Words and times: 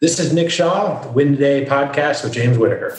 This 0.00 0.20
is 0.20 0.32
Nick 0.32 0.48
Shaw, 0.48 1.10
Win 1.10 1.32
the 1.32 1.36
Day 1.38 1.64
podcast 1.64 2.22
with 2.22 2.32
James 2.32 2.56
Whitaker. 2.56 2.96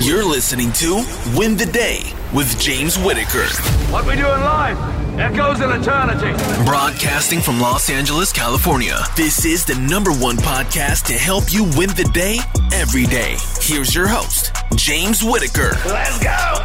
You're 0.00 0.24
listening 0.24 0.72
to 0.72 1.04
Win 1.36 1.54
the 1.54 1.66
Day 1.66 2.00
with 2.32 2.58
James 2.58 2.96
Whitaker. 2.96 3.44
What 3.92 4.06
we 4.06 4.14
do 4.14 4.20
in 4.20 4.40
life 4.40 4.78
echoes 5.18 5.60
in 5.60 5.70
eternity. 5.70 6.32
Broadcasting 6.64 7.42
from 7.42 7.60
Los 7.60 7.90
Angeles, 7.90 8.32
California. 8.32 8.96
This 9.18 9.44
is 9.44 9.66
the 9.66 9.74
number 9.74 10.12
one 10.12 10.38
podcast 10.38 11.04
to 11.08 11.12
help 11.12 11.52
you 11.52 11.64
win 11.76 11.90
the 11.90 12.10
day 12.14 12.38
every 12.72 13.04
day. 13.04 13.36
Here's 13.60 13.94
your 13.94 14.08
host, 14.08 14.50
James 14.76 15.22
Whitaker. 15.22 15.76
Let's 15.84 16.18
go. 16.20 16.64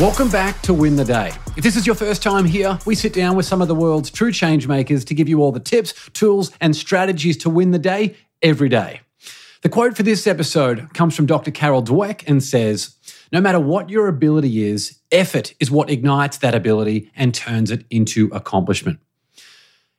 Welcome 0.00 0.28
back 0.28 0.62
to 0.62 0.72
Win 0.72 0.94
the 0.94 1.04
Day. 1.04 1.32
If 1.56 1.62
this 1.62 1.76
is 1.76 1.86
your 1.86 1.96
first 1.96 2.22
time 2.22 2.44
here, 2.44 2.78
we 2.84 2.94
sit 2.94 3.14
down 3.14 3.34
with 3.34 3.46
some 3.46 3.62
of 3.62 3.68
the 3.68 3.74
world's 3.74 4.10
true 4.10 4.30
change 4.30 4.68
makers 4.68 5.06
to 5.06 5.14
give 5.14 5.26
you 5.26 5.40
all 5.40 5.52
the 5.52 5.58
tips, 5.58 5.94
tools, 6.12 6.52
and 6.60 6.76
strategies 6.76 7.38
to 7.38 7.48
win 7.48 7.70
the 7.70 7.78
day 7.78 8.14
every 8.42 8.68
day. 8.68 9.00
The 9.62 9.70
quote 9.70 9.96
for 9.96 10.02
this 10.02 10.26
episode 10.26 10.92
comes 10.92 11.16
from 11.16 11.24
Dr. 11.24 11.50
Carol 11.50 11.82
Dweck 11.82 12.28
and 12.28 12.44
says, 12.44 12.96
No 13.32 13.40
matter 13.40 13.58
what 13.58 13.88
your 13.88 14.06
ability 14.06 14.66
is, 14.66 14.98
effort 15.10 15.54
is 15.58 15.70
what 15.70 15.88
ignites 15.88 16.36
that 16.38 16.54
ability 16.54 17.10
and 17.16 17.34
turns 17.34 17.70
it 17.70 17.86
into 17.88 18.28
accomplishment. 18.34 19.00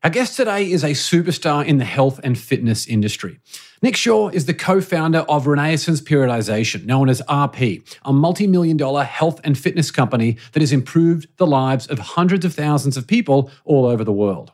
Our 0.03 0.11
guest 0.11 0.37
today 0.37 0.71
is 0.71 0.83
a 0.83 0.91
superstar 0.91 1.65
in 1.65 1.79
the 1.79 1.85
health 1.85 2.19
and 2.23 2.37
fitness 2.37 2.85
industry. 2.85 3.39
Nick 3.83 3.95
Shaw 3.95 4.29
is 4.29 4.47
the 4.47 4.55
co 4.55 4.81
founder 4.81 5.19
of 5.29 5.45
Renaissance 5.45 6.01
Periodization, 6.01 6.85
known 6.85 7.09
as 7.09 7.21
RP, 7.29 7.83
a 8.03 8.11
multi 8.11 8.47
million 8.47 8.75
dollar 8.75 9.03
health 9.03 9.39
and 9.43 9.55
fitness 9.55 9.91
company 9.91 10.37
that 10.53 10.61
has 10.61 10.71
improved 10.71 11.27
the 11.37 11.45
lives 11.45 11.85
of 11.85 11.99
hundreds 11.99 12.43
of 12.43 12.55
thousands 12.55 12.97
of 12.97 13.05
people 13.05 13.51
all 13.65 13.85
over 13.85 14.03
the 14.03 14.11
world. 14.11 14.51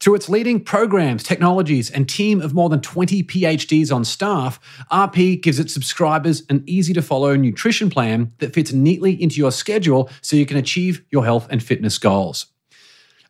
Through 0.00 0.16
its 0.16 0.28
leading 0.28 0.62
programs, 0.62 1.22
technologies, 1.22 1.90
and 1.90 2.06
team 2.06 2.42
of 2.42 2.52
more 2.52 2.68
than 2.68 2.82
20 2.82 3.24
PhDs 3.24 3.92
on 3.92 4.04
staff, 4.04 4.60
RP 4.92 5.40
gives 5.40 5.58
its 5.58 5.72
subscribers 5.72 6.42
an 6.50 6.62
easy 6.66 6.92
to 6.92 7.02
follow 7.02 7.34
nutrition 7.36 7.88
plan 7.88 8.32
that 8.38 8.52
fits 8.52 8.72
neatly 8.72 9.20
into 9.20 9.36
your 9.36 9.50
schedule 9.50 10.10
so 10.20 10.36
you 10.36 10.46
can 10.46 10.58
achieve 10.58 11.02
your 11.10 11.24
health 11.24 11.48
and 11.50 11.62
fitness 11.62 11.96
goals. 11.96 12.46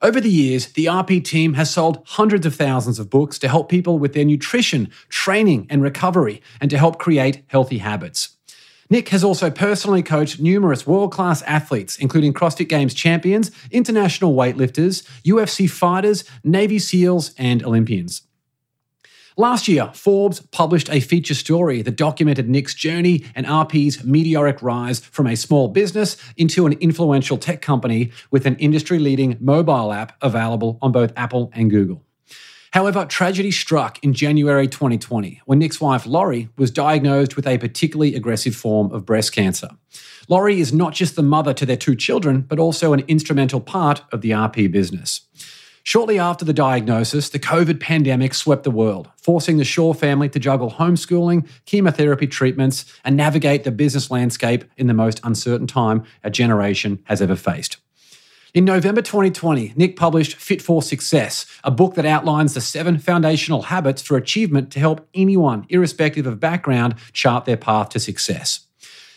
Over 0.00 0.20
the 0.20 0.30
years, 0.30 0.66
the 0.66 0.84
RP 0.84 1.24
team 1.24 1.54
has 1.54 1.72
sold 1.72 2.04
hundreds 2.06 2.46
of 2.46 2.54
thousands 2.54 3.00
of 3.00 3.10
books 3.10 3.36
to 3.40 3.48
help 3.48 3.68
people 3.68 3.98
with 3.98 4.12
their 4.12 4.24
nutrition, 4.24 4.90
training, 5.08 5.66
and 5.68 5.82
recovery, 5.82 6.40
and 6.60 6.70
to 6.70 6.78
help 6.78 7.00
create 7.00 7.42
healthy 7.48 7.78
habits. 7.78 8.36
Nick 8.88 9.08
has 9.08 9.24
also 9.24 9.50
personally 9.50 10.04
coached 10.04 10.38
numerous 10.38 10.86
world 10.86 11.10
class 11.10 11.42
athletes, 11.42 11.96
including 11.98 12.32
CrossFit 12.32 12.68
Games 12.68 12.94
champions, 12.94 13.50
international 13.72 14.34
weightlifters, 14.34 15.02
UFC 15.24 15.68
fighters, 15.68 16.22
Navy 16.44 16.78
SEALs, 16.78 17.34
and 17.36 17.64
Olympians. 17.64 18.22
Last 19.40 19.68
year, 19.68 19.92
Forbes 19.94 20.40
published 20.40 20.90
a 20.90 20.98
feature 20.98 21.32
story 21.32 21.80
that 21.82 21.94
documented 21.94 22.48
Nick's 22.48 22.74
journey 22.74 23.24
and 23.36 23.46
RP's 23.46 24.02
meteoric 24.02 24.60
rise 24.62 24.98
from 24.98 25.28
a 25.28 25.36
small 25.36 25.68
business 25.68 26.16
into 26.36 26.66
an 26.66 26.72
influential 26.80 27.38
tech 27.38 27.62
company 27.62 28.10
with 28.32 28.46
an 28.46 28.56
industry 28.56 28.98
leading 28.98 29.36
mobile 29.38 29.92
app 29.92 30.16
available 30.22 30.76
on 30.82 30.90
both 30.90 31.12
Apple 31.16 31.52
and 31.54 31.70
Google. 31.70 32.02
However, 32.72 33.04
tragedy 33.04 33.52
struck 33.52 34.02
in 34.02 34.12
January 34.12 34.66
2020 34.66 35.40
when 35.46 35.60
Nick's 35.60 35.80
wife, 35.80 36.04
Laurie, 36.04 36.48
was 36.58 36.72
diagnosed 36.72 37.36
with 37.36 37.46
a 37.46 37.58
particularly 37.58 38.16
aggressive 38.16 38.56
form 38.56 38.90
of 38.90 39.06
breast 39.06 39.32
cancer. 39.32 39.68
Laurie 40.28 40.60
is 40.60 40.72
not 40.72 40.94
just 40.94 41.14
the 41.14 41.22
mother 41.22 41.54
to 41.54 41.64
their 41.64 41.76
two 41.76 41.94
children, 41.94 42.40
but 42.40 42.58
also 42.58 42.92
an 42.92 43.04
instrumental 43.06 43.60
part 43.60 44.02
of 44.10 44.20
the 44.20 44.32
RP 44.32 44.70
business. 44.70 45.27
Shortly 45.88 46.18
after 46.18 46.44
the 46.44 46.52
diagnosis, 46.52 47.30
the 47.30 47.38
COVID 47.38 47.80
pandemic 47.80 48.34
swept 48.34 48.64
the 48.64 48.70
world, 48.70 49.08
forcing 49.16 49.56
the 49.56 49.64
Shaw 49.64 49.94
family 49.94 50.28
to 50.28 50.38
juggle 50.38 50.72
homeschooling, 50.72 51.48
chemotherapy 51.64 52.26
treatments, 52.26 52.84
and 53.06 53.16
navigate 53.16 53.64
the 53.64 53.70
business 53.70 54.10
landscape 54.10 54.66
in 54.76 54.86
the 54.86 54.92
most 54.92 55.18
uncertain 55.24 55.66
time 55.66 56.04
a 56.22 56.28
generation 56.28 56.98
has 57.04 57.22
ever 57.22 57.36
faced. 57.36 57.78
In 58.52 58.66
November 58.66 59.00
2020, 59.00 59.72
Nick 59.76 59.96
published 59.96 60.34
Fit 60.34 60.60
for 60.60 60.82
Success, 60.82 61.46
a 61.64 61.70
book 61.70 61.94
that 61.94 62.04
outlines 62.04 62.52
the 62.52 62.60
seven 62.60 62.98
foundational 62.98 63.62
habits 63.62 64.02
for 64.02 64.18
achievement 64.18 64.70
to 64.72 64.80
help 64.80 65.08
anyone, 65.14 65.64
irrespective 65.70 66.26
of 66.26 66.38
background, 66.38 66.96
chart 67.14 67.46
their 67.46 67.56
path 67.56 67.88
to 67.88 67.98
success. 67.98 68.67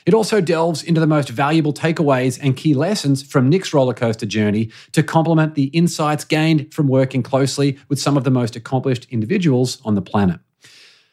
It 0.06 0.14
also 0.14 0.42
delves 0.42 0.84
into 0.84 1.00
the 1.00 1.08
most 1.08 1.30
valuable 1.30 1.74
takeaways 1.74 2.40
and 2.42 2.58
key 2.58 2.74
lessons 2.74 3.22
from 3.24 3.50
Nick's 3.50 3.72
rollercoaster 3.72 4.28
journey 4.28 4.72
to 4.94 5.04
complement 5.04 5.56
the 5.56 5.66
insights 5.66 6.26
gained 6.26 6.74
from 6.74 6.88
working 6.88 7.24
closely 7.24 7.78
with 7.88 8.00
some 8.00 8.18
of 8.18 8.24
the 8.24 8.32
most 8.32 8.56
accomplished 8.56 9.08
individuals 9.10 9.80
on 9.86 9.96
the 9.96 10.02
planet. 10.02 10.40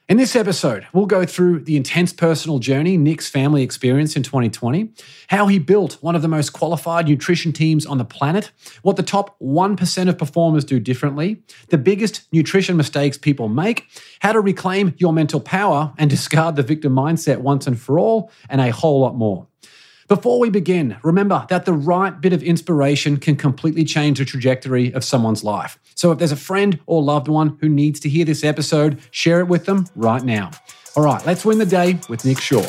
In 0.08 0.16
this 0.16 0.34
episode, 0.34 0.86
we'll 0.94 1.04
go 1.04 1.26
through 1.26 1.60
the 1.60 1.76
intense 1.76 2.14
personal 2.14 2.60
journey 2.60 2.96
Nick's 2.96 3.28
family 3.28 3.62
experienced 3.62 4.16
in 4.16 4.22
2020, 4.22 4.88
how 5.26 5.48
he 5.48 5.58
built 5.58 5.98
one 6.00 6.16
of 6.16 6.22
the 6.22 6.28
most 6.28 6.54
qualified 6.54 7.06
nutrition 7.06 7.52
teams 7.52 7.84
on 7.84 7.98
the 7.98 8.06
planet, 8.06 8.50
what 8.80 8.96
the 8.96 9.02
top 9.02 9.38
1% 9.38 10.08
of 10.08 10.16
performers 10.16 10.64
do 10.64 10.80
differently, 10.80 11.42
the 11.68 11.76
biggest 11.76 12.22
nutrition 12.32 12.74
mistakes 12.74 13.18
people 13.18 13.50
make, 13.50 13.84
how 14.20 14.32
to 14.32 14.40
reclaim 14.40 14.94
your 14.96 15.12
mental 15.12 15.40
power 15.40 15.92
and 15.98 16.08
discard 16.08 16.56
the 16.56 16.62
victim 16.62 16.94
mindset 16.94 17.42
once 17.42 17.66
and 17.66 17.78
for 17.78 17.98
all, 17.98 18.30
and 18.48 18.62
a 18.62 18.72
whole 18.72 19.00
lot 19.00 19.14
more. 19.14 19.46
Before 20.08 20.40
we 20.40 20.48
begin, 20.48 20.96
remember 21.02 21.44
that 21.50 21.66
the 21.66 21.74
right 21.74 22.18
bit 22.18 22.32
of 22.32 22.42
inspiration 22.42 23.18
can 23.18 23.36
completely 23.36 23.84
change 23.84 24.18
the 24.18 24.24
trajectory 24.24 24.90
of 24.94 25.04
someone's 25.04 25.44
life. 25.44 25.78
So 25.96 26.10
if 26.12 26.18
there's 26.18 26.32
a 26.32 26.36
friend 26.36 26.80
or 26.86 27.02
loved 27.02 27.28
one 27.28 27.58
who 27.60 27.68
needs 27.68 28.00
to 28.00 28.08
hear 28.08 28.24
this 28.24 28.42
episode, 28.42 29.00
share 29.10 29.40
it 29.40 29.48
with 29.48 29.66
them 29.66 29.86
right 29.94 30.22
now. 30.22 30.50
All 30.96 31.04
right, 31.04 31.24
let's 31.26 31.44
win 31.44 31.58
the 31.58 31.66
day 31.66 32.00
with 32.08 32.24
Nick 32.24 32.40
Shaw. 32.40 32.62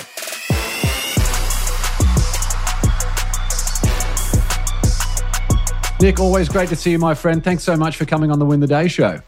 Nick, 6.02 6.20
always 6.20 6.50
great 6.50 6.68
to 6.68 6.76
see 6.76 6.92
you, 6.92 7.00
my 7.00 7.14
friend. 7.14 7.42
Thanks 7.42 7.64
so 7.64 7.78
much 7.78 7.96
for 7.96 8.04
coming 8.04 8.32
on 8.32 8.40
the 8.40 8.46
Win 8.46 8.60
the 8.60 8.68
Day 8.68 8.90
show. 8.90 9.22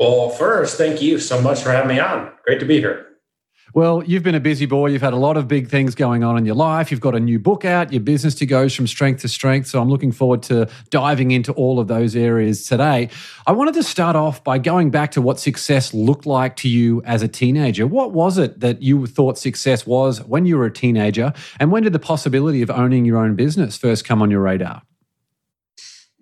Well, 0.00 0.30
first, 0.30 0.76
thank 0.76 1.00
you 1.00 1.20
so 1.20 1.40
much 1.40 1.62
for 1.62 1.70
having 1.70 1.94
me 1.94 2.00
on. 2.00 2.32
Great 2.44 2.58
to 2.58 2.66
be 2.66 2.80
here. 2.80 3.09
Well, 3.72 4.02
you've 4.04 4.22
been 4.24 4.34
a 4.34 4.40
busy 4.40 4.66
boy. 4.66 4.88
You've 4.88 5.02
had 5.02 5.12
a 5.12 5.16
lot 5.18 5.36
of 5.36 5.46
big 5.46 5.68
things 5.68 5.94
going 5.94 6.24
on 6.24 6.36
in 6.36 6.44
your 6.44 6.56
life. 6.56 6.90
You've 6.90 7.00
got 7.00 7.14
a 7.14 7.20
new 7.20 7.38
book 7.38 7.64
out. 7.64 7.92
Your 7.92 8.00
business 8.00 8.34
to 8.36 8.46
goes 8.46 8.74
from 8.74 8.86
strength 8.86 9.22
to 9.22 9.28
strength. 9.28 9.68
So 9.68 9.80
I'm 9.80 9.88
looking 9.88 10.10
forward 10.10 10.42
to 10.44 10.68
diving 10.90 11.30
into 11.30 11.52
all 11.52 11.78
of 11.78 11.86
those 11.86 12.16
areas 12.16 12.66
today. 12.66 13.10
I 13.46 13.52
wanted 13.52 13.74
to 13.74 13.82
start 13.82 14.16
off 14.16 14.42
by 14.42 14.58
going 14.58 14.90
back 14.90 15.12
to 15.12 15.22
what 15.22 15.38
success 15.38 15.94
looked 15.94 16.26
like 16.26 16.56
to 16.56 16.68
you 16.68 17.00
as 17.04 17.22
a 17.22 17.28
teenager. 17.28 17.86
What 17.86 18.12
was 18.12 18.38
it 18.38 18.58
that 18.60 18.82
you 18.82 19.06
thought 19.06 19.38
success 19.38 19.86
was 19.86 20.22
when 20.24 20.46
you 20.46 20.58
were 20.58 20.66
a 20.66 20.72
teenager? 20.72 21.32
And 21.60 21.70
when 21.70 21.84
did 21.84 21.92
the 21.92 22.00
possibility 22.00 22.62
of 22.62 22.70
owning 22.70 23.04
your 23.04 23.18
own 23.18 23.36
business 23.36 23.76
first 23.76 24.04
come 24.04 24.20
on 24.20 24.30
your 24.30 24.40
radar? 24.40 24.82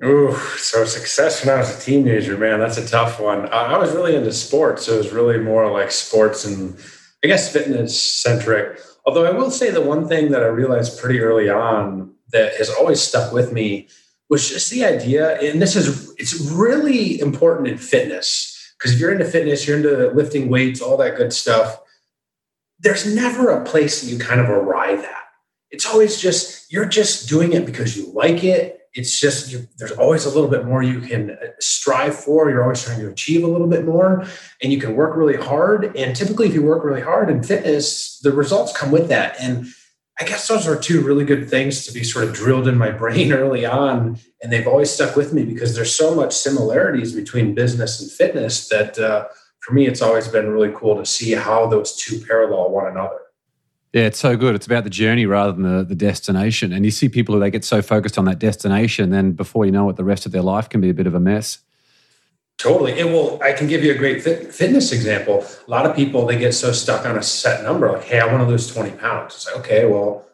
Ooh, 0.05 0.37
so 0.57 0.85
success 0.85 1.45
when 1.45 1.55
I 1.55 1.59
was 1.59 1.77
a 1.77 1.81
teenager, 1.81 2.37
man, 2.37 2.61
that's 2.61 2.79
a 2.79 2.87
tough 2.87 3.19
one. 3.19 3.49
I 3.49 3.77
was 3.79 3.93
really 3.93 4.15
into 4.15 4.33
sports. 4.33 4.87
So 4.87 4.95
it 4.95 4.99
was 4.99 5.13
really 5.13 5.39
more 5.39 5.69
like 5.73 5.91
sports 5.91 6.45
and 6.45 6.79
I 7.25 7.27
guess 7.27 7.53
fitness 7.53 8.01
centric. 8.01 8.81
Although 9.05 9.27
I 9.27 9.33
will 9.33 9.51
say 9.51 9.71
the 9.71 9.81
one 9.81 10.07
thing 10.07 10.31
that 10.31 10.43
I 10.43 10.47
realized 10.47 11.01
pretty 11.01 11.21
early 11.21 11.49
on 11.49 12.15
that 12.33 12.55
has 12.57 12.71
always 12.71 13.01
stuck 13.01 13.33
with 13.33 13.53
me 13.53 13.89
was 14.29 14.49
just 14.49 14.71
the 14.71 14.85
idea, 14.85 15.39
and 15.41 15.61
this 15.61 15.75
is 15.75 16.15
it's 16.19 16.39
really 16.53 17.19
important 17.21 17.69
in 17.69 17.79
fitness 17.79 18.55
because 18.79 18.93
if 18.93 19.01
you're 19.01 19.13
into 19.13 19.25
fitness, 19.25 19.67
you're 19.67 19.79
into 19.79 20.15
lifting 20.15 20.49
weights, 20.49 20.81
all 20.81 20.97
that 20.99 21.17
good 21.17 21.33
stuff. 21.33 21.81
There's 22.79 23.13
never 23.13 23.51
a 23.51 23.65
place 23.65 24.01
that 24.01 24.09
you 24.09 24.19
kind 24.19 24.41
of 24.41 24.49
arrive 24.49 25.01
at. 25.01 25.25
It's 25.71 25.87
always 25.87 26.21
just 26.21 26.71
you're 26.71 26.85
just 26.85 27.29
doing 27.29 27.53
it 27.53 27.67
because 27.67 27.97
you 27.97 28.13
like 28.13 28.45
it 28.45 28.78
it's 28.99 29.21
just 29.21 29.55
there's 29.79 29.93
always 29.93 30.25
a 30.25 30.29
little 30.29 30.51
bit 30.51 30.67
more 30.67 30.83
you 30.83 31.01
can 31.01 31.31
uh, 31.31 31.47
strive 31.61 32.17
for. 32.17 32.51
You're 32.51 32.65
always 32.65 32.83
trying 32.83 32.99
to 32.99 33.09
achieve 33.09 33.45
a 33.45 33.47
little 33.47 33.69
bit 33.69 33.85
more, 33.85 34.27
and 34.61 34.73
you 34.73 34.81
can 34.81 34.97
work 34.97 35.17
really 35.17 35.37
hard. 35.37 35.97
And 35.97 36.17
typically, 36.17 36.49
if 36.49 36.55
you 36.55 36.65
work 36.65 36.83
really 36.85 37.01
hard 37.01 37.31
in 37.31 37.45
fitness, 37.45 38.19
the 38.19 38.33
results 38.33 38.77
come 38.77 38.91
with 38.91 39.09
that. 39.09 39.37
And 39.41 39.69
I 40.21 40.25
guess 40.25 40.49
those 40.49 40.67
are 40.67 40.77
two 40.77 41.01
really 41.01 41.25
good 41.25 41.49
things 41.49 41.87
to 41.87 41.93
be 41.93 42.03
sort 42.03 42.25
of 42.25 42.35
drilled 42.35 42.67
in 42.67 42.77
my 42.77 42.91
brain 43.03 43.33
early 43.33 43.65
on, 43.65 44.19
and 44.43 44.53
they've 44.53 44.67
always 44.67 44.91
stuck 44.91 45.15
with 45.15 45.33
me 45.33 45.45
because 45.45 45.77
there's 45.77 45.95
so 45.95 46.13
much 46.13 46.35
similarities 46.35 47.13
between 47.13 47.55
business 47.55 48.01
and 48.01 48.11
fitness 48.11 48.69
that 48.69 48.99
uh, 48.99 49.29
for 49.61 49.75
me, 49.75 49.87
it's 49.87 50.03
always 50.03 50.27
been 50.27 50.51
really 50.51 50.73
cool 50.75 50.97
to 50.97 51.07
see 51.07 51.33
how 51.33 51.67
those 51.67 51.95
two 51.95 52.21
parallel 52.27 52.71
one 52.71 52.89
another. 52.91 53.21
Yeah, 53.93 54.03
it's 54.03 54.19
so 54.19 54.37
good. 54.37 54.55
It's 54.55 54.67
about 54.67 54.85
the 54.85 54.91
journey 54.91 55.25
rather 55.25 55.53
than 55.53 55.63
the, 55.63 55.83
the 55.83 55.95
destination. 55.95 56.73
And 56.73 56.85
you 56.85 56.91
see 56.91 57.09
people 57.09 57.35
who 57.35 57.41
they 57.41 57.51
get 57.51 57.65
so 57.65 57.81
focused 57.81 58.19
on 58.19 58.27
that 58.27 58.39
destination, 58.39 59.11
then 59.11 59.33
before 59.33 59.65
you 59.65 59.73
know 59.73 59.89
it, 59.89 59.97
the 59.97 60.05
rest 60.05 60.27
of 60.27 60.33
their 60.33 60.43
life 60.43 60.69
can 60.69 60.81
be 60.81 60.91
a 60.91 60.95
bit 60.95 61.07
of 61.07 61.15
a 61.15 61.21
mess. 61.21 61.61
Totally. 62.59 62.93
It 62.93 63.05
will. 63.05 63.41
I 63.43 63.53
can 63.53 63.69
give 63.69 63.85
you 63.85 63.93
a 63.93 63.95
great 63.95 64.21
fit, 64.21 64.53
fitness 64.53 64.93
example. 64.93 65.47
A 65.67 65.71
lot 65.71 65.87
of 65.87 65.95
people 65.95 66.27
they 66.27 66.37
get 66.37 66.53
so 66.53 66.73
stuck 66.73 67.07
on 67.07 67.17
a 67.17 67.23
set 67.23 67.63
number, 67.63 67.91
like, 67.93 68.03
"Hey, 68.03 68.19
I 68.19 68.27
want 68.27 68.41
to 68.43 68.49
lose 68.49 68.73
twenty 68.73 68.91
pounds." 68.91 69.37
It's 69.37 69.47
like, 69.47 69.57
okay, 69.59 69.87
well, 69.87 70.27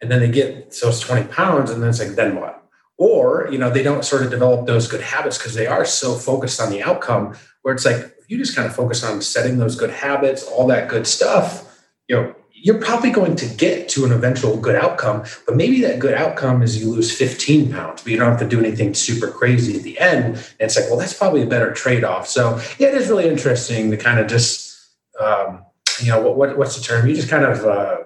and 0.00 0.10
then 0.10 0.20
they 0.20 0.30
get 0.30 0.72
so 0.72 0.88
it's 0.88 1.00
twenty 1.00 1.28
pounds, 1.28 1.70
and 1.70 1.82
then 1.82 1.90
it's 1.90 1.98
like, 1.98 2.16
then 2.16 2.40
what? 2.40 2.64
Or 2.96 3.48
you 3.52 3.58
know, 3.58 3.68
they 3.68 3.82
don't 3.82 4.02
sort 4.02 4.22
of 4.22 4.30
develop 4.30 4.66
those 4.66 4.88
good 4.88 5.02
habits 5.02 5.36
because 5.36 5.52
they 5.52 5.66
are 5.66 5.84
so 5.84 6.14
focused 6.14 6.58
on 6.58 6.70
the 6.70 6.82
outcome. 6.82 7.36
Where 7.60 7.74
it's 7.74 7.84
like, 7.84 8.14
you 8.28 8.38
just 8.38 8.56
kind 8.56 8.66
of 8.66 8.74
focus 8.74 9.04
on 9.04 9.20
setting 9.20 9.58
those 9.58 9.76
good 9.76 9.90
habits, 9.90 10.44
all 10.44 10.66
that 10.68 10.88
good 10.88 11.06
stuff, 11.06 11.78
you 12.08 12.16
know, 12.16 12.34
you're 12.62 12.78
probably 12.78 13.10
going 13.10 13.34
to 13.34 13.46
get 13.56 13.88
to 13.88 14.04
an 14.04 14.12
eventual 14.12 14.56
good 14.56 14.76
outcome, 14.76 15.24
but 15.46 15.56
maybe 15.56 15.80
that 15.80 15.98
good 15.98 16.14
outcome 16.14 16.62
is 16.62 16.80
you 16.80 16.88
lose 16.88 17.14
15 17.14 17.72
pounds, 17.72 18.02
but 18.02 18.12
you 18.12 18.16
don't 18.16 18.30
have 18.30 18.38
to 18.38 18.48
do 18.48 18.60
anything 18.60 18.94
super 18.94 19.28
crazy 19.28 19.76
at 19.76 19.82
the 19.82 19.98
end. 19.98 20.36
And 20.36 20.60
it's 20.60 20.76
like, 20.76 20.88
well, 20.88 20.96
that's 20.96 21.12
probably 21.12 21.42
a 21.42 21.46
better 21.46 21.72
trade 21.72 22.04
off. 22.04 22.28
So, 22.28 22.60
yeah, 22.78 22.88
it 22.88 22.94
is 22.94 23.08
really 23.08 23.28
interesting 23.28 23.90
to 23.90 23.96
kind 23.96 24.20
of 24.20 24.28
just, 24.28 24.78
um, 25.20 25.64
you 26.00 26.12
know, 26.12 26.22
what, 26.22 26.36
what, 26.36 26.56
what's 26.56 26.76
the 26.76 26.82
term? 26.82 27.08
You 27.08 27.16
just 27.16 27.28
kind 27.28 27.44
of, 27.44 27.64
uh, 27.64 27.98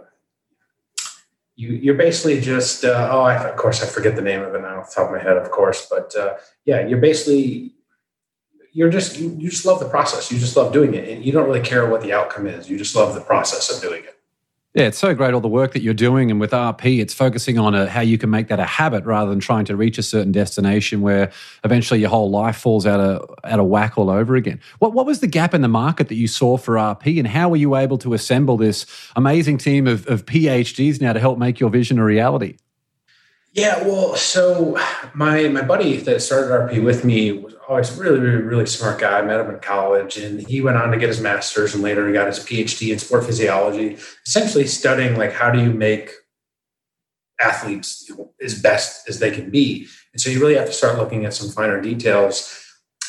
you, 1.54 1.68
you're 1.72 1.94
basically 1.94 2.40
just, 2.40 2.82
uh, 2.82 3.10
oh, 3.12 3.20
I, 3.20 3.34
of 3.50 3.56
course, 3.56 3.82
I 3.82 3.86
forget 3.86 4.16
the 4.16 4.22
name 4.22 4.40
of 4.40 4.54
it 4.54 4.62
now 4.62 4.80
off 4.80 4.88
the 4.88 4.94
top 4.94 5.10
of 5.10 5.16
my 5.16 5.22
head, 5.22 5.36
of 5.36 5.50
course, 5.50 5.86
but 5.90 6.16
uh, 6.16 6.34
yeah, 6.64 6.86
you're 6.86 7.00
basically, 7.00 7.74
you're 8.72 8.90
just, 8.90 9.18
you, 9.18 9.36
you 9.38 9.50
just 9.50 9.66
love 9.66 9.80
the 9.80 9.88
process. 9.88 10.32
You 10.32 10.38
just 10.38 10.56
love 10.56 10.72
doing 10.72 10.94
it. 10.94 11.08
And 11.08 11.24
you 11.24 11.32
don't 11.32 11.46
really 11.46 11.60
care 11.60 11.86
what 11.88 12.00
the 12.00 12.14
outcome 12.14 12.46
is. 12.46 12.70
You 12.70 12.78
just 12.78 12.96
love 12.96 13.14
the 13.14 13.20
process 13.20 13.74
of 13.74 13.82
doing 13.82 14.04
it. 14.04 14.15
Yeah, 14.76 14.88
it's 14.88 14.99
so 14.99 15.14
great 15.14 15.32
all 15.32 15.40
the 15.40 15.49
work 15.49 15.73
that 15.73 15.81
you're 15.81 15.94
doing, 15.94 16.31
and 16.31 16.38
with 16.38 16.50
RP, 16.50 17.00
it's 17.00 17.14
focusing 17.14 17.58
on 17.58 17.75
a, 17.75 17.88
how 17.88 18.02
you 18.02 18.19
can 18.19 18.28
make 18.28 18.49
that 18.49 18.61
a 18.61 18.67
habit 18.67 19.06
rather 19.06 19.31
than 19.31 19.40
trying 19.40 19.64
to 19.64 19.75
reach 19.75 19.96
a 19.96 20.02
certain 20.02 20.32
destination 20.32 21.00
where 21.00 21.32
eventually 21.64 22.00
your 22.00 22.11
whole 22.11 22.28
life 22.28 22.58
falls 22.58 22.87
out 22.87 23.00
of 23.00 23.26
out 23.44 23.58
of 23.58 23.64
whack 23.69 23.96
all 23.96 24.11
over 24.11 24.37
again. 24.37 24.61
What 24.78 24.93
what 24.93 25.06
was 25.06 25.20
the 25.20 25.28
gap 25.28 25.55
in 25.55 25.62
the 25.62 25.69
market 25.69 26.08
that 26.08 26.17
you 26.17 26.28
saw 26.28 26.58
for 26.58 26.75
RP, 26.75 27.19
and 27.19 27.26
how 27.26 27.49
were 27.49 27.56
you 27.56 27.75
able 27.75 27.96
to 27.96 28.12
assemble 28.12 28.58
this 28.58 28.84
amazing 29.17 29.56
team 29.56 29.87
of, 29.87 30.06
of 30.08 30.26
PhDs 30.26 31.00
now 31.00 31.14
to 31.14 31.20
help 31.20 31.38
make 31.38 31.58
your 31.58 31.70
vision 31.70 31.99
a 31.99 32.05
reality? 32.05 32.58
Yeah, 33.56 33.82
well, 33.84 34.16
so 34.16 34.78
my 35.14 35.48
my 35.48 35.62
buddy 35.62 35.96
that 35.96 36.20
started 36.20 36.50
RP 36.50 36.84
with 36.84 37.06
me 37.06 37.32
was 37.32 37.54
always 37.66 37.90
really, 37.96 38.20
really, 38.20 38.42
really 38.42 38.66
smart 38.66 39.00
guy. 39.00 39.18
I 39.18 39.22
met 39.22 39.40
him 39.40 39.48
in 39.48 39.60
college, 39.60 40.18
and 40.18 40.46
he 40.46 40.60
went 40.60 40.76
on 40.76 40.90
to 40.90 40.98
get 40.98 41.08
his 41.08 41.22
master's, 41.22 41.72
and 41.72 41.82
later 41.82 42.06
he 42.06 42.12
got 42.12 42.26
his 42.26 42.38
PhD 42.38 42.92
in 42.92 42.98
sport 42.98 43.24
physiology, 43.24 43.96
essentially 44.26 44.66
studying 44.66 45.16
like 45.16 45.32
how 45.32 45.50
do 45.50 45.58
you 45.58 45.70
make 45.70 46.10
athletes 47.40 48.10
as 48.42 48.60
best 48.60 49.08
as 49.08 49.20
they 49.20 49.30
can 49.30 49.48
be. 49.48 49.86
And 50.12 50.20
so 50.20 50.28
you 50.28 50.38
really 50.38 50.56
have 50.56 50.66
to 50.66 50.72
start 50.72 50.98
looking 50.98 51.24
at 51.24 51.32
some 51.32 51.48
finer 51.48 51.80
details. 51.80 52.62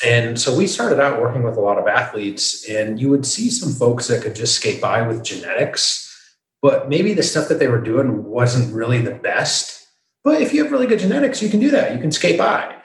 And 0.06 0.40
so 0.40 0.56
we 0.56 0.68
started 0.68 1.02
out 1.02 1.22
working 1.22 1.44
with 1.44 1.58
a 1.58 1.62
lot 1.62 1.78
of 1.78 1.88
athletes, 1.88 2.70
and 2.70 3.02
you 3.02 3.10
would 3.10 3.26
see 3.26 3.50
some 3.50 3.74
folks 3.74 4.08
that 4.08 4.24
could 4.24 4.36
just 4.36 4.56
skate 4.56 4.80
by 4.82 5.06
with 5.06 5.26
genetics, 5.26 6.08
but 6.62 6.88
maybe 6.88 7.14
the 7.14 7.24
stuff 7.24 7.50
that 7.50 7.60
they 7.60 7.68
were 7.68 7.82
doing 7.82 8.24
wasn't 8.24 8.74
really 8.74 9.02
the 9.02 9.16
best. 9.16 9.77
But 10.28 10.42
if 10.42 10.54
you 10.54 10.62
have 10.62 10.74
really 10.74 10.88
good 10.88 11.00
genetics, 11.00 11.42
you 11.42 11.48
can 11.48 11.62
do 11.62 11.72
that. 11.72 11.94
You 11.94 12.02
can 12.02 12.12
skate 12.12 12.38
by. 12.38 12.76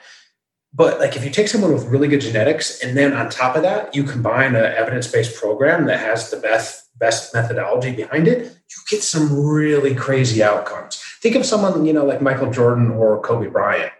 But 0.73 1.01
like 1.01 1.17
if 1.17 1.25
you 1.25 1.29
take 1.29 1.49
someone 1.49 1.73
with 1.73 1.83
really 1.87 2.07
good 2.07 2.21
genetics 2.21 2.81
and 2.81 2.95
then 2.95 3.11
on 3.11 3.29
top 3.29 3.57
of 3.57 3.63
that 3.63 3.93
you 3.93 4.05
combine 4.05 4.55
an 4.55 4.63
evidence-based 4.63 5.35
program 5.35 5.85
that 5.87 5.99
has 5.99 6.31
the 6.31 6.37
best 6.37 6.97
best 6.97 7.33
methodology 7.33 7.93
behind 7.93 8.29
it, 8.29 8.45
you 8.45 8.77
get 8.89 9.03
some 9.03 9.45
really 9.45 9.93
crazy 9.93 10.41
outcomes. 10.41 11.03
Think 11.21 11.35
of 11.35 11.45
someone, 11.45 11.85
you 11.85 11.91
know, 11.91 12.05
like 12.05 12.21
Michael 12.21 12.49
Jordan 12.49 12.91
or 12.91 13.19
Kobe 13.19 13.49
Bryant. 13.49 13.91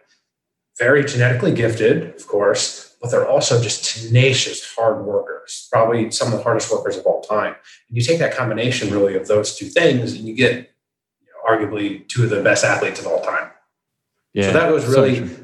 Very 0.80 1.04
genetically 1.04 1.54
gifted, 1.54 2.16
of 2.16 2.26
course, 2.26 2.96
but 3.02 3.12
they're 3.12 3.28
also 3.28 3.62
just 3.62 3.84
tenacious, 3.84 4.74
hard 4.74 5.04
workers, 5.04 5.68
probably 5.70 6.12
some 6.12 6.32
of 6.32 6.38
the 6.38 6.44
hardest 6.44 6.72
workers 6.72 6.96
of 6.96 7.06
all 7.06 7.20
time. 7.20 7.56
And 7.90 7.98
you 7.98 8.04
take 8.04 8.20
that 8.20 8.38
combination 8.38 8.90
really 8.90 9.18
of 9.18 9.28
those 9.28 9.54
two 9.58 9.66
things 9.66 10.14
and 10.14 10.26
you 10.26 10.34
get 10.34 10.73
arguably 11.48 12.08
two 12.08 12.24
of 12.24 12.30
the 12.30 12.42
best 12.42 12.64
athletes 12.64 13.00
of 13.00 13.08
all 13.08 13.22
time. 13.22 13.50
Yeah. 14.34 14.48
So 14.48 14.54
that 14.54 14.72
was 14.72 14.86
really 14.86 15.28
so 15.28 15.36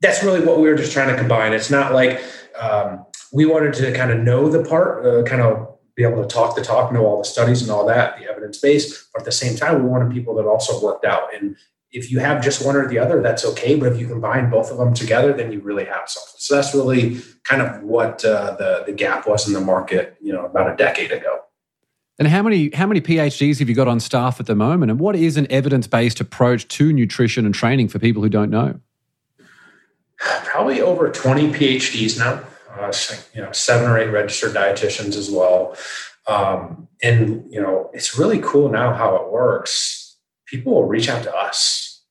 that's 0.00 0.22
really 0.22 0.44
what 0.44 0.58
we 0.58 0.68
were 0.68 0.76
just 0.76 0.92
trying 0.92 1.08
to 1.08 1.16
combine. 1.16 1.52
It's 1.52 1.70
not 1.70 1.92
like 1.92 2.22
um, 2.58 3.06
we 3.32 3.46
wanted 3.46 3.74
to 3.74 3.92
kind 3.92 4.10
of 4.10 4.20
know 4.20 4.48
the 4.48 4.62
part, 4.64 5.04
uh, 5.04 5.22
kind 5.24 5.42
of 5.42 5.76
be 5.96 6.04
able 6.04 6.22
to 6.22 6.28
talk 6.28 6.54
the 6.54 6.62
talk, 6.62 6.92
know 6.92 7.04
all 7.04 7.18
the 7.18 7.24
studies 7.24 7.62
and 7.62 7.70
all 7.70 7.84
that, 7.86 8.18
the 8.18 8.30
evidence 8.30 8.58
base. 8.58 9.08
But 9.12 9.22
at 9.22 9.24
the 9.24 9.32
same 9.32 9.56
time, 9.56 9.82
we 9.82 9.88
wanted 9.88 10.12
people 10.12 10.34
that 10.36 10.46
also 10.46 10.80
worked 10.80 11.04
out. 11.04 11.34
And 11.34 11.56
if 11.90 12.10
you 12.10 12.20
have 12.20 12.42
just 12.42 12.64
one 12.64 12.76
or 12.76 12.86
the 12.86 12.98
other, 12.98 13.20
that's 13.20 13.44
okay. 13.44 13.74
But 13.74 13.92
if 13.92 13.98
you 13.98 14.06
combine 14.06 14.50
both 14.50 14.70
of 14.70 14.78
them 14.78 14.94
together, 14.94 15.32
then 15.32 15.50
you 15.50 15.60
really 15.60 15.86
have 15.86 16.08
something. 16.08 16.34
So 16.38 16.54
that's 16.54 16.74
really 16.74 17.20
kind 17.42 17.62
of 17.62 17.82
what 17.82 18.24
uh, 18.24 18.54
the 18.56 18.84
the 18.86 18.92
gap 18.92 19.26
was 19.26 19.48
in 19.48 19.54
the 19.54 19.60
market, 19.60 20.16
you 20.20 20.32
know, 20.32 20.44
about 20.44 20.70
a 20.70 20.76
decade 20.76 21.10
ago. 21.10 21.40
And 22.18 22.26
how 22.28 22.42
many 22.42 22.70
how 22.74 22.86
many 22.86 23.00
PhDs 23.00 23.58
have 23.60 23.68
you 23.68 23.74
got 23.74 23.88
on 23.88 24.00
staff 24.00 24.40
at 24.40 24.46
the 24.46 24.56
moment? 24.56 24.90
And 24.90 24.98
what 24.98 25.14
is 25.14 25.36
an 25.36 25.46
evidence 25.50 25.86
based 25.86 26.20
approach 26.20 26.66
to 26.68 26.92
nutrition 26.92 27.46
and 27.46 27.54
training 27.54 27.88
for 27.88 27.98
people 27.98 28.22
who 28.22 28.28
don't 28.28 28.50
know? 28.50 28.80
probably 30.18 30.80
over 30.80 31.10
20 31.10 31.52
PhDs 31.52 32.18
now, 32.18 32.42
uh, 32.76 32.92
you 33.34 33.42
know, 33.42 33.52
seven 33.52 33.88
or 33.88 33.98
eight 33.98 34.08
registered 34.08 34.54
dietitians 34.54 35.16
as 35.16 35.30
well. 35.30 35.76
Um, 36.26 36.88
and, 37.02 37.50
you 37.50 37.60
know, 37.60 37.90
it's 37.94 38.18
really 38.18 38.40
cool 38.40 38.68
now 38.68 38.92
how 38.92 39.16
it 39.16 39.30
works. 39.30 40.16
People 40.46 40.74
will 40.74 40.86
reach 40.86 41.08
out 41.08 41.22
to 41.22 41.34
us 41.34 42.02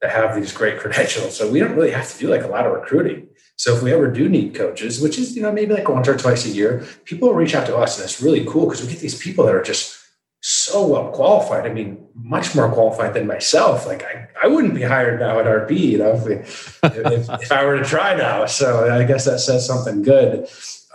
that 0.00 0.10
have 0.10 0.34
these 0.34 0.52
great 0.52 0.78
credentials. 0.80 1.36
So 1.36 1.50
we 1.50 1.60
don't 1.60 1.76
really 1.76 1.92
have 1.92 2.12
to 2.12 2.18
do 2.18 2.28
like 2.28 2.42
a 2.42 2.48
lot 2.48 2.66
of 2.66 2.72
recruiting. 2.72 3.28
So 3.56 3.76
if 3.76 3.82
we 3.82 3.92
ever 3.92 4.10
do 4.10 4.28
need 4.28 4.54
coaches, 4.54 5.00
which 5.00 5.18
is, 5.18 5.36
you 5.36 5.42
know, 5.42 5.52
maybe 5.52 5.74
like 5.74 5.88
once 5.88 6.08
or 6.08 6.16
twice 6.16 6.44
a 6.46 6.48
year, 6.48 6.84
people 7.04 7.28
will 7.28 7.34
reach 7.34 7.54
out 7.54 7.66
to 7.66 7.76
us. 7.76 7.98
And 7.98 8.04
it's 8.04 8.20
really 8.20 8.44
cool 8.44 8.66
because 8.66 8.82
we 8.82 8.88
get 8.88 9.00
these 9.00 9.18
people 9.18 9.44
that 9.44 9.54
are 9.54 9.62
just 9.62 9.98
so 10.40 10.86
well 10.86 11.10
qualified. 11.12 11.64
I 11.64 11.72
mean, 11.72 12.04
much 12.14 12.54
more 12.54 12.70
qualified 12.70 13.14
than 13.14 13.26
myself. 13.26 13.86
Like 13.86 14.02
I, 14.02 14.28
I 14.42 14.46
wouldn't 14.48 14.74
be 14.74 14.82
hired 14.82 15.20
now 15.20 15.38
at 15.38 15.46
RP, 15.46 15.78
you 15.78 15.98
know, 15.98 16.14
if, 16.14 16.80
if, 16.82 17.30
if, 17.30 17.52
I 17.52 17.64
were 17.64 17.78
to 17.78 17.84
try 17.84 18.16
now. 18.16 18.46
So 18.46 18.90
I 18.92 19.04
guess 19.04 19.24
that 19.26 19.38
says 19.38 19.66
something 19.66 20.02
good. 20.02 20.48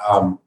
Um, 0.07 0.39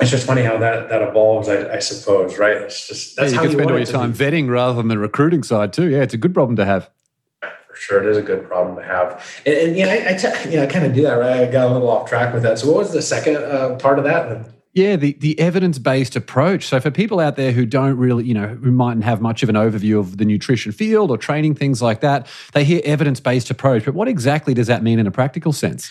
it's 0.00 0.10
just 0.10 0.26
funny 0.26 0.42
how 0.42 0.56
that 0.56 0.88
that 0.88 1.02
evolves, 1.02 1.48
I, 1.48 1.74
I 1.74 1.78
suppose, 1.78 2.38
right? 2.38 2.56
It's 2.56 2.88
just 2.88 3.16
that's 3.16 3.32
yeah, 3.32 3.34
you 3.34 3.36
how 3.36 3.42
can 3.42 3.50
you 3.50 3.58
spend 3.58 3.70
all 3.70 3.78
your 3.78 3.86
time 3.86 4.14
vetting 4.14 4.48
rather 4.48 4.74
than 4.74 4.88
the 4.88 4.98
recruiting 4.98 5.42
side 5.42 5.72
too. 5.72 5.90
Yeah, 5.90 6.02
it's 6.02 6.14
a 6.14 6.18
good 6.18 6.32
problem 6.32 6.56
to 6.56 6.64
have. 6.64 6.88
Sure, 7.80 8.02
it 8.02 8.06
is 8.06 8.18
a 8.18 8.22
good 8.22 8.46
problem 8.46 8.76
to 8.76 8.82
have. 8.82 9.42
And, 9.46 9.54
and 9.54 9.76
yeah, 9.76 9.86
I, 9.86 10.10
I 10.10 10.14
t- 10.14 10.50
you 10.50 10.56
know, 10.56 10.64
I 10.64 10.66
kind 10.66 10.84
of 10.84 10.92
do 10.92 11.00
that, 11.02 11.14
right? 11.14 11.48
I 11.48 11.50
got 11.50 11.70
a 11.70 11.72
little 11.72 11.88
off 11.88 12.06
track 12.06 12.34
with 12.34 12.42
that. 12.42 12.58
So, 12.58 12.66
what 12.66 12.76
was 12.76 12.92
the 12.92 13.00
second 13.00 13.36
uh, 13.36 13.76
part 13.76 13.98
of 13.98 14.04
that? 14.04 14.50
Yeah, 14.74 14.96
the, 14.96 15.14
the 15.14 15.38
evidence 15.40 15.78
based 15.78 16.14
approach. 16.14 16.66
So, 16.66 16.78
for 16.78 16.90
people 16.90 17.20
out 17.20 17.36
there 17.36 17.52
who 17.52 17.64
don't 17.64 17.96
really, 17.96 18.24
you 18.24 18.34
know, 18.34 18.48
who 18.48 18.70
mightn't 18.70 19.04
have 19.04 19.22
much 19.22 19.42
of 19.42 19.48
an 19.48 19.54
overview 19.54 19.98
of 19.98 20.18
the 20.18 20.26
nutrition 20.26 20.72
field 20.72 21.10
or 21.10 21.16
training, 21.16 21.54
things 21.54 21.80
like 21.80 22.02
that, 22.02 22.26
they 22.52 22.64
hear 22.64 22.82
evidence 22.84 23.18
based 23.18 23.50
approach. 23.50 23.86
But 23.86 23.94
what 23.94 24.08
exactly 24.08 24.52
does 24.52 24.66
that 24.66 24.82
mean 24.82 24.98
in 24.98 25.06
a 25.06 25.10
practical 25.10 25.54
sense? 25.54 25.90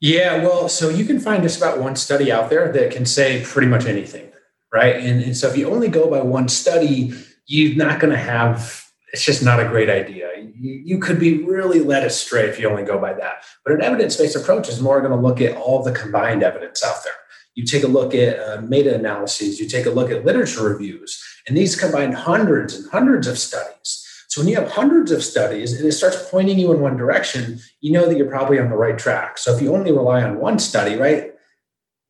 Yeah, 0.00 0.42
well, 0.42 0.70
so 0.70 0.88
you 0.88 1.04
can 1.04 1.20
find 1.20 1.42
just 1.42 1.58
about 1.58 1.78
one 1.78 1.94
study 1.94 2.32
out 2.32 2.48
there 2.48 2.72
that 2.72 2.90
can 2.90 3.04
say 3.04 3.42
pretty 3.44 3.68
much 3.68 3.84
anything, 3.84 4.32
right? 4.72 4.96
And, 4.96 5.22
and 5.22 5.36
so, 5.36 5.50
if 5.50 5.58
you 5.58 5.68
only 5.68 5.88
go 5.88 6.08
by 6.08 6.22
one 6.22 6.48
study, 6.48 7.12
you're 7.44 7.76
not 7.76 8.00
going 8.00 8.12
to 8.12 8.18
have 8.18 8.87
it's 9.12 9.24
just 9.24 9.42
not 9.42 9.60
a 9.60 9.68
great 9.68 9.88
idea. 9.88 10.30
You, 10.36 10.82
you, 10.84 10.98
could 10.98 11.18
be 11.18 11.42
really 11.44 11.80
led 11.80 12.04
astray 12.04 12.48
if 12.48 12.58
you 12.58 12.68
only 12.68 12.82
go 12.82 12.98
by 12.98 13.14
that. 13.14 13.44
But 13.64 13.74
an 13.74 13.82
evidence 13.82 14.16
based 14.16 14.36
approach 14.36 14.68
is 14.68 14.80
more 14.80 15.00
going 15.00 15.12
to 15.12 15.18
look 15.18 15.40
at 15.40 15.56
all 15.56 15.82
the 15.82 15.92
combined 15.92 16.42
evidence 16.42 16.84
out 16.84 17.02
there 17.04 17.14
you 17.58 17.64
take 17.64 17.82
a 17.82 17.88
look 17.88 18.14
at 18.14 18.38
uh, 18.38 18.60
meta 18.60 18.94
analyses, 18.94 19.58
you 19.58 19.66
take 19.66 19.84
a 19.84 19.90
look 19.90 20.12
at 20.12 20.24
literature 20.24 20.62
reviews, 20.62 21.20
and 21.48 21.56
these 21.56 21.74
combine 21.74 22.12
hundreds 22.12 22.72
and 22.76 22.88
hundreds 22.92 23.26
of 23.26 23.36
studies. 23.36 24.06
So 24.28 24.40
when 24.40 24.48
you 24.48 24.54
have 24.54 24.70
hundreds 24.70 25.10
of 25.10 25.24
studies 25.24 25.72
and 25.72 25.84
it 25.84 25.90
starts 25.90 26.30
pointing 26.30 26.60
you 26.60 26.72
in 26.72 26.78
one 26.80 26.96
direction, 26.96 27.58
you 27.80 27.90
know 27.90 28.06
that 28.06 28.16
you're 28.16 28.30
probably 28.30 28.60
on 28.60 28.70
the 28.70 28.76
right 28.76 28.96
track. 28.96 29.38
So 29.38 29.52
if 29.52 29.60
you 29.60 29.74
only 29.74 29.90
rely 29.90 30.22
on 30.22 30.38
one 30.38 30.60
study, 30.60 30.94
right, 30.94 31.32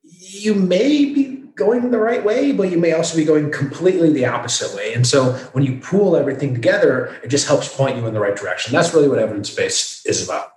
you 0.02 0.55
may 0.55 1.07
be 1.07 1.38
going 1.58 1.90
the 1.90 1.98
right 1.98 2.24
way, 2.24 2.52
but 2.52 2.70
you 2.70 2.78
may 2.78 2.92
also 2.92 3.16
be 3.16 3.24
going 3.24 3.50
completely 3.50 4.12
the 4.12 4.24
opposite 4.24 4.74
way. 4.74 4.94
And 4.94 5.06
so 5.06 5.32
when 5.52 5.64
you 5.64 5.78
pool 5.80 6.16
everything 6.16 6.54
together, 6.54 7.18
it 7.22 7.28
just 7.28 7.46
helps 7.46 7.74
point 7.74 7.96
you 7.96 8.06
in 8.06 8.14
the 8.14 8.20
right 8.20 8.36
direction. 8.36 8.72
That's 8.72 8.94
really 8.94 9.08
what 9.08 9.18
evidence 9.18 9.54
based 9.54 10.06
is 10.06 10.24
about. 10.26 10.52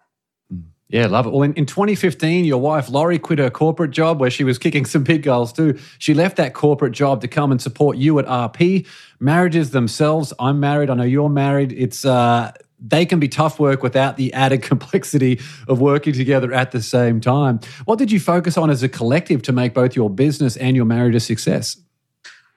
Yeah, 0.90 1.08
love 1.08 1.26
it. 1.26 1.32
Well, 1.32 1.44
in, 1.44 1.54
in 1.54 1.66
2015, 1.66 2.44
your 2.44 2.60
wife 2.60 2.90
Laurie 2.90 3.18
quit 3.18 3.40
her 3.40 3.50
corporate 3.50 3.92
job 3.92 4.20
where 4.20 4.30
she 4.30 4.44
was 4.44 4.58
kicking 4.58 4.86
some 4.86 5.04
big 5.04 5.24
goals 5.24 5.54
too. 5.54 5.80
She 6.00 6.14
left 6.14 6.36
that 6.36 6.54
corporate 6.54 6.92
job 6.92 7.22
to 7.22 7.30
come 7.30 7.50
and 7.52 7.62
support 7.62 7.98
you 7.98 8.20
at 8.20 8.26
RP. 8.26 8.86
Marriages 9.20 9.72
themselves, 9.72 10.34
I'm 10.38 10.60
married. 10.60 10.90
I 10.90 10.96
know 10.96 11.04
you're 11.04 11.30
married. 11.30 11.72
It's 11.72 12.04
uh, 12.04 12.52
they 12.82 13.06
can 13.06 13.20
be 13.20 13.28
tough 13.28 13.60
work 13.60 13.84
without 13.84 14.18
the 14.18 14.34
added 14.34 14.62
complexity 14.72 15.40
of 15.68 15.80
working 15.80 16.14
together 16.14 16.52
at 16.54 16.72
the 16.72 16.82
same 16.82 17.22
time. 17.22 17.60
What 17.86 18.00
did 18.00 18.12
you 18.12 18.20
focus 18.20 18.58
on 18.58 18.70
as 18.70 18.84
a 18.84 18.90
collective 18.90 19.42
to 19.44 19.52
make 19.52 19.74
both 19.74 19.96
your 19.96 20.10
business 20.10 20.58
and 20.58 20.76
your 20.76 20.86
marriage 20.86 21.16
a 21.16 21.20
success? 21.20 21.78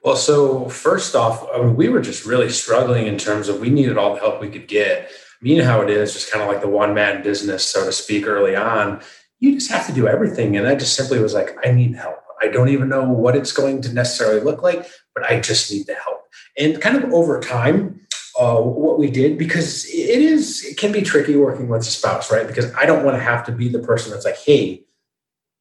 Well, 0.03 0.15
so 0.15 0.69
first 0.69 1.15
off, 1.15 1.47
I 1.53 1.59
mean, 1.59 1.75
we 1.75 1.89
were 1.89 2.01
just 2.01 2.25
really 2.25 2.49
struggling 2.49 3.07
in 3.07 3.17
terms 3.17 3.49
of 3.49 3.59
we 3.59 3.69
needed 3.69 3.97
all 3.97 4.13
the 4.13 4.19
help 4.19 4.39
we 4.39 4.49
could 4.49 4.67
get 4.67 5.09
you 5.45 5.59
know 5.59 5.65
how 5.65 5.81
it 5.81 5.89
is, 5.89 6.13
just 6.13 6.31
kind 6.31 6.41
of 6.41 6.49
like 6.49 6.61
the 6.61 6.67
one 6.67 6.93
man 6.93 7.21
business, 7.21 7.63
so 7.63 7.85
to 7.85 7.91
speak, 7.91 8.25
early 8.25 8.55
on. 8.55 9.01
You 9.39 9.53
just 9.53 9.69
have 9.71 9.85
to 9.87 9.93
do 9.93 10.07
everything. 10.07 10.57
And 10.57 10.67
I 10.67 10.75
just 10.75 10.95
simply 10.95 11.19
was 11.19 11.33
like, 11.33 11.55
I 11.63 11.71
need 11.71 11.95
help. 11.95 12.17
I 12.41 12.47
don't 12.47 12.69
even 12.69 12.89
know 12.89 13.03
what 13.03 13.35
it's 13.35 13.51
going 13.51 13.81
to 13.83 13.93
necessarily 13.93 14.41
look 14.41 14.63
like, 14.63 14.87
but 15.13 15.23
I 15.23 15.39
just 15.39 15.71
need 15.71 15.87
the 15.87 15.95
help. 15.95 16.21
And 16.57 16.81
kind 16.81 16.97
of 16.97 17.13
over 17.13 17.39
time, 17.39 18.01
uh, 18.37 18.59
what 18.59 18.99
we 18.99 19.09
did 19.09 19.37
because 19.37 19.85
it 19.85 20.21
is 20.21 20.63
it 20.65 20.77
can 20.77 20.91
be 20.91 21.01
tricky 21.01 21.35
working 21.35 21.67
with 21.67 21.81
a 21.81 21.85
spouse, 21.85 22.31
right? 22.31 22.47
Because 22.47 22.73
I 22.73 22.85
don't 22.85 23.05
want 23.05 23.17
to 23.17 23.23
have 23.23 23.45
to 23.45 23.51
be 23.51 23.69
the 23.69 23.79
person 23.79 24.11
that's 24.11 24.25
like, 24.25 24.37
hey, 24.37 24.83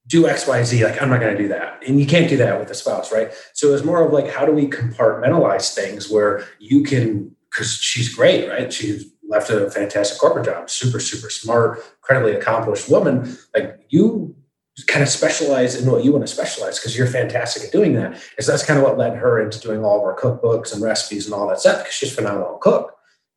do 0.06 0.26
X, 0.28 0.46
Y, 0.46 0.62
Z. 0.64 0.84
Like, 0.84 1.00
I'm 1.00 1.08
not 1.08 1.20
going 1.20 1.36
to 1.36 1.42
do 1.42 1.48
that. 1.48 1.82
And 1.86 1.98
you 1.98 2.06
can't 2.06 2.28
do 2.28 2.36
that 2.38 2.58
with 2.58 2.70
a 2.70 2.74
spouse, 2.74 3.12
right? 3.12 3.32
So 3.52 3.72
it's 3.72 3.84
more 3.84 4.04
of 4.04 4.12
like, 4.12 4.28
how 4.28 4.44
do 4.44 4.52
we 4.52 4.68
compartmentalize 4.68 5.74
things 5.74 6.10
where 6.10 6.44
you 6.58 6.82
can, 6.82 7.34
because 7.50 7.72
she's 7.72 8.14
great, 8.14 8.48
right? 8.48 8.72
She's 8.72 9.06
left 9.26 9.50
a 9.50 9.70
fantastic 9.70 10.18
corporate 10.18 10.44
job, 10.44 10.68
super, 10.68 11.00
super 11.00 11.30
smart, 11.30 11.82
incredibly 12.02 12.32
accomplished 12.32 12.90
woman. 12.90 13.36
Like, 13.54 13.80
you 13.88 14.36
kind 14.88 15.02
of 15.02 15.08
specialize 15.08 15.80
in 15.80 15.90
what 15.90 16.04
you 16.04 16.12
want 16.12 16.26
to 16.26 16.32
specialize 16.32 16.78
because 16.78 16.96
you're 16.96 17.06
fantastic 17.06 17.64
at 17.64 17.72
doing 17.72 17.94
that. 17.94 18.20
Is 18.38 18.46
that's 18.46 18.64
kind 18.64 18.78
of 18.78 18.84
what 18.84 18.98
led 18.98 19.16
her 19.16 19.40
into 19.40 19.60
doing 19.60 19.84
all 19.84 19.98
of 19.98 20.02
our 20.02 20.16
cookbooks 20.16 20.72
and 20.72 20.82
recipes 20.82 21.26
and 21.26 21.34
all 21.34 21.48
that 21.48 21.60
stuff 21.60 21.78
because 21.78 21.94
she's 21.94 22.14
phenomenal 22.14 22.58
cook 22.58 22.94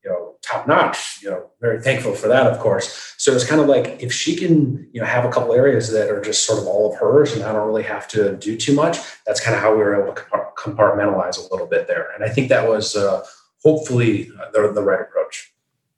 you 0.07 0.13
know, 0.13 0.35
top 0.41 0.67
notch. 0.67 1.19
You 1.21 1.31
know, 1.31 1.49
very 1.59 1.81
thankful 1.81 2.13
for 2.13 2.27
that, 2.27 2.47
of 2.47 2.59
course. 2.59 3.13
So 3.17 3.33
it's 3.33 3.45
kind 3.45 3.59
of 3.59 3.67
like 3.67 4.01
if 4.01 4.13
she 4.13 4.35
can, 4.35 4.89
you 4.93 5.01
know, 5.01 5.07
have 5.07 5.25
a 5.25 5.29
couple 5.29 5.53
areas 5.53 5.91
that 5.91 6.09
are 6.09 6.21
just 6.21 6.45
sort 6.45 6.59
of 6.59 6.67
all 6.67 6.91
of 6.91 6.99
hers, 6.99 7.33
and 7.33 7.43
I 7.43 7.51
don't 7.51 7.67
really 7.67 7.83
have 7.83 8.07
to 8.09 8.37
do 8.37 8.55
too 8.55 8.73
much. 8.73 8.97
That's 9.25 9.41
kind 9.41 9.55
of 9.55 9.61
how 9.61 9.71
we 9.71 9.79
were 9.79 10.01
able 10.01 10.13
to 10.13 10.21
compartmentalize 10.57 11.37
a 11.37 11.51
little 11.51 11.67
bit 11.67 11.87
there, 11.87 12.11
and 12.15 12.23
I 12.23 12.29
think 12.29 12.49
that 12.49 12.67
was 12.67 12.95
uh, 12.95 13.25
hopefully 13.61 14.31
the, 14.53 14.71
the 14.73 14.83
right 14.83 15.01
approach. 15.01 15.53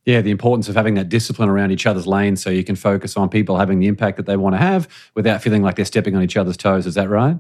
Yeah, 0.09 0.21
the 0.21 0.31
importance 0.31 0.67
of 0.67 0.73
having 0.73 0.95
that 0.95 1.07
discipline 1.07 1.49
around 1.49 1.69
each 1.69 1.85
other's 1.85 2.07
lanes 2.07 2.41
so 2.41 2.49
you 2.49 2.63
can 2.63 2.75
focus 2.75 3.15
on 3.15 3.29
people 3.29 3.59
having 3.59 3.77
the 3.77 3.85
impact 3.85 4.17
that 4.17 4.25
they 4.25 4.37
want 4.37 4.55
to 4.55 4.57
have 4.57 4.87
without 5.13 5.39
feeling 5.39 5.61
like 5.61 5.75
they're 5.75 5.85
stepping 5.85 6.15
on 6.15 6.23
each 6.23 6.35
other's 6.35 6.57
toes. 6.57 6.87
Is 6.87 6.95
that 6.95 7.09
right? 7.09 7.37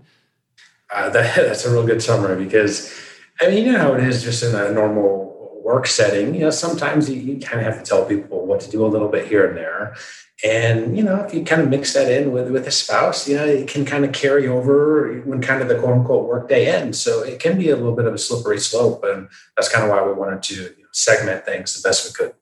Uh, 0.93 1.09
that, 1.09 1.35
that's 1.47 1.65
a 1.65 1.71
real 1.71 1.83
good 1.83 1.99
summary 1.99 2.45
because, 2.45 2.93
I 3.41 3.47
mean, 3.47 3.65
you 3.65 3.71
know 3.71 3.79
how 3.79 3.93
it 3.95 4.03
is 4.03 4.21
just 4.21 4.43
in 4.43 4.53
a 4.53 4.71
normal 4.71 5.61
work 5.63 5.87
setting, 5.87 6.35
you 6.35 6.41
know, 6.41 6.51
sometimes 6.51 7.09
you, 7.09 7.19
you, 7.19 7.39
kind 7.39 7.59
of 7.59 7.65
have 7.65 7.83
to 7.83 7.89
tell 7.89 8.05
people 8.05 8.45
what 8.45 8.59
to 8.59 8.69
do 8.69 8.85
a 8.85 8.87
little 8.87 9.09
bit 9.09 9.27
here 9.27 9.47
and 9.47 9.57
there. 9.57 9.95
And, 10.43 10.95
you 10.95 11.01
know, 11.01 11.21
if 11.21 11.33
you 11.33 11.43
kind 11.43 11.63
of 11.63 11.69
mix 11.69 11.93
that 11.93 12.11
in 12.11 12.31
with, 12.31 12.51
with 12.51 12.67
a 12.67 12.71
spouse, 12.71 13.27
you 13.27 13.35
know, 13.35 13.45
it 13.45 13.67
can 13.67 13.83
kind 13.83 14.05
of 14.05 14.11
carry 14.11 14.47
over 14.47 15.11
when 15.25 15.41
kind 15.41 15.63
of 15.63 15.69
the 15.69 15.79
quote 15.79 15.93
unquote 15.93 16.27
workday 16.27 16.67
ends. 16.67 17.01
So 17.01 17.23
it 17.23 17.39
can 17.39 17.57
be 17.57 17.71
a 17.71 17.75
little 17.75 17.95
bit 17.95 18.05
of 18.05 18.13
a 18.13 18.19
slippery 18.19 18.59
slope. 18.59 19.03
And 19.03 19.27
that's 19.57 19.69
kind 19.69 19.83
of 19.83 19.89
why 19.89 20.05
we 20.05 20.13
wanted 20.13 20.43
to 20.43 20.55
you 20.55 20.83
know, 20.83 20.89
segment 20.91 21.45
things 21.45 21.73
the 21.73 21.87
best 21.87 22.07
we 22.07 22.13
could. 22.13 22.35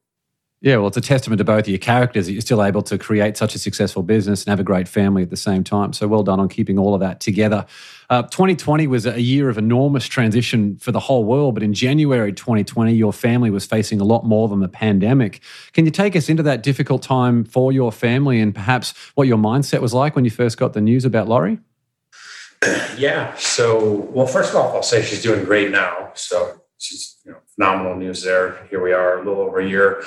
Yeah, 0.60 0.78
well, 0.78 0.88
it's 0.88 0.98
a 0.98 1.02
testament 1.02 1.38
to 1.38 1.44
both 1.44 1.66
of 1.66 1.68
your 1.68 1.78
characters 1.78 2.26
that 2.26 2.32
you're 2.32 2.42
still 2.42 2.64
able 2.64 2.82
to 2.82 2.98
create 2.98 3.38
such 3.38 3.54
a 3.54 3.60
successful 3.60 4.02
business 4.02 4.44
and 4.44 4.50
have 4.50 4.60
a 4.60 4.64
great 4.64 4.88
family 4.88 5.22
at 5.22 5.30
the 5.30 5.38
same 5.38 5.64
time. 5.64 5.94
So 5.94 6.08
well 6.08 6.24
done 6.24 6.40
on 6.40 6.50
keeping 6.50 6.80
all 6.80 6.96
of 6.96 7.00
that 7.02 7.20
together. 7.20 7.68
Uh, 8.10 8.24
2020 8.24 8.88
was 8.88 9.06
a 9.06 9.22
year 9.22 9.50
of 9.50 9.60
enormous 9.60 10.08
transition 10.08 10.78
for 10.78 10.92
the 10.92 11.00
whole 11.00 11.26
world, 11.26 11.54
but 11.54 11.62
in 11.62 11.76
January 11.76 12.34
2020, 12.34 12.92
your 12.92 13.14
family 13.14 13.52
was 13.52 13.68
facing 13.68 14.02
a 14.02 14.04
lot 14.04 14.26
more 14.26 14.48
than 14.48 14.60
the 14.60 14.68
pandemic. 14.68 15.42
Can 15.74 15.86
you 15.86 15.92
take 15.92 16.16
us 16.16 16.28
into 16.28 16.42
that 16.44 16.64
difficult 16.64 17.04
time 17.04 17.44
for 17.44 17.72
your 17.72 17.92
family 17.92 18.40
and 18.40 18.56
perhaps 18.56 18.96
what 19.14 19.28
your 19.28 19.38
mindset 19.38 19.80
was 19.80 19.94
like 19.94 20.16
when 20.16 20.26
you 20.26 20.32
first 20.32 20.58
got 20.58 20.74
the 20.74 20.82
news 20.82 21.06
about 21.06 21.28
Laurie? 21.28 21.60
Yeah. 22.98 23.36
So, 23.36 24.10
well, 24.12 24.26
first 24.26 24.50
of 24.50 24.56
all, 24.56 24.76
I'll 24.76 24.82
say 24.82 25.04
she's 25.04 25.22
doing 25.22 25.46
great 25.46 25.70
now. 25.70 26.14
So 26.16 26.64
she's 26.80 27.16
you 27.24 27.32
know, 27.34 27.38
phenomenal 27.54 27.96
news 27.96 28.24
there. 28.24 28.66
Here 28.72 28.82
we 28.82 28.92
are, 28.92 29.20
a 29.20 29.24
little 29.24 29.44
over 29.44 29.60
a 29.60 29.70
year 29.70 30.02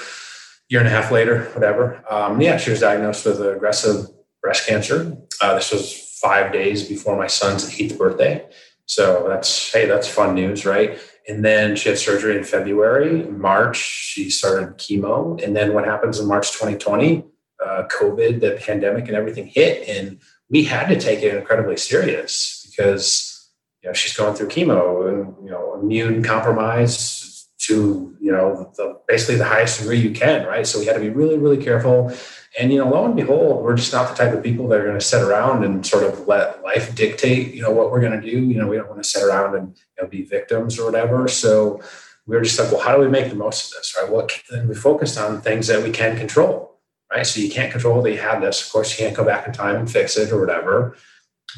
year 0.71 0.81
and 0.81 0.89
a 0.89 0.91
half 0.91 1.11
later, 1.11 1.45
whatever. 1.53 2.03
Um, 2.09 2.41
yeah, 2.41 2.57
she 2.57 2.71
was 2.71 2.81
diagnosed 2.81 3.27
with 3.27 3.41
aggressive 3.43 4.07
breast 4.41 4.67
cancer. 4.67 5.17
Uh, 5.43 5.55
this 5.55 5.73
was 5.73 6.19
five 6.23 6.53
days 6.53 6.89
before 6.89 7.17
my 7.17 7.27
son's 7.27 7.79
eighth 7.79 7.99
birthday. 7.99 8.49
So 8.87 9.27
that's, 9.29 9.73
hey, 9.73 9.87
that's 9.87 10.09
fun 10.09 10.35
news, 10.35 10.65
right? 10.65 10.99
And 11.29 11.45
then 11.45 11.77
she 11.77 11.89
had 11.89 11.99
surgery 11.99 12.37
in 12.37 12.45
February. 12.45 13.25
March, 13.25 13.77
she 13.77 14.31
started 14.31 14.79
chemo. 14.79 15.43
And 15.43 15.55
then 15.55 15.75
what 15.75 15.85
happens 15.85 16.19
in 16.19 16.27
March 16.27 16.53
2020? 16.53 17.25
Uh, 17.65 17.85
COVID, 17.89 18.41
the 18.41 18.59
pandemic, 18.65 19.07
and 19.09 19.17
everything 19.17 19.47
hit. 19.47 19.87
And 19.89 20.19
we 20.49 20.65
had 20.65 20.89
to 20.89 20.99
take 20.99 21.23
it 21.23 21.35
incredibly 21.35 21.77
serious 21.77 22.67
because, 22.71 23.51
you 23.83 23.89
know, 23.89 23.93
she's 23.93 24.17
going 24.17 24.35
through 24.35 24.49
chemo 24.49 25.09
and, 25.09 25.35
you 25.45 25.51
know, 25.51 25.79
immune 25.79 26.23
compromise, 26.23 27.31
to 27.61 28.17
you 28.31 28.37
know 28.37 28.71
the, 28.77 28.97
basically 29.09 29.35
the 29.35 29.45
highest 29.45 29.81
degree 29.81 29.99
you 29.99 30.13
can 30.13 30.47
right? 30.47 30.65
So 30.65 30.79
we 30.79 30.87
had 30.87 30.95
to 30.95 31.01
be 31.01 31.09
really 31.09 31.37
really 31.37 31.63
careful. 31.63 32.13
And 32.59 32.73
you 32.73 32.79
know 32.79 32.89
lo 32.89 33.05
and 33.05 33.17
behold 33.17 33.65
we're 33.65 33.75
just 33.75 33.93
not 33.93 34.09
the 34.09 34.15
type 34.15 34.33
of 34.33 34.45
people 34.45 34.69
that 34.69 34.79
are 34.81 34.85
going 34.85 34.99
to 34.99 35.05
sit 35.05 35.21
around 35.21 35.65
and 35.65 35.85
sort 35.85 36.05
of 36.05 36.29
let 36.29 36.63
life 36.63 36.95
dictate 36.95 37.53
you 37.53 37.63
know 37.63 37.73
what 37.73 37.91
we're 37.91 38.01
going 38.01 38.21
to 38.21 38.31
do. 38.31 38.39
You 38.39 38.59
know 38.59 38.69
we 38.69 38.77
don't 38.77 38.89
want 38.89 39.03
to 39.03 39.09
sit 39.09 39.25
around 39.25 39.57
and 39.57 39.77
you 39.77 40.03
know, 40.03 40.09
be 40.09 40.23
victims 40.23 40.79
or 40.79 40.85
whatever. 40.85 41.27
So 41.27 41.83
we 42.27 42.37
were 42.37 42.43
just 42.43 42.61
like 42.61 42.71
well 42.71 42.81
how 42.81 42.95
do 42.95 43.01
we 43.01 43.09
make 43.09 43.31
the 43.31 43.35
most 43.47 43.73
of 43.73 43.79
this 43.81 43.97
right? 44.01 44.09
What 44.09 44.31
then 44.49 44.69
we 44.69 44.77
focused 44.77 45.19
on 45.19 45.41
things 45.41 45.67
that 45.67 45.83
we 45.83 45.91
can 45.91 46.17
control 46.17 46.79
right? 47.13 47.27
So 47.27 47.41
you 47.41 47.51
can't 47.51 47.73
control 47.73 48.01
that 48.01 48.13
you 48.13 48.19
had 48.19 48.41
this. 48.41 48.65
Of 48.65 48.71
course 48.71 48.93
you 48.93 49.05
can't 49.05 49.17
go 49.17 49.25
back 49.25 49.45
in 49.49 49.53
time 49.53 49.75
and 49.75 49.91
fix 49.91 50.17
it 50.17 50.31
or 50.31 50.39
whatever 50.39 50.97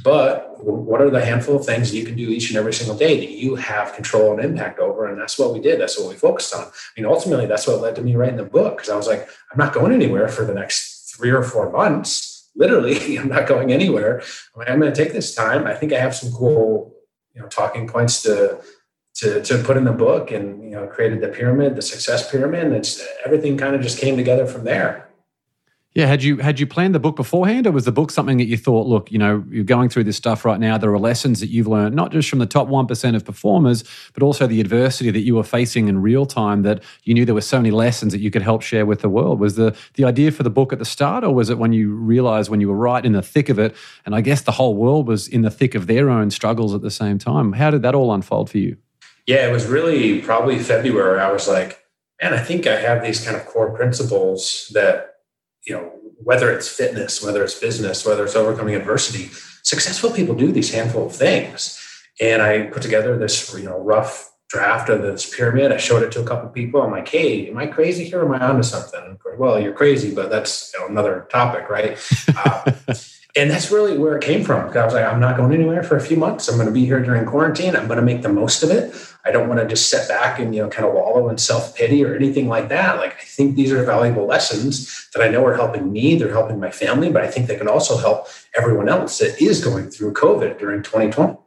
but 0.02 0.64
what 0.64 1.00
are 1.00 1.10
the 1.10 1.24
handful 1.24 1.56
of 1.56 1.66
things 1.66 1.94
you 1.94 2.04
can 2.04 2.16
do 2.16 2.30
each 2.30 2.50
and 2.50 2.58
every 2.58 2.72
single 2.72 2.96
day 2.96 3.18
that 3.18 3.30
you 3.30 3.56
have 3.56 3.94
control 3.94 4.32
and 4.32 4.44
impact 4.44 4.78
over? 4.78 5.06
And 5.06 5.20
that's 5.20 5.38
what 5.38 5.52
we 5.52 5.60
did. 5.60 5.80
That's 5.80 5.98
what 5.98 6.08
we 6.08 6.14
focused 6.14 6.54
on. 6.54 6.64
I 6.64 7.00
mean, 7.00 7.06
ultimately, 7.06 7.46
that's 7.46 7.66
what 7.66 7.80
led 7.80 7.96
to 7.96 8.02
me 8.02 8.14
writing 8.14 8.36
the 8.36 8.44
book 8.44 8.76
because 8.76 8.90
I 8.90 8.96
was 8.96 9.06
like, 9.06 9.28
I'm 9.50 9.58
not 9.58 9.74
going 9.74 9.92
anywhere 9.92 10.28
for 10.28 10.44
the 10.44 10.54
next 10.54 11.14
three 11.14 11.30
or 11.30 11.42
four 11.42 11.70
months. 11.70 12.50
Literally, 12.54 13.18
I'm 13.18 13.28
not 13.28 13.46
going 13.46 13.72
anywhere. 13.72 14.22
I'm, 14.56 14.80
going 14.80 14.92
to 14.92 15.04
take 15.04 15.12
this 15.12 15.34
time. 15.34 15.66
I 15.66 15.74
think 15.74 15.92
I 15.92 15.98
have 15.98 16.14
some 16.14 16.32
cool, 16.32 16.94
you 17.34 17.42
know, 17.42 17.48
talking 17.48 17.86
points 17.86 18.22
to 18.22 18.60
to 19.14 19.42
to 19.42 19.58
put 19.62 19.76
in 19.76 19.84
the 19.84 19.92
book, 19.92 20.30
and 20.30 20.62
you 20.62 20.70
know, 20.70 20.86
created 20.86 21.20
the 21.20 21.28
pyramid, 21.28 21.76
the 21.76 21.82
success 21.82 22.30
pyramid. 22.30 22.64
And 22.64 22.74
it's 22.74 23.06
everything 23.26 23.58
kind 23.58 23.74
of 23.74 23.82
just 23.82 23.98
came 23.98 24.16
together 24.16 24.46
from 24.46 24.64
there. 24.64 25.11
Yeah, 25.94 26.06
had 26.06 26.22
you 26.22 26.38
had 26.38 26.58
you 26.58 26.66
planned 26.66 26.94
the 26.94 26.98
book 26.98 27.16
beforehand, 27.16 27.66
or 27.66 27.70
was 27.70 27.84
the 27.84 27.92
book 27.92 28.10
something 28.10 28.38
that 28.38 28.46
you 28.46 28.56
thought, 28.56 28.86
look, 28.86 29.12
you 29.12 29.18
know, 29.18 29.44
you're 29.50 29.62
going 29.62 29.90
through 29.90 30.04
this 30.04 30.16
stuff 30.16 30.42
right 30.42 30.58
now. 30.58 30.78
There 30.78 30.90
are 30.90 30.98
lessons 30.98 31.40
that 31.40 31.48
you've 31.48 31.66
learned, 31.66 31.94
not 31.94 32.12
just 32.12 32.30
from 32.30 32.38
the 32.38 32.46
top 32.46 32.68
one 32.68 32.86
percent 32.86 33.14
of 33.14 33.26
performers, 33.26 33.84
but 34.14 34.22
also 34.22 34.46
the 34.46 34.58
adversity 34.58 35.10
that 35.10 35.20
you 35.20 35.34
were 35.34 35.44
facing 35.44 35.88
in 35.88 36.00
real 36.00 36.24
time. 36.24 36.62
That 36.62 36.82
you 37.04 37.12
knew 37.12 37.26
there 37.26 37.34
were 37.34 37.42
so 37.42 37.58
many 37.58 37.70
lessons 37.70 38.14
that 38.14 38.20
you 38.20 38.30
could 38.30 38.40
help 38.40 38.62
share 38.62 38.86
with 38.86 39.02
the 39.02 39.10
world. 39.10 39.38
Was 39.38 39.56
the 39.56 39.76
the 39.94 40.04
idea 40.04 40.32
for 40.32 40.44
the 40.44 40.50
book 40.50 40.72
at 40.72 40.78
the 40.78 40.86
start, 40.86 41.24
or 41.24 41.34
was 41.34 41.50
it 41.50 41.58
when 41.58 41.74
you 41.74 41.94
realized 41.94 42.48
when 42.48 42.62
you 42.62 42.68
were 42.68 42.76
right 42.76 43.04
in 43.04 43.12
the 43.12 43.22
thick 43.22 43.50
of 43.50 43.58
it, 43.58 43.76
and 44.06 44.14
I 44.14 44.22
guess 44.22 44.40
the 44.40 44.52
whole 44.52 44.74
world 44.74 45.06
was 45.06 45.28
in 45.28 45.42
the 45.42 45.50
thick 45.50 45.74
of 45.74 45.88
their 45.88 46.08
own 46.08 46.30
struggles 46.30 46.74
at 46.74 46.80
the 46.80 46.90
same 46.90 47.18
time? 47.18 47.52
How 47.52 47.70
did 47.70 47.82
that 47.82 47.94
all 47.94 48.14
unfold 48.14 48.48
for 48.48 48.58
you? 48.58 48.78
Yeah, 49.26 49.46
it 49.46 49.52
was 49.52 49.66
really 49.66 50.22
probably 50.22 50.58
February. 50.58 51.20
I 51.20 51.30
was 51.30 51.46
like, 51.46 51.84
man, 52.22 52.32
I 52.32 52.42
think 52.42 52.66
I 52.66 52.76
have 52.76 53.02
these 53.02 53.22
kind 53.22 53.36
of 53.36 53.44
core 53.44 53.76
principles 53.76 54.70
that 54.72 55.11
you 55.66 55.74
know, 55.74 55.92
whether 56.22 56.50
it's 56.50 56.68
fitness, 56.68 57.22
whether 57.22 57.42
it's 57.42 57.58
business, 57.58 58.06
whether 58.06 58.24
it's 58.24 58.36
overcoming 58.36 58.74
adversity, 58.74 59.30
successful 59.62 60.10
people 60.10 60.34
do 60.34 60.52
these 60.52 60.72
handful 60.72 61.06
of 61.06 61.14
things. 61.14 61.78
And 62.20 62.42
I 62.42 62.64
put 62.64 62.82
together 62.82 63.18
this, 63.18 63.52
you 63.54 63.64
know, 63.64 63.78
rough 63.78 64.30
draft 64.48 64.90
of 64.90 65.02
this 65.02 65.34
pyramid. 65.34 65.72
I 65.72 65.78
showed 65.78 66.02
it 66.02 66.12
to 66.12 66.20
a 66.20 66.26
couple 66.26 66.48
of 66.48 66.54
people. 66.54 66.82
I'm 66.82 66.90
like, 66.90 67.08
hey, 67.08 67.48
am 67.48 67.56
I 67.56 67.66
crazy 67.66 68.04
here? 68.04 68.22
Or 68.22 68.34
am 68.34 68.40
I 68.40 68.46
onto 68.46 68.62
something? 68.62 69.18
Well, 69.38 69.58
you're 69.58 69.72
crazy, 69.72 70.14
but 70.14 70.30
that's 70.30 70.72
you 70.74 70.80
know, 70.80 70.88
another 70.88 71.26
topic, 71.30 71.68
right? 71.68 71.98
Uh, 72.44 72.72
and 73.34 73.50
that's 73.50 73.70
really 73.70 73.96
where 73.96 74.16
it 74.16 74.22
came 74.22 74.44
from. 74.44 74.76
I 74.76 74.84
was 74.84 74.92
like, 74.92 75.06
I'm 75.06 75.20
not 75.20 75.38
going 75.38 75.52
anywhere 75.52 75.82
for 75.82 75.96
a 75.96 76.00
few 76.00 76.18
months. 76.18 76.48
I'm 76.48 76.56
going 76.56 76.66
to 76.66 76.72
be 76.72 76.84
here 76.84 77.02
during 77.02 77.24
quarantine. 77.24 77.74
I'm 77.74 77.86
going 77.86 77.98
to 77.98 78.04
make 78.04 78.20
the 78.20 78.28
most 78.28 78.62
of 78.62 78.70
it. 78.70 78.94
I 79.24 79.30
don't 79.30 79.48
want 79.48 79.60
to 79.60 79.66
just 79.66 79.88
sit 79.88 80.06
back 80.08 80.38
and 80.38 80.54
you 80.54 80.62
know 80.62 80.68
kind 80.68 80.86
of 80.86 80.94
wallow 80.94 81.28
in 81.28 81.38
self 81.38 81.76
pity 81.76 82.04
or 82.04 82.14
anything 82.14 82.48
like 82.48 82.68
that. 82.68 82.98
Like 82.98 83.14
I 83.14 83.24
think 83.24 83.56
these 83.56 83.72
are 83.72 83.82
valuable 83.84 84.26
lessons 84.26 85.08
that 85.14 85.22
I 85.22 85.28
know 85.28 85.46
are 85.46 85.54
helping 85.54 85.92
me. 85.92 86.16
They're 86.16 86.32
helping 86.32 86.60
my 86.60 86.70
family, 86.70 87.10
but 87.10 87.22
I 87.22 87.30
think 87.30 87.46
they 87.46 87.56
can 87.56 87.68
also 87.68 87.96
help 87.96 88.26
everyone 88.56 88.88
else 88.88 89.18
that 89.18 89.40
is 89.40 89.64
going 89.64 89.90
through 89.90 90.12
COVID 90.12 90.58
during 90.58 90.82
2020. 90.82 91.38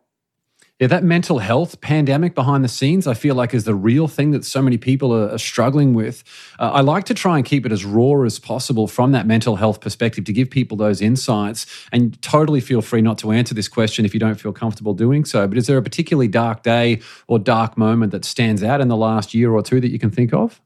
Yeah, 0.77 0.87
that 0.87 1.05
mental 1.05 1.39
health 1.39 1.79
pandemic 1.79 2.35
behind 2.35 2.61
the 2.61 2.67
scenes, 2.67 3.07
I 3.07 3.13
feel 3.13 3.33
like 3.33 3.53
is 3.53 3.63
the 3.63 3.73
real 3.73 4.09
thing 4.09 4.31
that 4.31 4.43
so 4.43 4.61
many 4.61 4.75
people 4.77 5.15
are, 5.15 5.29
are 5.29 5.37
struggling 5.37 5.93
with. 5.93 6.21
Uh, 6.59 6.69
I 6.73 6.81
like 6.81 7.05
to 7.05 7.13
try 7.13 7.37
and 7.37 7.45
keep 7.45 7.65
it 7.65 7.71
as 7.71 7.85
raw 7.85 8.23
as 8.23 8.39
possible 8.39 8.85
from 8.85 9.13
that 9.13 9.25
mental 9.25 9.55
health 9.55 9.79
perspective 9.79 10.25
to 10.25 10.33
give 10.33 10.49
people 10.49 10.75
those 10.75 10.99
insights. 10.99 11.65
And 11.93 12.21
totally 12.21 12.59
feel 12.59 12.81
free 12.81 12.99
not 12.99 13.17
to 13.19 13.31
answer 13.31 13.53
this 13.53 13.69
question 13.69 14.03
if 14.03 14.13
you 14.13 14.19
don't 14.19 14.35
feel 14.35 14.51
comfortable 14.51 14.93
doing 14.93 15.23
so. 15.23 15.47
But 15.47 15.57
is 15.57 15.65
there 15.65 15.77
a 15.77 15.81
particularly 15.81 16.27
dark 16.27 16.61
day 16.61 16.99
or 17.29 17.39
dark 17.39 17.77
moment 17.77 18.11
that 18.11 18.25
stands 18.25 18.61
out 18.61 18.81
in 18.81 18.89
the 18.89 18.97
last 18.97 19.33
year 19.33 19.53
or 19.53 19.61
two 19.61 19.79
that 19.79 19.91
you 19.91 19.99
can 19.99 20.11
think 20.11 20.33
of? 20.33 20.59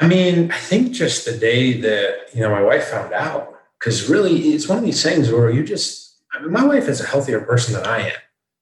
I 0.00 0.08
mean, 0.08 0.50
I 0.50 0.56
think 0.56 0.92
just 0.92 1.26
the 1.26 1.36
day 1.36 1.78
that 1.82 2.30
you 2.32 2.40
know 2.40 2.48
my 2.48 2.62
wife 2.62 2.84
found 2.88 3.12
out, 3.12 3.52
because 3.78 4.08
really 4.08 4.54
it's 4.54 4.68
one 4.68 4.78
of 4.78 4.84
these 4.84 5.02
things 5.02 5.30
where 5.30 5.50
you 5.50 5.64
just. 5.64 6.06
I 6.32 6.40
mean, 6.40 6.52
my 6.52 6.64
wife 6.64 6.88
is 6.88 7.00
a 7.00 7.06
healthier 7.06 7.40
person 7.40 7.74
than 7.74 7.84
I 7.84 8.08
am 8.08 8.12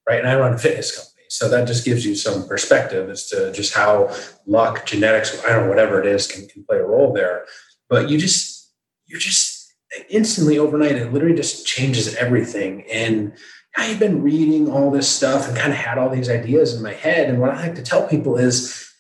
right? 0.09 0.21
And 0.21 0.29
I 0.29 0.39
run 0.39 0.55
a 0.55 0.59
fitness 0.59 0.95
company. 0.95 1.13
So 1.29 1.49
that 1.49 1.67
just 1.67 1.85
gives 1.85 2.07
you 2.07 2.15
some 2.15 2.47
perspective 2.47 3.11
as 3.11 3.29
to 3.29 3.53
just 3.53 3.75
how 3.75 4.15
luck, 4.47 4.87
genetics, 4.87 5.45
I 5.45 5.51
don't 5.51 5.65
know, 5.65 5.69
whatever 5.69 6.01
it 6.01 6.07
is 6.07 6.27
can, 6.27 6.47
can 6.47 6.65
play 6.65 6.79
a 6.79 6.85
role 6.85 7.13
there. 7.13 7.45
But 7.89 8.09
you 8.09 8.19
just, 8.19 8.73
you're 9.07 9.21
just 9.21 9.75
instantly 10.09 10.59
overnight, 10.59 10.93
it 10.93 11.13
literally 11.13 11.37
just 11.37 11.67
changes 11.67 12.15
everything. 12.15 12.85
And 12.93 13.33
I've 13.77 13.99
been 13.99 14.23
reading 14.23 14.71
all 14.71 14.91
this 14.91 15.09
stuff 15.09 15.49
and 15.49 15.57
kind 15.57 15.73
of 15.73 15.79
had 15.79 15.99
all 15.99 16.09
these 16.09 16.31
ideas 16.31 16.75
in 16.75 16.83
my 16.83 16.93
head. 16.93 17.29
And 17.29 17.41
what 17.41 17.51
I 17.51 17.61
like 17.61 17.75
to 17.75 17.83
tell 17.83 18.07
people 18.07 18.37
is 18.37 18.91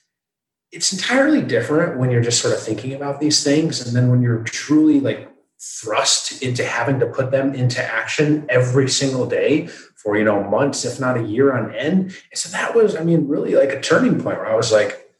it's 0.73 0.93
entirely 0.93 1.43
different 1.43 1.99
when 1.99 2.11
you're 2.11 2.23
just 2.23 2.43
sort 2.43 2.55
of 2.55 2.63
thinking 2.63 2.93
about 2.93 3.21
these 3.21 3.43
things. 3.43 3.87
And 3.87 3.97
then 3.97 4.11
when 4.11 4.21
you're 4.21 4.43
truly 4.43 5.01
like 5.01 5.31
thrust 5.61 6.43
into 6.43 6.65
having 6.65 7.01
to 7.01 7.07
put 7.07 7.31
them 7.31 7.55
into 7.55 7.83
action 7.83 8.45
every 8.49 8.89
single 8.89 9.27
day 9.27 9.69
for 10.07 10.17
you 10.17 10.23
know 10.23 10.45
months 10.45 10.85
if 10.85 11.01
not 11.01 11.19
a 11.19 11.25
year 11.25 11.53
on 11.53 11.75
end. 11.75 12.03
And 12.31 12.39
so 12.39 12.49
that 12.51 12.77
was 12.77 12.95
i 12.95 13.03
mean 13.03 13.27
really 13.27 13.57
like 13.57 13.71
a 13.71 13.81
turning 13.81 14.21
point 14.23 14.39
where 14.39 14.47
i 14.47 14.55
was 14.55 14.71
like 14.71 15.11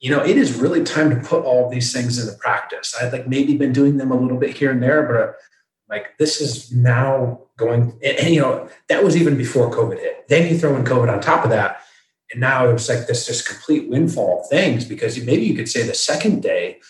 you 0.00 0.10
know 0.10 0.22
it 0.22 0.36
is 0.36 0.60
really 0.60 0.84
time 0.84 1.08
to 1.08 1.16
put 1.16 1.44
all 1.44 1.70
these 1.70 1.94
things 1.94 2.18
into 2.18 2.38
practice. 2.38 2.94
I'd 3.00 3.12
like 3.12 3.26
maybe 3.26 3.56
been 3.56 3.72
doing 3.72 3.96
them 3.96 4.10
a 4.10 4.20
little 4.20 4.36
bit 4.36 4.54
here 4.54 4.70
and 4.70 4.82
there 4.82 5.02
but 5.02 5.16
uh, 5.16 5.32
like 5.88 6.18
this 6.18 6.42
is 6.42 6.70
now 6.72 7.40
going 7.56 7.98
and, 8.04 8.18
and 8.18 8.34
you 8.34 8.42
know 8.42 8.68
that 8.90 9.02
was 9.02 9.16
even 9.16 9.38
before 9.38 9.70
covid 9.70 9.98
hit. 9.98 10.28
Then 10.28 10.46
you 10.46 10.58
throw 10.58 10.76
in 10.76 10.84
covid 10.84 11.10
on 11.10 11.22
top 11.22 11.44
of 11.44 11.50
that 11.50 11.80
and 12.30 12.40
now 12.42 12.68
it 12.68 12.72
was 12.74 12.86
like 12.86 13.06
this 13.06 13.26
just 13.26 13.48
complete 13.48 13.88
windfall 13.88 14.42
of 14.42 14.50
things 14.50 14.84
because 14.84 15.18
maybe 15.24 15.44
you 15.44 15.56
could 15.56 15.70
say 15.70 15.86
the 15.86 15.94
second 15.94 16.42
day 16.42 16.80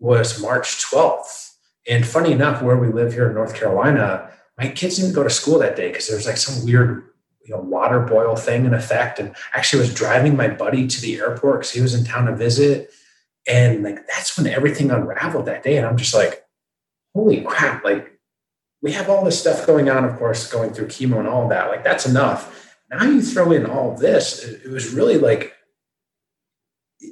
was 0.00 0.40
march 0.40 0.82
12th 0.90 1.52
and 1.88 2.06
funny 2.06 2.32
enough, 2.32 2.62
where 2.62 2.76
we 2.76 2.88
live 2.88 3.12
here 3.12 3.28
in 3.28 3.34
North 3.34 3.54
Carolina, 3.54 4.30
my 4.58 4.68
kids 4.68 4.96
didn't 4.96 5.14
go 5.14 5.22
to 5.22 5.30
school 5.30 5.58
that 5.58 5.76
day 5.76 5.88
because 5.88 6.08
there 6.08 6.16
was 6.16 6.26
like 6.26 6.36
some 6.36 6.64
weird, 6.64 7.04
you 7.44 7.54
know, 7.54 7.60
water 7.60 8.00
boil 8.00 8.36
thing 8.36 8.64
in 8.64 8.74
effect. 8.74 9.18
And 9.18 9.34
actually 9.54 9.80
was 9.80 9.94
driving 9.94 10.36
my 10.36 10.48
buddy 10.48 10.86
to 10.86 11.00
the 11.00 11.18
airport 11.18 11.60
because 11.60 11.72
he 11.72 11.80
was 11.80 11.94
in 11.94 12.04
town 12.04 12.26
to 12.26 12.36
visit. 12.36 12.90
And 13.48 13.82
like 13.82 14.06
that's 14.06 14.36
when 14.36 14.46
everything 14.46 14.90
unraveled 14.90 15.46
that 15.46 15.62
day. 15.62 15.76
And 15.76 15.86
I'm 15.86 15.96
just 15.96 16.14
like, 16.14 16.44
holy 17.14 17.40
crap, 17.42 17.84
like 17.84 18.18
we 18.82 18.92
have 18.92 19.08
all 19.08 19.24
this 19.24 19.40
stuff 19.40 19.66
going 19.66 19.88
on, 19.88 20.04
of 20.04 20.16
course, 20.18 20.50
going 20.50 20.72
through 20.72 20.88
chemo 20.88 21.18
and 21.18 21.28
all 21.28 21.48
that. 21.48 21.68
Like 21.68 21.84
that's 21.84 22.06
enough. 22.06 22.76
Now 22.90 23.04
you 23.04 23.22
throw 23.22 23.52
in 23.52 23.64
all 23.64 23.96
this. 23.96 24.44
It 24.44 24.70
was 24.70 24.92
really 24.92 25.18
like 25.18 25.54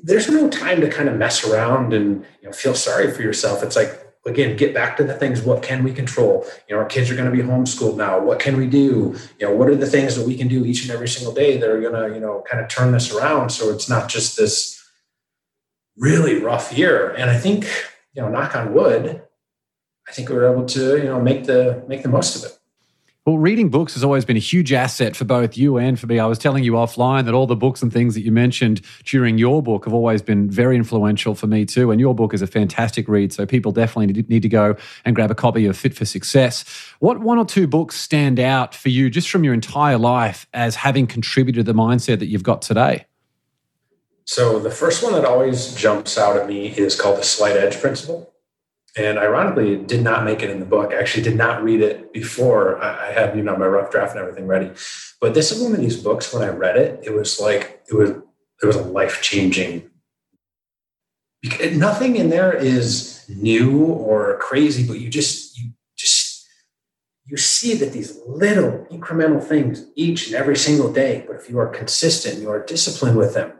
there's 0.02 0.28
no 0.28 0.48
time 0.48 0.80
to 0.80 0.90
kind 0.90 1.08
of 1.08 1.16
mess 1.16 1.44
around 1.44 1.92
and 1.92 2.24
you 2.40 2.48
know 2.48 2.52
feel 2.52 2.74
sorry 2.74 3.10
for 3.10 3.22
yourself. 3.22 3.62
It's 3.62 3.76
like 3.76 4.09
again 4.26 4.56
get 4.56 4.74
back 4.74 4.96
to 4.96 5.04
the 5.04 5.14
things 5.14 5.42
what 5.42 5.62
can 5.62 5.82
we 5.82 5.92
control? 5.92 6.46
You 6.68 6.74
know 6.74 6.82
our 6.82 6.88
kids 6.88 7.10
are 7.10 7.16
going 7.16 7.30
to 7.30 7.36
be 7.36 7.42
homeschooled 7.42 7.96
now. 7.96 8.20
What 8.20 8.38
can 8.38 8.56
we 8.56 8.66
do? 8.66 9.16
You 9.38 9.46
know 9.46 9.54
what 9.54 9.68
are 9.68 9.76
the 9.76 9.86
things 9.86 10.16
that 10.16 10.26
we 10.26 10.36
can 10.36 10.48
do 10.48 10.64
each 10.64 10.82
and 10.82 10.90
every 10.90 11.08
single 11.08 11.32
day 11.32 11.56
that 11.56 11.68
are 11.68 11.80
going 11.80 11.94
to 11.94 12.14
you 12.14 12.20
know 12.20 12.44
kind 12.48 12.62
of 12.62 12.68
turn 12.68 12.92
this 12.92 13.12
around 13.12 13.50
so 13.50 13.70
it's 13.70 13.88
not 13.88 14.08
just 14.08 14.36
this 14.36 14.80
really 15.96 16.40
rough 16.40 16.72
year? 16.72 17.10
And 17.10 17.30
i 17.30 17.38
think 17.38 17.64
you 18.14 18.22
know 18.22 18.28
knock 18.28 18.54
on 18.56 18.74
wood 18.74 19.22
i 20.08 20.12
think 20.12 20.28
we 20.28 20.34
were 20.34 20.50
able 20.52 20.66
to 20.66 20.96
you 20.98 21.04
know 21.04 21.20
make 21.20 21.44
the 21.44 21.84
make 21.88 22.02
the 22.02 22.08
most 22.08 22.36
of 22.36 22.50
it 22.50 22.59
well, 23.26 23.36
reading 23.36 23.68
books 23.68 23.92
has 23.92 24.02
always 24.02 24.24
been 24.24 24.38
a 24.38 24.40
huge 24.40 24.72
asset 24.72 25.14
for 25.14 25.26
both 25.26 25.54
you 25.54 25.76
and 25.76 26.00
for 26.00 26.06
me. 26.06 26.18
I 26.18 26.24
was 26.24 26.38
telling 26.38 26.64
you 26.64 26.72
offline 26.72 27.26
that 27.26 27.34
all 27.34 27.46
the 27.46 27.54
books 27.54 27.82
and 27.82 27.92
things 27.92 28.14
that 28.14 28.22
you 28.22 28.32
mentioned 28.32 28.80
during 29.04 29.36
your 29.36 29.62
book 29.62 29.84
have 29.84 29.92
always 29.92 30.22
been 30.22 30.50
very 30.50 30.74
influential 30.74 31.34
for 31.34 31.46
me 31.46 31.66
too. 31.66 31.90
And 31.90 32.00
your 32.00 32.14
book 32.14 32.32
is 32.32 32.40
a 32.40 32.46
fantastic 32.46 33.08
read. 33.08 33.30
So 33.30 33.44
people 33.44 33.72
definitely 33.72 34.24
need 34.28 34.40
to 34.40 34.48
go 34.48 34.74
and 35.04 35.14
grab 35.14 35.30
a 35.30 35.34
copy 35.34 35.66
of 35.66 35.76
Fit 35.76 35.94
for 35.94 36.06
Success. 36.06 36.64
What 37.00 37.20
one 37.20 37.36
or 37.36 37.44
two 37.44 37.66
books 37.66 37.96
stand 37.96 38.40
out 38.40 38.74
for 38.74 38.88
you 38.88 39.10
just 39.10 39.28
from 39.28 39.44
your 39.44 39.52
entire 39.52 39.98
life 39.98 40.46
as 40.54 40.74
having 40.76 41.06
contributed 41.06 41.66
to 41.66 41.72
the 41.72 41.78
mindset 41.78 42.20
that 42.20 42.26
you've 42.26 42.42
got 42.42 42.62
today? 42.62 43.04
So 44.24 44.58
the 44.58 44.70
first 44.70 45.02
one 45.02 45.12
that 45.12 45.26
always 45.26 45.74
jumps 45.74 46.16
out 46.16 46.38
at 46.38 46.48
me 46.48 46.68
is 46.68 46.98
called 46.98 47.18
the 47.18 47.24
Slight 47.24 47.56
Edge 47.56 47.80
Principle 47.80 48.29
and 48.96 49.18
ironically 49.18 49.76
did 49.76 50.02
not 50.02 50.24
make 50.24 50.42
it 50.42 50.50
in 50.50 50.60
the 50.60 50.66
book. 50.66 50.92
I 50.92 50.98
actually 50.98 51.22
did 51.22 51.36
not 51.36 51.62
read 51.62 51.80
it 51.80 52.12
before 52.12 52.82
i 52.82 53.12
had 53.12 53.36
you 53.36 53.42
know 53.42 53.56
my 53.56 53.66
rough 53.66 53.90
draft 53.90 54.12
and 54.12 54.20
everything 54.20 54.46
ready. 54.46 54.70
But 55.20 55.34
this 55.34 55.52
is 55.52 55.62
one 55.62 55.72
of 55.72 55.80
these 55.80 56.02
books 56.02 56.32
when 56.32 56.42
i 56.42 56.48
read 56.48 56.76
it 56.76 57.00
it 57.04 57.12
was 57.12 57.40
like 57.40 57.82
it 57.88 57.94
was 57.94 58.10
it 58.10 58.66
was 58.66 58.76
a 58.76 58.82
life 58.82 59.22
changing 59.22 59.90
nothing 61.72 62.16
in 62.16 62.28
there 62.28 62.52
is 62.52 63.24
new 63.28 63.84
or 63.84 64.38
crazy 64.38 64.86
but 64.86 65.00
you 65.00 65.08
just 65.08 65.58
you 65.58 65.70
just 65.96 66.46
you 67.26 67.36
see 67.36 67.74
that 67.74 67.92
these 67.92 68.18
little 68.26 68.86
incremental 68.90 69.42
things 69.42 69.86
each 69.94 70.26
and 70.26 70.36
every 70.36 70.56
single 70.56 70.92
day 70.92 71.24
but 71.26 71.36
if 71.36 71.48
you 71.48 71.58
are 71.58 71.68
consistent 71.68 72.40
you 72.40 72.50
are 72.50 72.64
disciplined 72.64 73.16
with 73.16 73.34
them 73.34 73.52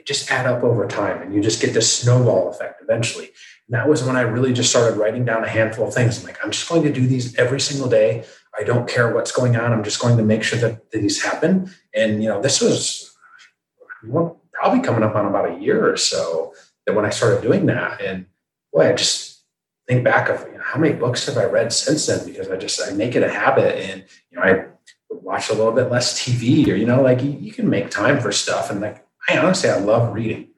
they 0.00 0.04
just 0.04 0.30
add 0.30 0.46
up 0.46 0.64
over 0.64 0.86
time 0.86 1.20
and 1.20 1.34
you 1.34 1.42
just 1.42 1.60
get 1.60 1.74
this 1.74 2.00
snowball 2.00 2.48
effect 2.48 2.82
eventually 2.82 3.30
that 3.70 3.88
was 3.88 4.02
when 4.02 4.16
I 4.16 4.22
really 4.22 4.52
just 4.52 4.70
started 4.70 4.98
writing 4.98 5.24
down 5.24 5.44
a 5.44 5.48
handful 5.48 5.88
of 5.88 5.94
things. 5.94 6.18
I'm 6.18 6.26
like, 6.26 6.38
I'm 6.44 6.50
just 6.50 6.68
going 6.68 6.82
to 6.82 6.92
do 6.92 7.06
these 7.06 7.36
every 7.36 7.60
single 7.60 7.88
day. 7.88 8.24
I 8.58 8.64
don't 8.64 8.88
care 8.88 9.14
what's 9.14 9.32
going 9.32 9.56
on. 9.56 9.72
I'm 9.72 9.84
just 9.84 10.00
going 10.00 10.16
to 10.16 10.24
make 10.24 10.42
sure 10.42 10.58
that 10.58 10.90
these 10.90 11.22
happen. 11.22 11.70
And, 11.94 12.22
you 12.22 12.28
know, 12.28 12.42
this 12.42 12.60
was 12.60 13.16
probably 14.52 14.80
coming 14.80 15.04
up 15.04 15.14
on 15.14 15.26
about 15.26 15.52
a 15.52 15.60
year 15.60 15.88
or 15.88 15.96
so 15.96 16.52
that 16.84 16.96
when 16.96 17.04
I 17.04 17.10
started 17.10 17.42
doing 17.42 17.66
that. 17.66 18.00
And 18.00 18.26
boy, 18.72 18.90
I 18.90 18.92
just 18.92 19.44
think 19.86 20.02
back 20.02 20.28
of 20.28 20.44
you 20.50 20.58
know, 20.58 20.64
how 20.64 20.80
many 20.80 20.94
books 20.94 21.26
have 21.26 21.38
I 21.38 21.44
read 21.44 21.72
since 21.72 22.06
then 22.06 22.26
because 22.26 22.50
I 22.50 22.56
just, 22.56 22.80
I 22.82 22.92
make 22.92 23.14
it 23.14 23.22
a 23.22 23.30
habit. 23.30 23.76
And, 23.76 24.04
you 24.30 24.38
know, 24.38 24.42
I 24.42 24.66
watch 25.10 25.48
a 25.48 25.54
little 25.54 25.72
bit 25.72 25.92
less 25.92 26.20
TV 26.20 26.66
or, 26.66 26.74
you 26.74 26.86
know, 26.86 27.02
like 27.02 27.22
you, 27.22 27.30
you 27.30 27.52
can 27.52 27.70
make 27.70 27.90
time 27.90 28.20
for 28.20 28.32
stuff. 28.32 28.68
And 28.68 28.80
like, 28.80 29.06
I 29.30 29.44
honestly, 29.44 29.70
I 29.70 29.78
love 29.78 30.14
reading. 30.14 30.48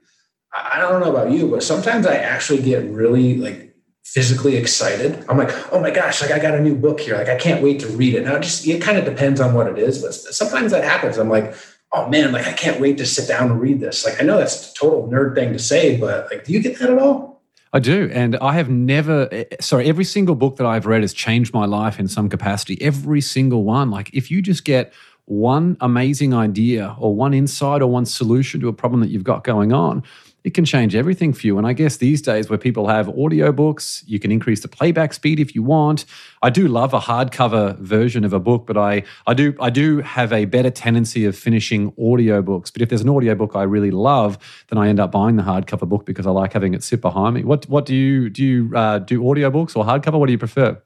I 0.55 0.79
don't 0.79 1.01
know 1.01 1.11
about 1.11 1.31
you, 1.31 1.51
but 1.51 1.63
sometimes 1.63 2.07
I 2.07 2.17
actually 2.17 2.63
get 2.63 2.85
really 2.91 3.37
like 3.37 3.75
physically 4.05 4.57
excited. 4.57 5.25
I'm 5.29 5.39
like, 5.39 5.51
oh 5.73 5.81
my 5.81 5.91
gosh, 5.91 6.21
like 6.21 6.31
I 6.31 6.39
got 6.39 6.55
a 6.55 6.61
new 6.61 6.75
book 6.75 7.01
here. 7.01 7.17
Like 7.17 7.29
I 7.29 7.37
can't 7.37 7.63
wait 7.63 7.81
to 7.81 7.89
read 7.89 8.15
it. 8.15 8.25
Now 8.25 8.37
it 8.37 8.43
just 8.43 8.67
it 8.67 8.83
kind 8.83 8.99
of 8.99 9.05
depends 9.05 9.41
on 9.41 9.55
what 9.55 9.67
it 9.67 9.79
is, 9.79 10.03
but 10.03 10.13
sometimes 10.13 10.73
that 10.73 10.85
happens. 10.85 11.17
I'm 11.17 11.31
like, 11.31 11.55
oh 11.93 12.09
man, 12.09 12.33
like 12.33 12.47
I 12.47 12.53
can't 12.53 12.81
wait 12.81 12.99
to 12.99 13.07
sit 13.07 13.29
down 13.29 13.51
and 13.51 13.61
read 13.61 13.81
this. 13.81 14.05
Like 14.05 14.21
I 14.21 14.25
know 14.25 14.39
that's 14.39 14.71
a 14.71 14.75
total 14.75 15.09
nerd 15.09 15.35
thing 15.35 15.53
to 15.53 15.59
say, 15.59 15.97
but 15.97 16.31
like, 16.31 16.45
do 16.45 16.53
you 16.53 16.61
get 16.61 16.79
that 16.79 16.91
at 16.91 16.99
all? 16.99 17.33
I 17.75 17.79
do. 17.79 18.11
And 18.13 18.37
I 18.37 18.53
have 18.53 18.69
never, 18.69 19.29
eh, 19.33 19.45
sorry, 19.61 19.89
every 19.89 20.05
single 20.05 20.35
book 20.35 20.57
that 20.57 20.67
I've 20.67 20.85
read 20.85 21.01
has 21.01 21.15
changed 21.15 21.55
my 21.55 21.65
life 21.65 21.99
in 21.99 22.07
some 22.07 22.29
capacity. 22.29 22.81
Every 22.83 23.23
single 23.23 23.65
one. 23.65 23.91
Like, 23.91 24.11
if 24.13 24.31
you 24.31 24.43
just 24.43 24.67
get 24.67 24.93
one 25.27 25.77
amazing 25.81 26.35
idea 26.35 26.97
or 26.99 27.15
one 27.15 27.33
insight 27.33 27.81
or 27.81 27.87
one 27.87 28.05
solution 28.05 28.61
to 28.61 28.69
a 28.69 28.73
problem 28.73 29.01
that 29.01 29.09
you've 29.09 29.25
got 29.25 29.45
going 29.45 29.73
on, 29.73 30.03
it 30.45 30.55
can 30.55 30.65
change 30.65 30.95
everything 30.95 31.33
for 31.33 31.47
you. 31.47 31.57
And 31.59 31.67
I 31.67 31.73
guess 31.73 31.99
these 31.99 32.21
days 32.21 32.49
where 32.49 32.59
people 32.59 32.89
have 32.89 33.07
audiobooks, 33.07 34.03
you 34.07 34.19
can 34.19 34.33
increase 34.33 34.61
the 34.61 34.69
playback 34.69 35.13
speed 35.13 35.39
if 35.39 35.55
you 35.55 35.63
want. 35.63 36.05
I 36.43 36.51
do 36.51 36.67
love 36.67 36.93
a 36.93 37.01
hardcover 37.01 37.79
version 37.79 38.25
of 38.25 38.33
a 38.33 38.41
book, 38.41 38.67
but 38.67 38.77
I, 38.77 39.05
I 39.27 39.35
do 39.35 39.55
I 39.61 39.71
do 39.71 40.01
have 40.01 40.33
a 40.33 40.45
better 40.47 40.71
tendency 40.71 41.25
of 41.25 41.39
finishing 41.39 41.93
audiobooks. 41.93 42.73
But 42.73 42.83
if 42.83 42.89
there's 42.89 43.03
an 43.03 43.09
audiobook 43.09 43.55
I 43.55 43.63
really 43.63 43.93
love, 43.93 44.39
then 44.69 44.79
I 44.79 44.89
end 44.89 44.99
up 44.99 45.13
buying 45.13 45.37
the 45.37 45.45
hardcover 45.45 45.89
book 45.89 46.07
because 46.07 46.27
I 46.27 46.31
like 46.31 46.53
having 46.53 46.75
it 46.75 46.83
sit 46.83 47.01
behind 47.01 47.35
me. 47.35 47.45
What 47.45 47.69
what 47.69 47.87
do 47.87 47.95
you 47.95 48.29
do 48.29 48.45
you 48.45 48.77
uh, 48.77 48.99
do 48.99 49.23
audiobooks 49.23 49.77
or 49.77 49.85
hardcover? 49.85 50.19
What 50.19 50.27
do 50.27 50.33
you 50.33 50.39
prefer? 50.39 50.83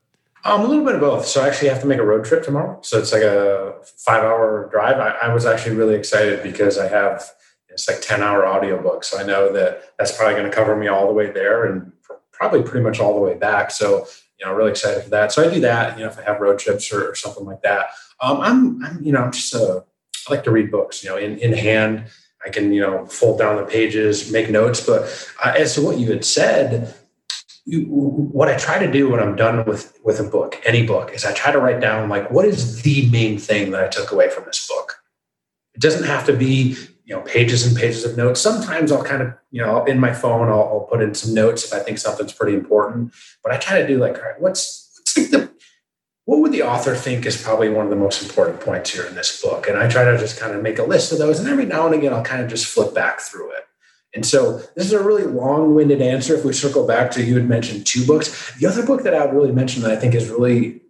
Um, 0.46 0.60
a 0.60 0.66
little 0.68 0.84
bit 0.84 0.94
of 0.94 1.00
both. 1.00 1.26
So 1.26 1.42
I 1.42 1.48
actually 1.48 1.70
have 1.70 1.80
to 1.80 1.86
make 1.86 1.98
a 1.98 2.04
road 2.04 2.24
trip 2.24 2.44
tomorrow. 2.44 2.78
So 2.82 2.98
it's 2.98 3.12
like 3.12 3.22
a 3.22 3.74
five 3.82 4.22
hour 4.22 4.68
drive. 4.70 5.00
I, 5.00 5.28
I 5.28 5.34
was 5.34 5.44
actually 5.44 5.74
really 5.74 5.96
excited 5.96 6.42
because 6.44 6.78
I 6.78 6.86
have 6.86 7.28
it's 7.68 7.88
like 7.88 8.00
10 8.00 8.22
hour 8.22 8.46
audiobook. 8.46 9.04
So 9.04 9.18
I 9.18 9.24
know 9.24 9.52
that 9.52 9.96
that's 9.98 10.16
probably 10.16 10.34
going 10.34 10.48
to 10.48 10.56
cover 10.56 10.76
me 10.76 10.86
all 10.86 11.06
the 11.08 11.12
way 11.12 11.30
there 11.30 11.66
and 11.66 11.92
probably 12.32 12.62
pretty 12.62 12.84
much 12.84 13.00
all 13.00 13.14
the 13.14 13.20
way 13.20 13.34
back. 13.34 13.70
So, 13.70 14.06
you 14.38 14.46
know, 14.46 14.54
really 14.54 14.70
excited 14.70 15.02
for 15.02 15.10
that. 15.10 15.32
So 15.32 15.46
I 15.46 15.52
do 15.52 15.60
that, 15.60 15.98
you 15.98 16.04
know, 16.04 16.10
if 16.10 16.18
I 16.18 16.22
have 16.22 16.40
road 16.40 16.58
trips 16.58 16.92
or, 16.92 17.10
or 17.10 17.14
something 17.14 17.44
like 17.44 17.62
that. 17.62 17.88
Um, 18.20 18.40
I'm, 18.40 18.84
I'm, 18.84 19.02
you 19.02 19.12
know, 19.12 19.22
I'm 19.22 19.32
just 19.32 19.52
a, 19.52 19.84
I 20.28 20.32
like 20.32 20.44
to 20.44 20.52
read 20.52 20.70
books, 20.70 21.02
you 21.02 21.10
know, 21.10 21.16
in, 21.16 21.38
in 21.38 21.52
hand. 21.52 22.04
I 22.46 22.50
can, 22.50 22.72
you 22.72 22.80
know, 22.80 23.04
fold 23.06 23.38
down 23.38 23.56
the 23.56 23.64
pages, 23.64 24.30
make 24.30 24.48
notes. 24.48 24.80
But 24.80 25.02
uh, 25.44 25.54
as 25.56 25.74
to 25.74 25.82
what 25.82 25.98
you 25.98 26.10
had 26.10 26.24
said, 26.24 26.94
what 27.66 28.48
I 28.48 28.56
try 28.56 28.78
to 28.78 28.90
do 28.90 29.10
when 29.10 29.20
I'm 29.20 29.34
done 29.34 29.64
with 29.64 29.98
with 30.04 30.20
a 30.20 30.24
book, 30.24 30.60
any 30.64 30.86
book, 30.86 31.12
is 31.12 31.24
I 31.24 31.32
try 31.32 31.50
to 31.52 31.58
write 31.58 31.80
down 31.80 32.08
like 32.08 32.30
what 32.30 32.44
is 32.44 32.82
the 32.82 33.08
main 33.10 33.38
thing 33.38 33.72
that 33.72 33.82
I 33.82 33.88
took 33.88 34.12
away 34.12 34.30
from 34.30 34.44
this 34.44 34.66
book. 34.66 35.02
It 35.74 35.80
doesn't 35.80 36.04
have 36.04 36.24
to 36.26 36.32
be 36.32 36.76
you 37.06 37.14
know 37.14 37.22
pages 37.22 37.66
and 37.66 37.76
pages 37.76 38.04
of 38.04 38.16
notes. 38.16 38.40
Sometimes 38.40 38.92
i'll 38.92 39.02
kind 39.02 39.22
of 39.22 39.32
you 39.50 39.62
know 39.62 39.84
in 39.84 39.98
my 39.98 40.12
phone 40.12 40.48
I'll, 40.48 40.60
I'll, 40.60 40.86
put 40.90 41.02
in 41.02 41.14
some 41.14 41.34
notes 41.34 41.64
if 41.64 41.72
i 41.72 41.78
think 41.78 41.98
something's 41.98 42.32
pretty 42.32 42.54
important 42.54 43.12
but 43.42 43.52
i 43.52 43.56
try 43.56 43.80
to 43.80 43.86
do 43.86 43.98
like 43.98 44.16
all 44.16 44.22
right 44.22 44.40
what's, 44.40 45.00
what's 45.16 45.30
the 45.30 45.50
what 46.26 46.40
would 46.40 46.52
the 46.52 46.62
author 46.62 46.94
think 46.94 47.24
is 47.24 47.40
probably 47.40 47.68
one 47.68 47.86
of 47.86 47.90
the 47.90 47.96
most 47.96 48.22
important 48.22 48.60
points 48.60 48.92
here 48.92 49.06
in 49.06 49.14
this 49.14 49.40
book? 49.40 49.68
And 49.68 49.78
i 49.78 49.88
try 49.88 50.04
to 50.04 50.18
just 50.18 50.38
kind 50.38 50.54
of 50.54 50.62
make 50.62 50.78
a 50.78 50.84
list 50.84 51.12
of 51.12 51.18
those 51.18 51.38
and 51.38 51.48
every 51.48 51.64
now 51.64 51.86
and 51.86 51.94
again 51.94 52.12
i'll 52.12 52.22
kind 52.22 52.42
of 52.42 52.48
just 52.48 52.66
flip 52.66 52.94
back 52.94 53.20
through 53.20 53.52
it 53.52 53.65
and 54.16 54.26
so 54.26 54.58
this 54.74 54.86
is 54.86 54.92
a 54.92 55.02
really 55.02 55.22
long-winded 55.22 56.02
answer 56.02 56.34
if 56.34 56.44
we 56.44 56.52
circle 56.52 56.84
back 56.84 57.12
to 57.12 57.22
you 57.22 57.34
had 57.34 57.48
mentioned 57.48 57.86
two 57.86 58.04
books 58.04 58.52
the 58.58 58.66
other 58.66 58.84
book 58.84 59.04
that 59.04 59.14
i 59.14 59.24
would 59.24 59.34
really 59.34 59.52
mention 59.52 59.82
that 59.82 59.92
i 59.92 59.96
think 59.96 60.14
has 60.14 60.28
really 60.28 60.80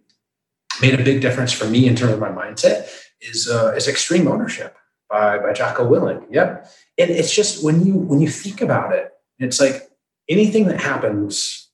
made 0.81 0.99
a 0.99 1.03
big 1.03 1.21
difference 1.21 1.51
for 1.51 1.65
me 1.65 1.87
in 1.87 1.95
terms 1.95 2.13
of 2.13 2.19
my 2.19 2.29
mindset 2.29 2.89
is 3.21 3.49
uh, 3.49 3.73
is 3.75 3.87
extreme 3.87 4.27
ownership 4.27 4.75
by 5.09 5.37
by 5.39 5.53
Jocko 5.53 5.89
Willink. 5.89 6.25
Yep. 6.29 6.69
And 6.97 7.09
it's 7.09 7.33
just 7.33 7.63
when 7.63 7.85
you 7.85 7.93
when 7.93 8.21
you 8.21 8.29
think 8.29 8.61
about 8.61 8.93
it, 8.93 9.11
it's 9.39 9.59
like 9.59 9.89
anything 10.29 10.65
that 10.67 10.79
happens 10.79 11.69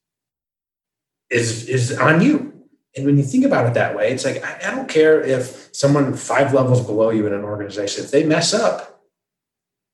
is 1.30 1.68
is 1.68 1.98
on 1.98 2.22
you. 2.22 2.52
And 2.96 3.08
when 3.08 3.18
you 3.18 3.24
think 3.24 3.44
about 3.44 3.66
it 3.66 3.74
that 3.74 3.96
way, 3.96 4.12
it's 4.12 4.24
like 4.24 4.44
I, 4.44 4.70
I 4.70 4.76
don't 4.76 4.88
care 4.88 5.22
if 5.22 5.70
someone 5.72 6.14
five 6.14 6.54
levels 6.54 6.86
below 6.86 7.10
you 7.10 7.26
in 7.26 7.34
an 7.34 7.44
organization, 7.44 8.04
if 8.04 8.12
they 8.12 8.24
mess 8.24 8.54
up, 8.54 8.93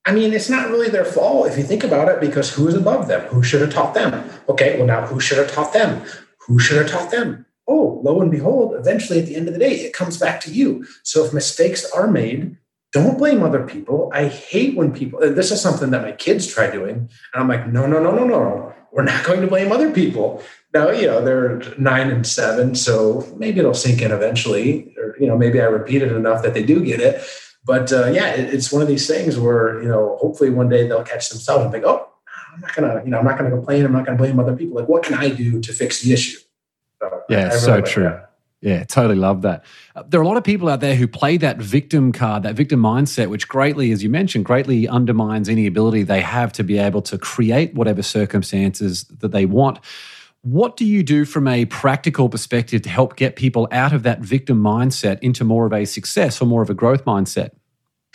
I 0.05 0.13
mean, 0.13 0.33
it's 0.33 0.49
not 0.49 0.69
really 0.69 0.89
their 0.89 1.05
fault 1.05 1.47
if 1.47 1.57
you 1.57 1.63
think 1.63 1.83
about 1.83 2.09
it, 2.09 2.19
because 2.19 2.53
who 2.53 2.67
is 2.67 2.73
above 2.73 3.07
them? 3.07 3.21
Who 3.27 3.43
should 3.43 3.61
have 3.61 3.73
taught 3.73 3.93
them? 3.93 4.29
Okay, 4.47 4.77
well, 4.77 4.87
now 4.87 5.05
who 5.05 5.19
should 5.19 5.37
have 5.37 5.51
taught 5.51 5.73
them? 5.73 6.03
who 6.49 6.57
should 6.57 6.77
have 6.77 6.89
taught 6.89 7.11
them? 7.11 7.45
Oh, 7.67 8.01
lo 8.03 8.21
and 8.21 8.31
behold, 8.31 8.73
eventually 8.75 9.19
at 9.19 9.27
the 9.27 9.35
end 9.35 9.47
of 9.47 9.53
the 9.53 9.59
day, 9.59 9.75
it 9.75 9.93
comes 9.93 10.17
back 10.17 10.41
to 10.41 10.51
you. 10.51 10.85
So 11.03 11.23
if 11.23 11.31
mistakes 11.31 11.89
are 11.91 12.07
made, 12.07 12.57
don't 12.91 13.19
blame 13.19 13.43
other 13.43 13.63
people. 13.63 14.09
I 14.11 14.25
hate 14.25 14.75
when 14.75 14.91
people, 14.91 15.19
this 15.19 15.51
is 15.51 15.61
something 15.61 15.91
that 15.91 16.01
my 16.01 16.13
kids 16.13 16.47
try 16.47 16.71
doing. 16.71 16.95
And 17.33 17.35
I'm 17.35 17.47
like, 17.47 17.67
no, 17.67 17.85
no, 17.85 18.01
no, 18.01 18.11
no, 18.11 18.25
no. 18.25 18.73
We're 18.91 19.03
not 19.03 19.23
going 19.23 19.41
to 19.41 19.47
blame 19.47 19.71
other 19.71 19.91
people. 19.91 20.43
Now, 20.73 20.89
you 20.89 21.05
know, 21.05 21.23
they're 21.23 21.61
nine 21.77 22.09
and 22.09 22.25
seven, 22.25 22.73
so 22.73 23.27
maybe 23.37 23.59
it'll 23.59 23.75
sink 23.75 24.01
in 24.01 24.11
eventually. 24.11 24.91
Or, 24.97 25.15
you 25.19 25.27
know, 25.27 25.37
maybe 25.37 25.61
I 25.61 25.65
repeat 25.65 26.01
it 26.01 26.11
enough 26.11 26.41
that 26.41 26.55
they 26.55 26.63
do 26.63 26.83
get 26.83 26.99
it. 26.99 27.23
But 27.69 27.93
uh, 27.93 28.07
yeah, 28.07 28.29
it, 28.29 28.51
it's 28.51 28.71
one 28.71 28.81
of 28.81 28.87
these 28.87 29.05
things 29.05 29.37
where, 29.37 29.79
you 29.83 29.87
know, 29.87 30.17
hopefully 30.19 30.49
one 30.49 30.69
day 30.69 30.87
they'll 30.87 31.03
catch 31.03 31.29
themselves 31.29 31.65
and 31.65 31.71
think, 31.71 31.85
oh, 31.85 32.09
I'm 32.51 32.61
not 32.61 32.73
gonna, 32.75 33.01
you 33.05 33.11
know, 33.11 33.19
I'm 33.19 33.25
not 33.25 33.37
gonna 33.37 33.51
complain. 33.51 33.85
I'm 33.85 33.91
not 33.91 34.07
gonna 34.07 34.17
blame 34.17 34.39
other 34.39 34.55
people. 34.55 34.75
Like, 34.75 34.89
what 34.89 35.03
can 35.03 35.13
I 35.13 35.29
do 35.29 35.61
to 35.61 35.71
fix 35.71 36.01
the 36.01 36.11
issue? 36.11 36.39
So, 36.99 37.21
yeah, 37.29 37.49
really 37.49 37.59
so 37.59 37.81
true. 37.81 38.03
That. 38.05 38.31
Yeah, 38.61 38.85
totally 38.85 39.17
love 39.17 39.43
that. 39.43 39.65
Uh, 39.95 40.01
there 40.07 40.19
are 40.19 40.23
a 40.23 40.27
lot 40.27 40.37
of 40.37 40.43
people 40.43 40.67
out 40.67 40.79
there 40.79 40.95
who 40.95 41.07
play 41.07 41.37
that 41.37 41.59
victim 41.59 42.11
card, 42.11 42.41
that 42.41 42.55
victim 42.55 42.81
mindset, 42.81 43.27
which 43.27 43.47
greatly, 43.47 43.91
as 43.91 44.01
you 44.01 44.09
mentioned, 44.09 44.45
greatly 44.45 44.87
undermines 44.87 45.47
any 45.47 45.67
ability 45.67 46.01
they 46.01 46.21
have 46.21 46.51
to 46.53 46.63
be 46.63 46.79
able 46.79 47.03
to 47.03 47.19
create 47.19 47.75
whatever 47.75 48.01
circumstances 48.01 49.03
that 49.19 49.31
they 49.31 49.45
want. 49.45 49.77
What 50.41 50.75
do 50.75 50.85
you 50.85 51.03
do 51.03 51.23
from 51.23 51.47
a 51.47 51.65
practical 51.65 52.29
perspective 52.29 52.81
to 52.81 52.89
help 52.89 53.15
get 53.15 53.35
people 53.35 53.67
out 53.71 53.93
of 53.93 54.01
that 54.03 54.21
victim 54.21 54.59
mindset 54.59 55.19
into 55.19 55.43
more 55.43 55.67
of 55.67 55.73
a 55.73 55.85
success 55.85 56.41
or 56.41 56.45
more 56.45 56.63
of 56.63 56.71
a 56.71 56.73
growth 56.73 57.05
mindset? 57.05 57.51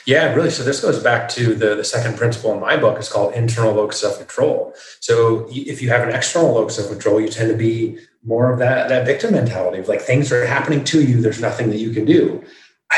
Yeah, 0.06 0.34
really. 0.34 0.50
So 0.50 0.62
this 0.62 0.80
goes 0.80 1.02
back 1.02 1.28
to 1.30 1.54
the, 1.54 1.74
the 1.74 1.84
second 1.84 2.18
principle 2.18 2.52
in 2.52 2.60
my 2.60 2.76
book. 2.76 2.98
It's 2.98 3.10
called 3.10 3.34
internal 3.34 3.72
locus 3.72 4.02
of 4.02 4.18
control. 4.18 4.74
So 5.00 5.46
if 5.50 5.80
you 5.80 5.88
have 5.88 6.06
an 6.06 6.14
external 6.14 6.52
locus 6.52 6.78
of 6.78 6.88
control, 6.88 7.20
you 7.20 7.28
tend 7.28 7.50
to 7.50 7.56
be 7.56 7.98
more 8.22 8.52
of 8.52 8.58
that 8.58 8.88
that 8.88 9.06
victim 9.06 9.32
mentality 9.32 9.78
of 9.78 9.88
like 9.88 10.00
things 10.00 10.32
are 10.32 10.44
happening 10.46 10.84
to 10.84 11.02
you. 11.02 11.20
There's 11.20 11.40
nothing 11.40 11.70
that 11.70 11.78
you 11.78 11.90
can 11.90 12.04
do. 12.04 12.42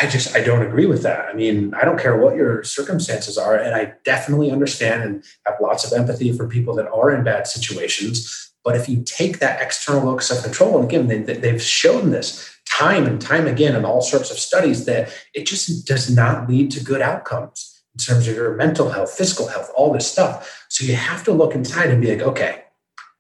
I 0.01 0.07
just 0.07 0.35
I 0.35 0.42
don't 0.42 0.66
agree 0.66 0.87
with 0.87 1.03
that. 1.03 1.27
I 1.27 1.33
mean, 1.33 1.75
I 1.75 1.85
don't 1.85 1.99
care 1.99 2.16
what 2.16 2.37
your 2.37 2.64
circumstances 2.64 3.38
are, 3.38 3.57
and 3.57 3.75
I 3.75 3.95
definitely 4.05 4.51
understand 4.51 5.03
and 5.03 5.25
have 5.47 5.57
lots 5.61 5.85
of 5.85 5.99
empathy 5.99 6.33
for 6.33 6.49
people 6.49 6.75
that 6.75 6.88
are 6.88 7.14
in 7.14 7.25
bad 7.25 7.47
situations. 7.47 8.53
But 8.64 8.77
if 8.77 8.88
you 8.88 9.03
take 9.05 9.38
that 9.38 9.62
external 9.62 10.05
locus 10.05 10.31
of 10.33 10.42
control, 10.42 10.77
and 10.77 10.85
again, 10.90 11.07
they, 11.07 11.35
they've 11.35 11.62
shown 11.62 12.11
this 12.11 12.56
time 12.71 13.07
and 13.07 13.21
time 13.21 13.47
again 13.47 13.75
in 13.75 13.85
all 13.85 14.03
sorts 14.03 14.31
of 14.31 14.39
studies 14.39 14.85
that 14.85 15.11
it 15.35 15.47
just 15.47 15.87
does 15.87 16.11
not 16.15 16.49
lead 16.49 16.71
to 16.73 16.85
good 16.85 17.01
outcomes 17.01 17.83
in 17.95 18.05
terms 18.05 18.29
of 18.29 18.35
your 18.35 18.55
mental 18.55 18.91
health, 18.91 19.11
physical 19.13 19.49
health, 19.49 19.71
all 19.75 19.93
this 19.93 20.11
stuff. 20.11 20.67
So 20.69 20.85
you 20.85 20.95
have 20.95 21.25
to 21.25 21.33
look 21.33 21.55
inside 21.55 21.91
and 21.91 22.03
be 22.03 22.15
like, 22.15 22.27
okay, 22.27 22.65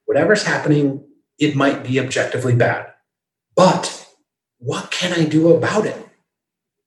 whatever's 0.04 0.42
happening, 0.42 1.02
it 1.38 1.56
might 1.56 1.82
be 1.82 1.98
objectively 2.00 2.54
bad, 2.54 2.92
but 3.54 4.06
what 4.58 4.90
can 4.90 5.12
I 5.12 5.24
do 5.24 5.54
about 5.54 5.86
it? 5.86 6.02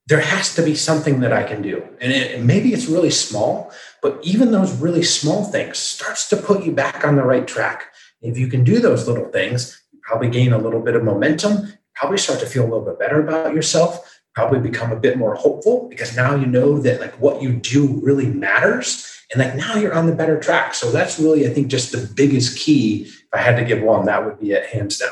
There 0.07 0.21
has 0.21 0.55
to 0.55 0.63
be 0.63 0.73
something 0.73 1.19
that 1.19 1.31
I 1.31 1.43
can 1.43 1.61
do. 1.61 1.83
And 2.01 2.11
it, 2.11 2.43
maybe 2.43 2.73
it's 2.73 2.87
really 2.87 3.11
small, 3.11 3.71
but 4.01 4.19
even 4.23 4.51
those 4.51 4.73
really 4.73 5.03
small 5.03 5.43
things 5.43 5.77
starts 5.77 6.27
to 6.29 6.37
put 6.37 6.63
you 6.63 6.71
back 6.71 7.05
on 7.05 7.15
the 7.15 7.23
right 7.23 7.47
track. 7.47 7.85
If 8.21 8.37
you 8.37 8.47
can 8.47 8.63
do 8.63 8.79
those 8.79 9.07
little 9.07 9.29
things, 9.29 9.81
you 9.91 9.99
probably 10.01 10.29
gain 10.29 10.51
a 10.51 10.57
little 10.57 10.81
bit 10.81 10.95
of 10.95 11.03
momentum 11.03 11.73
probably 11.99 12.17
start 12.17 12.39
to 12.39 12.45
feel 12.45 12.63
a 12.63 12.69
little 12.69 12.85
bit 12.85 12.97
better 12.97 13.21
about 13.21 13.53
yourself, 13.53 14.21
probably 14.33 14.59
become 14.59 14.91
a 14.91 14.95
bit 14.95 15.17
more 15.17 15.35
hopeful 15.35 15.89
because 15.89 16.15
now 16.15 16.33
you 16.33 16.45
know 16.45 16.79
that 16.79 17.01
like 17.01 17.19
what 17.19 17.41
you 17.41 17.51
do 17.53 17.99
really 18.01 18.27
matters. 18.27 19.05
And 19.31 19.43
like 19.43 19.55
now 19.55 19.75
you're 19.75 19.93
on 19.93 20.07
the 20.07 20.15
better 20.15 20.39
track. 20.39 20.73
So 20.73 20.91
that's 20.91 21.19
really, 21.19 21.45
I 21.45 21.49
think, 21.49 21.67
just 21.67 21.91
the 21.91 22.09
biggest 22.15 22.57
key. 22.57 23.03
If 23.03 23.27
I 23.33 23.39
had 23.39 23.57
to 23.57 23.65
give 23.65 23.81
one, 23.83 24.05
that 24.05 24.25
would 24.25 24.39
be 24.39 24.51
it 24.51 24.67
hands 24.67 24.97
down. 24.97 25.11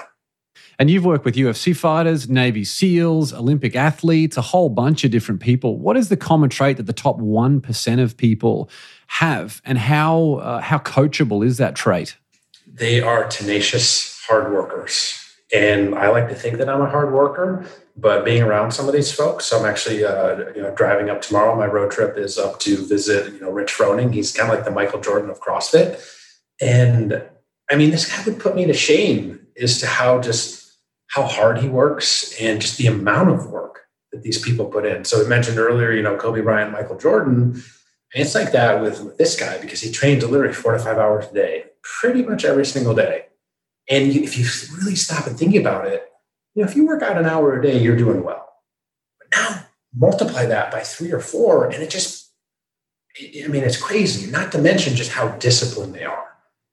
And 0.80 0.89
you've 0.89 1.06
worked 1.06 1.26
with 1.26 1.36
UFC 1.36 1.76
fighters, 1.76 2.30
Navy 2.30 2.63
SEALs, 2.63 3.34
Olympic 3.34 3.76
athletes, 3.76 4.38
a 4.38 4.41
whole 4.41 4.69
bunch 4.69 5.04
of 5.04 5.12
different 5.12 5.41
people. 5.41 5.78
What 5.78 5.97
is 5.97 6.10
the 6.10 6.17
common 6.17 6.50
trait 6.50 6.78
that 6.78 6.84
the 6.84 6.93
top 6.93 7.17
1% 7.17 8.02
of 8.02 8.15
people 8.15 8.69
have? 9.08 9.62
And 9.65 9.78
how, 9.78 10.36
uh, 10.36 10.62
how 10.62 10.78
coachable 10.78 11.45
is 11.45 11.58
that 11.58 11.76
trait? 11.76 12.15
They 12.65 13.02
are 13.02 13.28
tenacious 13.28 14.21
hard 14.28 14.54
workers. 14.54 15.27
And 15.54 15.96
I 15.96 16.10
like 16.10 16.28
to 16.28 16.36
think 16.36 16.58
that 16.58 16.68
I'm 16.68 16.82
a 16.82 16.90
hard 16.90 17.14
worker, 17.14 17.66
but 17.96 18.26
being 18.26 18.44
around 18.44 18.72
some 18.72 18.88
of 18.88 18.94
these 18.94 19.12
folks, 19.12 19.54
I'm 19.54 19.66
actually 19.66 20.04
uh, 20.04 20.50
you 20.54 20.62
know 20.62 20.74
driving 20.76 21.10
up 21.10 21.22
tomorrow. 21.22 21.56
My 21.56 21.68
road 21.68 21.92
trip 21.92 22.18
is 22.18 22.38
up 22.38 22.60
to 22.62 22.86
visit 22.86 23.34
you 23.34 23.40
know 23.40 23.52
Rich 23.52 23.72
Froning. 23.72 24.14
He's 24.14 24.34
kind 24.34 24.50
of 24.50 24.56
like 24.56 24.66
the 24.66 24.72
Michael 24.72 25.00
Jordan 25.00 25.30
of 25.30 25.40
CrossFit, 25.40 26.04
and 26.60 27.24
I 27.72 27.76
mean 27.78 27.92
this 27.92 28.14
guy 28.14 28.22
would 28.26 28.42
put 28.42 28.56
me 28.56 28.66
to 28.66 28.74
shame 28.74 29.48
as 29.58 29.80
to 29.80 29.88
how 29.88 30.20
just 30.20 30.68
how 31.08 31.24
hard 31.24 31.60
he 31.60 31.70
works 31.70 32.36
and 32.40 32.62
just 32.62 32.78
the 32.78 32.88
amount 32.88 33.30
of 33.30 33.50
work 33.50 33.86
that 34.12 34.24
these 34.24 34.42
people 34.42 34.66
put 34.66 34.86
in. 34.86 35.06
So 35.06 35.22
we 35.22 35.28
mentioned 35.28 35.58
earlier, 35.58 35.92
you 35.92 36.04
know, 36.04 36.18
Kobe 36.18 36.42
Bryant, 36.42 36.72
Michael 36.72 36.98
Jordan. 36.98 37.64
And 38.14 38.24
it's 38.24 38.36
like 38.36 38.52
that 38.52 38.82
with, 38.82 39.02
with 39.02 39.18
this 39.18 39.40
guy 39.40 39.60
because 39.60 39.82
he 39.82 39.92
trains 39.92 40.24
literally 40.26 40.54
four 40.54 40.74
to 40.74 40.80
five 40.80 40.98
hours 40.98 41.28
a 41.28 41.34
day, 41.34 41.66
pretty 41.84 42.24
much 42.24 42.46
every 42.46 42.66
single 42.66 42.94
day. 42.94 43.27
And 43.89 44.13
you, 44.13 44.23
if 44.23 44.38
you 44.38 44.45
really 44.78 44.95
stop 44.95 45.28
and 45.28 45.38
think 45.38 45.56
about 45.56 45.88
it, 45.88 46.10
you 46.54 46.63
know, 46.63 46.69
if 46.69 46.76
you 46.76 46.86
work 46.86 47.04
out 47.04 47.17
an 47.17 47.26
hour 47.26 47.58
a 47.58 47.62
day, 47.62 47.82
you're 47.82 47.95
doing 47.95 48.23
well. 48.23 48.47
But 49.19 49.28
now 49.38 49.65
multiply 49.95 50.45
that 50.45 50.71
by 50.71 50.82
three 50.82 51.12
or 51.12 51.19
four, 51.19 51.65
and 51.65 51.82
it 51.82 51.89
just, 51.89 52.32
I 53.19 53.47
mean, 53.47 53.63
it's 53.63 53.82
crazy. 53.82 54.30
Not 54.30 54.52
to 54.52 54.58
mention 54.58 54.95
just 54.95 55.12
how 55.12 55.30
disciplined 55.30 55.93
they 55.93 56.04
are. 56.04 56.26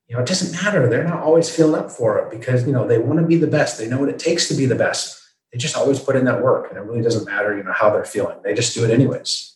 You 0.09 0.16
know, 0.16 0.22
it 0.22 0.29
doesn't 0.29 0.53
matter. 0.62 0.88
They're 0.88 1.05
not 1.05 1.22
always 1.22 1.55
feeling 1.55 1.81
up 1.81 1.90
for 1.90 2.18
it 2.18 2.31
because, 2.31 2.66
you 2.66 2.72
know, 2.72 2.87
they 2.87 2.98
want 2.98 3.20
to 3.20 3.27
be 3.27 3.37
the 3.37 3.46
best. 3.46 3.79
They 3.79 3.88
know 3.88 3.98
what 3.98 4.11
it 4.11 4.18
takes 4.18 4.48
to 4.48 4.55
be 4.55 4.66
the 4.66 4.74
best. 4.74 5.20
They 5.53 5.59
just 5.59 5.77
always 5.77 5.98
put 5.98 6.16
in 6.16 6.27
that 6.27 6.42
work. 6.42 6.68
And 6.68 6.79
it 6.79 6.83
really 6.83 7.00
doesn't 7.03 7.24
matter, 7.24 7.57
you 7.57 7.62
know, 7.62 7.72
how 7.72 7.90
they're 7.90 8.05
feeling. 8.05 8.37
They 8.42 8.53
just 8.53 8.74
do 8.74 8.85
it 8.85 8.90
anyways 8.90 9.54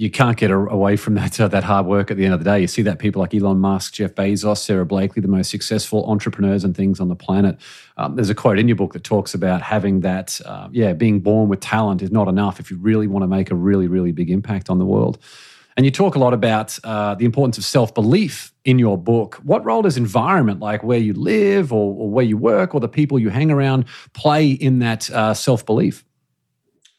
you 0.00 0.10
can't 0.10 0.38
get 0.38 0.50
away 0.50 0.96
from 0.96 1.12
that 1.12 1.38
uh, 1.38 1.46
that 1.48 1.62
hard 1.62 1.84
work 1.84 2.10
at 2.10 2.16
the 2.16 2.24
end 2.24 2.32
of 2.32 2.42
the 2.42 2.50
day. 2.50 2.58
You 2.58 2.66
see 2.66 2.80
that 2.82 2.98
people 2.98 3.20
like 3.20 3.34
Elon 3.34 3.58
Musk, 3.58 3.92
Jeff 3.92 4.14
Bezos, 4.14 4.56
Sara 4.56 4.86
Blakely, 4.86 5.20
the 5.20 5.28
most 5.28 5.50
successful 5.50 6.10
entrepreneurs 6.10 6.64
and 6.64 6.74
things 6.74 7.00
on 7.00 7.08
the 7.08 7.14
planet. 7.14 7.58
Um, 7.98 8.16
there's 8.16 8.30
a 8.30 8.34
quote 8.34 8.58
in 8.58 8.66
your 8.66 8.76
book 8.76 8.94
that 8.94 9.04
talks 9.04 9.34
about 9.34 9.60
having 9.60 10.00
that, 10.00 10.40
uh, 10.46 10.70
yeah, 10.72 10.94
being 10.94 11.20
born 11.20 11.50
with 11.50 11.60
talent 11.60 12.00
is 12.00 12.10
not 12.10 12.28
enough 12.28 12.58
if 12.58 12.70
you 12.70 12.78
really 12.78 13.08
want 13.08 13.24
to 13.24 13.26
make 13.26 13.50
a 13.50 13.54
really, 13.54 13.88
really 13.88 14.10
big 14.10 14.30
impact 14.30 14.70
on 14.70 14.78
the 14.78 14.86
world. 14.86 15.18
And 15.76 15.84
you 15.84 15.92
talk 15.92 16.14
a 16.14 16.18
lot 16.18 16.32
about 16.32 16.78
uh, 16.82 17.14
the 17.16 17.26
importance 17.26 17.58
of 17.58 17.64
self 17.64 17.92
belief 17.92 18.54
in 18.64 18.78
your 18.78 18.96
book. 18.96 19.34
What 19.42 19.62
role 19.66 19.82
does 19.82 19.98
environment, 19.98 20.60
like 20.60 20.82
where 20.82 20.98
you 20.98 21.12
live 21.12 21.74
or, 21.74 21.94
or, 21.94 22.10
where 22.10 22.24
you 22.24 22.38
work 22.38 22.74
or 22.74 22.80
the 22.80 22.88
people 22.88 23.18
you 23.18 23.28
hang 23.28 23.50
around, 23.50 23.84
play 24.14 24.48
in 24.50 24.78
that 24.78 25.10
uh, 25.10 25.34
self 25.34 25.66
belief? 25.66 26.06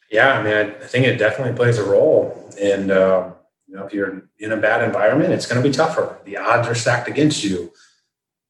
Yeah, 0.08 0.38
I 0.38 0.42
mean, 0.44 0.54
I 0.80 0.86
think 0.86 1.04
it 1.04 1.16
definitely 1.16 1.54
plays 1.56 1.78
a 1.78 1.84
role. 1.84 2.41
And 2.62 2.90
uh, 2.90 3.32
you 3.66 3.76
know, 3.76 3.84
if 3.84 3.92
you're 3.92 4.28
in 4.38 4.52
a 4.52 4.56
bad 4.56 4.84
environment, 4.84 5.32
it's 5.32 5.46
going 5.46 5.60
to 5.60 5.68
be 5.68 5.74
tougher. 5.74 6.18
The 6.24 6.36
odds 6.36 6.68
are 6.68 6.74
stacked 6.74 7.08
against 7.08 7.42
you. 7.42 7.72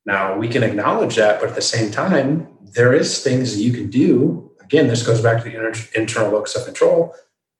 Now 0.04 0.36
we 0.36 0.48
can 0.48 0.62
acknowledge 0.62 1.16
that, 1.16 1.40
but 1.40 1.48
at 1.50 1.54
the 1.54 1.62
same 1.62 1.90
time, 1.90 2.48
there 2.60 2.92
is 2.92 3.22
things 3.22 3.60
you 3.60 3.72
can 3.72 3.88
do. 3.88 4.50
Again, 4.60 4.88
this 4.88 5.06
goes 5.06 5.20
back 5.20 5.42
to 5.42 5.44
the 5.48 5.54
inter- 5.54 5.88
internal 5.94 6.32
locus 6.32 6.56
of 6.56 6.64
control. 6.64 7.14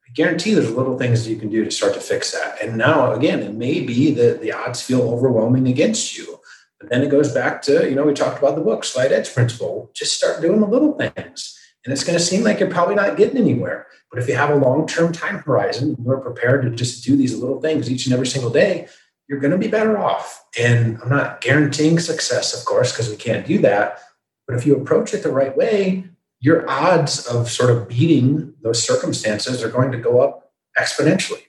I 0.06 0.12
guarantee 0.12 0.54
there's 0.54 0.70
little 0.70 0.98
things 0.98 1.28
you 1.28 1.36
can 1.36 1.50
do 1.50 1.64
to 1.64 1.70
start 1.70 1.94
to 1.94 2.00
fix 2.00 2.32
that. 2.32 2.60
And 2.62 2.76
now, 2.76 3.12
again, 3.12 3.40
it 3.40 3.54
may 3.54 3.80
be 3.80 4.10
that 4.12 4.40
the 4.42 4.52
odds 4.52 4.82
feel 4.82 5.02
overwhelming 5.02 5.68
against 5.68 6.18
you. 6.18 6.40
But 6.80 6.90
then 6.90 7.02
it 7.02 7.10
goes 7.10 7.32
back 7.32 7.62
to, 7.62 7.88
you 7.88 7.94
know, 7.94 8.04
we 8.04 8.12
talked 8.12 8.38
about 8.38 8.56
the 8.56 8.62
book, 8.62 8.84
slight 8.84 9.12
edge 9.12 9.32
principle. 9.32 9.90
Just 9.94 10.16
start 10.16 10.42
doing 10.42 10.60
the 10.60 10.66
little 10.66 10.98
things. 10.98 11.56
And 11.84 11.92
it's 11.92 12.04
going 12.04 12.18
to 12.18 12.24
seem 12.24 12.44
like 12.44 12.60
you're 12.60 12.70
probably 12.70 12.94
not 12.94 13.16
getting 13.16 13.38
anywhere. 13.38 13.86
But 14.10 14.22
if 14.22 14.28
you 14.28 14.36
have 14.36 14.50
a 14.50 14.56
long 14.56 14.86
term 14.86 15.12
time 15.12 15.38
horizon, 15.38 15.96
you're 16.04 16.20
prepared 16.20 16.62
to 16.62 16.70
just 16.70 17.04
do 17.04 17.16
these 17.16 17.36
little 17.36 17.60
things 17.60 17.90
each 17.90 18.06
and 18.06 18.12
every 18.12 18.26
single 18.26 18.50
day, 18.50 18.88
you're 19.28 19.40
going 19.40 19.52
to 19.52 19.58
be 19.58 19.68
better 19.68 19.98
off. 19.98 20.44
And 20.58 20.98
I'm 21.02 21.08
not 21.08 21.40
guaranteeing 21.40 21.98
success, 21.98 22.58
of 22.58 22.64
course, 22.64 22.92
because 22.92 23.08
we 23.08 23.16
can't 23.16 23.46
do 23.46 23.58
that. 23.58 23.98
But 24.46 24.56
if 24.56 24.66
you 24.66 24.76
approach 24.76 25.14
it 25.14 25.22
the 25.22 25.32
right 25.32 25.56
way, 25.56 26.04
your 26.40 26.68
odds 26.68 27.26
of 27.26 27.50
sort 27.50 27.70
of 27.70 27.88
beating 27.88 28.52
those 28.62 28.82
circumstances 28.82 29.62
are 29.62 29.70
going 29.70 29.92
to 29.92 29.98
go 29.98 30.20
up 30.20 30.52
exponentially. 30.78 31.42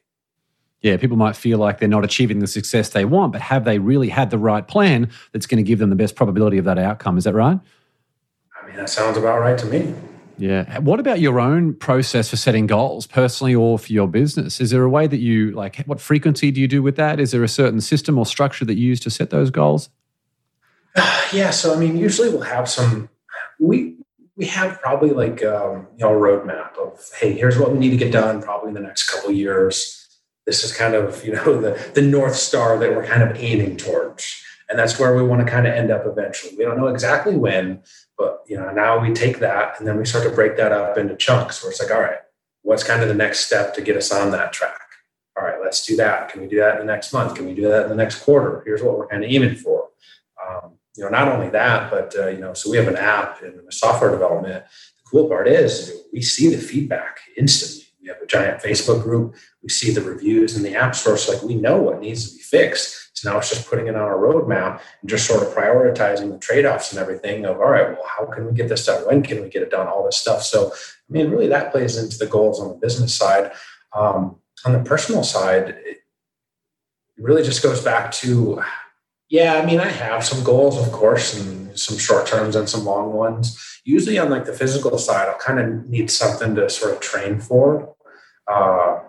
Yeah, 0.81 0.97
people 0.97 1.17
might 1.17 1.35
feel 1.35 1.57
like 1.57 1.79
they're 1.79 1.87
not 1.87 2.03
achieving 2.03 2.39
the 2.39 2.47
success 2.47 2.89
they 2.89 3.05
want, 3.05 3.31
but 3.31 3.41
have 3.41 3.65
they 3.65 3.79
really 3.79 4.09
had 4.09 4.29
the 4.29 4.37
right 4.37 4.67
plan 4.67 5.09
that's 5.31 5.45
going 5.45 5.63
to 5.63 5.67
give 5.67 5.79
them 5.79 5.89
the 5.89 5.95
best 5.95 6.15
probability 6.15 6.57
of 6.57 6.65
that 6.65 6.77
outcome? 6.77 7.17
Is 7.17 7.23
that 7.23 7.33
right? 7.33 7.59
I 8.61 8.67
mean, 8.67 8.75
that 8.75 8.89
sounds 8.89 9.17
about 9.17 9.39
right 9.39 9.57
to 9.57 9.65
me. 9.65 9.93
Yeah. 10.37 10.79
What 10.79 10.99
about 10.99 11.19
your 11.19 11.39
own 11.39 11.75
process 11.75 12.29
for 12.29 12.37
setting 12.37 12.65
goals, 12.65 13.05
personally 13.05 13.53
or 13.53 13.77
for 13.77 13.91
your 13.91 14.07
business? 14.07 14.59
Is 14.59 14.71
there 14.71 14.83
a 14.83 14.89
way 14.89 15.07
that 15.07 15.17
you 15.17 15.51
like? 15.51 15.83
What 15.85 16.01
frequency 16.01 16.51
do 16.51 16.59
you 16.59 16.67
do 16.67 16.81
with 16.81 16.95
that? 16.95 17.19
Is 17.19 17.31
there 17.31 17.43
a 17.43 17.49
certain 17.49 17.81
system 17.81 18.17
or 18.17 18.25
structure 18.25 18.65
that 18.65 18.75
you 18.75 18.87
use 18.87 18.99
to 19.01 19.09
set 19.09 19.29
those 19.29 19.51
goals? 19.51 19.89
yeah. 21.33 21.51
So 21.51 21.73
I 21.73 21.77
mean, 21.77 21.97
usually 21.97 22.29
we'll 22.29 22.41
have 22.41 22.69
some. 22.69 23.09
We 23.59 23.95
we 24.35 24.45
have 24.45 24.81
probably 24.81 25.11
like 25.11 25.43
um, 25.43 25.87
you 25.97 26.05
know 26.05 26.15
a 26.15 26.19
roadmap 26.19 26.77
of 26.77 26.99
hey, 27.19 27.33
here's 27.33 27.57
what 27.57 27.71
we 27.71 27.79
need 27.79 27.91
to 27.91 27.97
get 27.97 28.11
done 28.11 28.41
probably 28.41 28.69
in 28.69 28.75
the 28.75 28.81
next 28.81 29.09
couple 29.09 29.31
years. 29.31 29.99
This 30.45 30.63
is 30.63 30.75
kind 30.75 30.95
of 30.95 31.23
you 31.25 31.33
know 31.33 31.59
the 31.61 31.91
the 31.93 32.01
north 32.01 32.35
star 32.35 32.77
that 32.79 32.95
we're 32.95 33.05
kind 33.05 33.23
of 33.23 33.37
aiming 33.37 33.77
towards, 33.77 34.41
and 34.69 34.79
that's 34.79 34.99
where 34.99 35.15
we 35.15 35.23
want 35.23 35.45
to 35.45 35.51
kind 35.51 35.67
of 35.67 35.73
end 35.73 35.91
up 35.91 36.05
eventually. 36.05 36.55
We 36.57 36.63
don't 36.63 36.77
know 36.77 36.87
exactly 36.87 37.35
when, 37.35 37.83
But 38.23 38.41
you 38.47 38.55
know, 38.55 38.71
now 38.71 38.99
we 38.99 39.13
take 39.13 39.39
that 39.39 39.77
and 39.77 39.85
then 39.85 39.97
we 39.97 40.05
start 40.05 40.23
to 40.23 40.29
break 40.29 40.55
that 40.55 40.71
up 40.71 40.97
into 40.97 41.13
chunks 41.17 41.61
where 41.61 41.71
it's 41.71 41.81
like, 41.81 41.91
all 41.91 41.99
right, 41.99 42.19
what's 42.61 42.81
kind 42.81 43.01
of 43.01 43.09
the 43.09 43.13
next 43.13 43.41
step 43.41 43.75
to 43.75 43.81
get 43.81 43.97
us 43.97 44.13
on 44.13 44.31
that 44.31 44.53
track? 44.53 44.79
All 45.35 45.43
right, 45.43 45.59
let's 45.61 45.85
do 45.85 45.97
that. 45.97 46.29
Can 46.29 46.41
we 46.41 46.47
do 46.47 46.55
that 46.55 46.79
in 46.79 46.87
the 46.87 46.93
next 46.93 47.11
month? 47.11 47.35
Can 47.35 47.45
we 47.45 47.53
do 47.53 47.67
that 47.67 47.83
in 47.83 47.89
the 47.89 47.95
next 47.95 48.23
quarter? 48.23 48.63
Here's 48.65 48.81
what 48.81 48.97
we're 48.97 49.07
kind 49.07 49.25
of 49.25 49.29
aiming 49.29 49.55
for. 49.55 49.89
Um, 50.41 50.75
you 50.95 51.03
know, 51.03 51.09
not 51.09 51.27
only 51.27 51.49
that, 51.49 51.91
but 51.91 52.15
uh, 52.17 52.27
you 52.27 52.37
know, 52.37 52.53
so 52.53 52.71
we 52.71 52.77
have 52.77 52.87
an 52.87 52.95
app 52.95 53.43
in 53.43 53.59
software 53.69 54.11
development. 54.11 54.63
The 54.63 55.09
cool 55.11 55.27
part 55.27 55.49
is 55.49 55.91
we 56.13 56.21
see 56.21 56.47
the 56.55 56.61
feedback 56.61 57.19
instantly. 57.35 57.82
We 58.03 58.09
have 58.09 58.21
a 58.21 58.27
giant 58.27 58.61
Facebook 58.61 59.01
group. 59.01 59.35
We 59.63 59.69
see 59.69 59.91
the 59.91 60.01
reviews 60.01 60.55
in 60.55 60.61
the 60.61 60.75
app 60.75 60.93
store. 60.93 61.17
So 61.17 61.33
like 61.33 61.41
we 61.41 61.55
know 61.55 61.81
what 61.81 62.01
needs 62.01 62.29
to 62.29 62.37
be 62.37 62.43
fixed 62.43 63.03
so 63.13 63.31
now 63.31 63.37
it's 63.37 63.49
just 63.49 63.69
putting 63.69 63.87
it 63.87 63.95
on 63.95 64.01
our 64.01 64.17
roadmap 64.17 64.81
and 65.01 65.09
just 65.09 65.27
sort 65.27 65.43
of 65.43 65.53
prioritizing 65.53 66.31
the 66.31 66.39
trade-offs 66.39 66.91
and 66.91 66.99
everything 66.99 67.45
of 67.45 67.57
all 67.57 67.69
right, 67.69 67.89
well, 67.89 68.05
how 68.05 68.25
can 68.25 68.45
we 68.45 68.53
get 68.53 68.69
this 68.69 68.85
done? 68.85 69.05
When 69.05 69.21
can 69.21 69.41
we 69.41 69.49
get 69.49 69.61
it 69.61 69.71
done? 69.71 69.87
All 69.87 70.03
this 70.05 70.17
stuff. 70.17 70.41
So 70.41 70.71
I 70.73 71.13
mean, 71.13 71.29
really 71.29 71.47
that 71.47 71.71
plays 71.71 71.97
into 71.97 72.17
the 72.17 72.25
goals 72.25 72.59
on 72.59 72.69
the 72.69 72.75
business 72.75 73.13
side. 73.13 73.51
Um, 73.93 74.37
on 74.65 74.73
the 74.73 74.79
personal 74.79 75.23
side, 75.23 75.69
it 75.85 75.99
really 77.17 77.43
just 77.43 77.61
goes 77.61 77.81
back 77.81 78.11
to 78.13 78.61
yeah, 79.33 79.55
I 79.55 79.65
mean, 79.65 79.79
I 79.79 79.89
have 79.89 80.23
some 80.23 80.43
goals, 80.43 80.77
of 80.77 80.91
course, 80.91 81.33
and 81.33 81.77
some 81.77 81.97
short 81.97 82.27
terms 82.27 82.55
and 82.55 82.69
some 82.69 82.85
long 82.85 83.13
ones. 83.13 83.57
Usually 83.83 84.19
on 84.19 84.29
like 84.29 84.45
the 84.45 84.53
physical 84.53 84.95
side, 84.99 85.27
I'll 85.27 85.39
kind 85.39 85.59
of 85.59 85.89
need 85.89 86.11
something 86.11 86.53
to 86.53 86.69
sort 86.69 86.93
of 86.93 86.99
train 86.99 87.39
for. 87.39 87.95
Uh, 88.47 88.99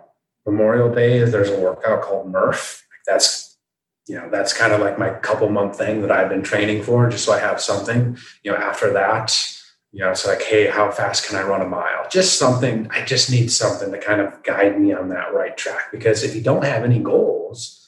Memorial 0.47 0.91
Day, 0.91 1.23
there's 1.23 1.51
a 1.51 1.59
workout 1.59 2.01
called 2.01 2.27
Murph. 2.27 2.83
That's 3.05 3.59
you 4.07 4.15
know 4.15 4.27
that's 4.31 4.51
kind 4.51 4.73
of 4.73 4.81
like 4.81 4.97
my 4.97 5.11
couple 5.11 5.49
month 5.49 5.79
thing 5.79 6.03
that 6.03 6.11
i've 6.11 6.29
been 6.29 6.43
training 6.43 6.83
for 6.83 7.09
just 7.09 7.25
so 7.25 7.33
i 7.33 7.39
have 7.39 7.59
something 7.59 8.15
you 8.43 8.51
know 8.51 8.57
after 8.57 8.93
that 8.93 9.35
you 9.91 9.99
know 9.99 10.11
it's 10.11 10.27
like 10.27 10.43
hey 10.43 10.67
how 10.67 10.91
fast 10.91 11.27
can 11.27 11.35
i 11.35 11.41
run 11.41 11.63
a 11.63 11.67
mile 11.67 12.07
just 12.07 12.37
something 12.37 12.87
i 12.91 13.03
just 13.03 13.31
need 13.31 13.51
something 13.51 13.91
to 13.91 13.97
kind 13.97 14.21
of 14.21 14.43
guide 14.43 14.79
me 14.79 14.93
on 14.93 15.09
that 15.09 15.33
right 15.33 15.57
track 15.57 15.91
because 15.91 16.23
if 16.23 16.35
you 16.35 16.41
don't 16.41 16.63
have 16.63 16.83
any 16.83 16.99
goals 16.99 17.84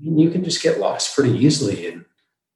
mean, 0.00 0.18
you 0.18 0.30
can 0.30 0.44
just 0.44 0.62
get 0.62 0.78
lost 0.78 1.14
pretty 1.14 1.36
easily 1.38 1.86
and 1.86 2.04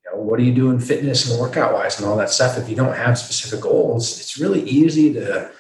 you 0.04 0.10
know 0.12 0.20
what 0.20 0.40
are 0.40 0.42
you 0.42 0.54
doing 0.54 0.78
fitness 0.78 1.30
and 1.30 1.40
workout 1.40 1.72
wise 1.72 1.98
and 1.98 2.08
all 2.08 2.16
that 2.16 2.30
stuff 2.30 2.58
if 2.58 2.68
you 2.68 2.76
don't 2.76 2.96
have 2.96 3.18
specific 3.18 3.60
goals 3.60 4.18
it's 4.18 4.38
really 4.38 4.62
easy 4.62 5.12
to 5.12 5.50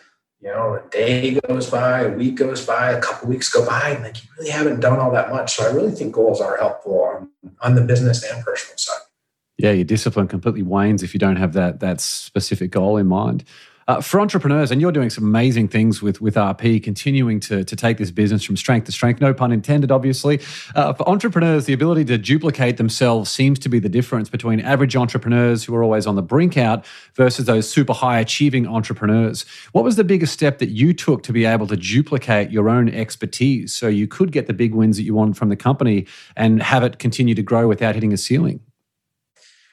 you 0.40 0.48
know, 0.48 0.74
a 0.74 0.90
day 0.90 1.38
goes 1.48 1.68
by, 1.68 2.02
a 2.02 2.10
week 2.10 2.36
goes 2.36 2.64
by, 2.64 2.92
a 2.92 3.00
couple 3.00 3.28
weeks 3.28 3.52
go 3.52 3.66
by, 3.66 3.90
and 3.90 4.04
like 4.04 4.22
you 4.22 4.30
really 4.38 4.50
haven't 4.50 4.80
done 4.80 4.98
all 4.98 5.10
that 5.10 5.30
much. 5.30 5.56
So 5.56 5.68
I 5.68 5.72
really 5.72 5.90
think 5.90 6.14
goals 6.14 6.40
are 6.40 6.56
helpful 6.56 7.02
on, 7.02 7.30
on 7.60 7.74
the 7.74 7.82
business 7.82 8.22
and 8.22 8.44
personal 8.44 8.76
side. 8.76 9.00
Yeah, 9.56 9.72
your 9.72 9.84
discipline 9.84 10.28
completely 10.28 10.62
wanes 10.62 11.02
if 11.02 11.12
you 11.12 11.18
don't 11.18 11.36
have 11.36 11.52
that 11.54 11.80
that 11.80 12.00
specific 12.00 12.70
goal 12.70 12.96
in 12.96 13.08
mind. 13.08 13.42
Uh, 13.88 14.02
for 14.02 14.20
entrepreneurs, 14.20 14.70
and 14.70 14.82
you're 14.82 14.92
doing 14.92 15.08
some 15.08 15.24
amazing 15.24 15.66
things 15.66 16.02
with, 16.02 16.20
with 16.20 16.34
RP, 16.34 16.82
continuing 16.82 17.40
to, 17.40 17.64
to 17.64 17.74
take 17.74 17.96
this 17.96 18.10
business 18.10 18.44
from 18.44 18.54
strength 18.54 18.84
to 18.84 18.92
strength, 18.92 19.18
no 19.18 19.32
pun 19.32 19.50
intended, 19.50 19.90
obviously. 19.90 20.38
Uh, 20.74 20.92
for 20.92 21.08
entrepreneurs, 21.08 21.64
the 21.64 21.72
ability 21.72 22.04
to 22.04 22.18
duplicate 22.18 22.76
themselves 22.76 23.30
seems 23.30 23.58
to 23.60 23.70
be 23.70 23.78
the 23.78 23.88
difference 23.88 24.28
between 24.28 24.60
average 24.60 24.94
entrepreneurs 24.94 25.64
who 25.64 25.74
are 25.74 25.82
always 25.82 26.06
on 26.06 26.16
the 26.16 26.22
brink 26.22 26.58
out 26.58 26.84
versus 27.14 27.46
those 27.46 27.66
super 27.66 27.94
high 27.94 28.20
achieving 28.20 28.66
entrepreneurs. 28.66 29.46
What 29.72 29.84
was 29.84 29.96
the 29.96 30.04
biggest 30.04 30.34
step 30.34 30.58
that 30.58 30.68
you 30.68 30.92
took 30.92 31.22
to 31.22 31.32
be 31.32 31.46
able 31.46 31.66
to 31.68 31.76
duplicate 31.76 32.50
your 32.50 32.68
own 32.68 32.90
expertise 32.90 33.72
so 33.72 33.88
you 33.88 34.06
could 34.06 34.32
get 34.32 34.48
the 34.48 34.52
big 34.52 34.74
wins 34.74 34.98
that 34.98 35.04
you 35.04 35.14
want 35.14 35.38
from 35.38 35.48
the 35.48 35.56
company 35.56 36.06
and 36.36 36.62
have 36.62 36.82
it 36.82 36.98
continue 36.98 37.34
to 37.34 37.42
grow 37.42 37.66
without 37.66 37.94
hitting 37.94 38.12
a 38.12 38.18
ceiling? 38.18 38.60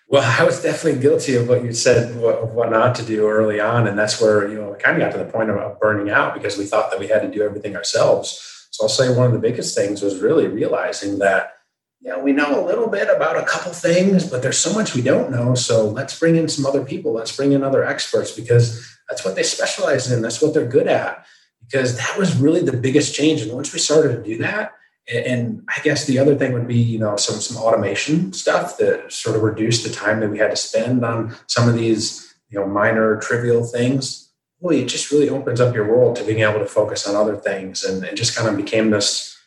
Well, 0.08 0.24
I 0.40 0.44
was 0.44 0.62
definitely 0.62 1.02
guilty 1.02 1.36
of 1.36 1.50
what 1.50 1.64
you 1.64 1.74
said, 1.74 2.16
what, 2.22 2.50
what 2.54 2.72
not 2.72 2.94
to 2.96 3.04
do 3.04 3.28
early 3.28 3.60
on. 3.60 3.88
And 3.88 3.98
that's 3.98 4.22
where, 4.22 4.48
you 4.48 4.60
know, 4.60 4.72
we 4.72 4.78
kind 4.78 5.02
of 5.02 5.02
got 5.02 5.18
to 5.18 5.24
the 5.24 5.32
point 5.32 5.50
of 5.50 5.80
burning 5.80 6.12
out 6.12 6.36
because 6.36 6.58
we 6.58 6.66
thought 6.66 6.92
that 6.92 7.00
we 7.00 7.08
had 7.08 7.24
to 7.24 7.32
do 7.32 7.42
everything 7.42 7.76
ourselves. 7.76 8.68
So 8.70 8.86
I'll 8.86 8.90
say 8.90 9.16
one 9.16 9.26
of 9.26 9.34
the 9.34 9.40
biggest 9.40 9.76
things 9.76 10.02
was 10.02 10.20
really 10.20 10.48
realizing 10.48 11.20
that, 11.20 11.54
know, 12.02 12.20
we 12.20 12.32
know 12.32 12.64
a 12.64 12.66
little 12.66 12.88
bit 12.88 13.10
about 13.14 13.38
a 13.38 13.46
couple 13.46 13.74
things, 13.74 14.30
but 14.30 14.42
there's 14.42 14.58
so 14.58 14.74
much 14.74 14.96
we 14.96 15.02
don't 15.02 15.32
know. 15.32 15.56
So 15.56 15.88
let's 15.88 16.18
bring 16.18 16.36
in 16.36 16.48
some 16.48 16.66
other 16.66 16.84
people. 16.84 17.14
Let's 17.14 17.36
bring 17.36 17.52
in 17.52 17.64
other 17.64 17.84
experts 17.84 18.32
because 18.32 18.88
that's 19.10 19.26
what 19.26 19.36
they 19.36 19.44
specialize 19.44 20.12
in. 20.12 20.22
That's 20.22 20.42
what 20.42 20.54
they're 20.54 20.68
good 20.68 20.88
at. 20.88 21.26
Because 21.66 21.98
that 21.98 22.18
was 22.18 22.38
really 22.38 22.62
the 22.62 22.78
biggest 22.78 23.16
change. 23.16 23.42
And 23.42 23.52
once 23.54 23.74
we 23.74 23.80
started 23.80 24.16
to 24.16 24.24
do 24.24 24.38
that, 24.40 24.74
and 25.14 25.64
I 25.76 25.82
guess 25.82 26.06
the 26.06 26.18
other 26.18 26.36
thing 26.36 26.54
would 26.54 26.68
be, 26.68 26.78
you 26.78 27.00
know, 27.00 27.16
some 27.16 27.40
some 27.40 27.62
automation 27.62 28.34
stuff 28.34 28.78
that 28.78 29.12
sort 29.12 29.36
of 29.36 29.44
reduced 29.44 29.84
the 29.84 29.94
time 29.94 30.20
that 30.22 30.30
we 30.30 30.40
had 30.40 30.52
to 30.52 30.58
spend 30.58 31.06
on 31.06 31.36
some 31.48 31.70
of 31.70 31.76
these, 31.76 32.36
you 32.50 32.60
know, 32.60 32.68
minor 32.68 33.18
trivial 33.18 33.64
things. 33.64 34.32
Boy, 34.62 34.78
it 34.78 34.88
just 34.88 35.12
really 35.12 35.30
opens 35.30 35.62
up 35.62 35.76
your 35.76 35.88
world 35.88 36.16
to 36.16 36.24
being 36.24 36.40
able 36.40 36.60
to 36.60 36.66
focus 36.66 37.08
on 37.08 37.16
other 37.16 37.36
things, 37.36 37.84
and 37.84 38.04
it 38.04 38.16
just 38.16 38.36
kind 38.36 38.50
of 38.50 38.58
became 38.58 38.90
this, 38.90 39.38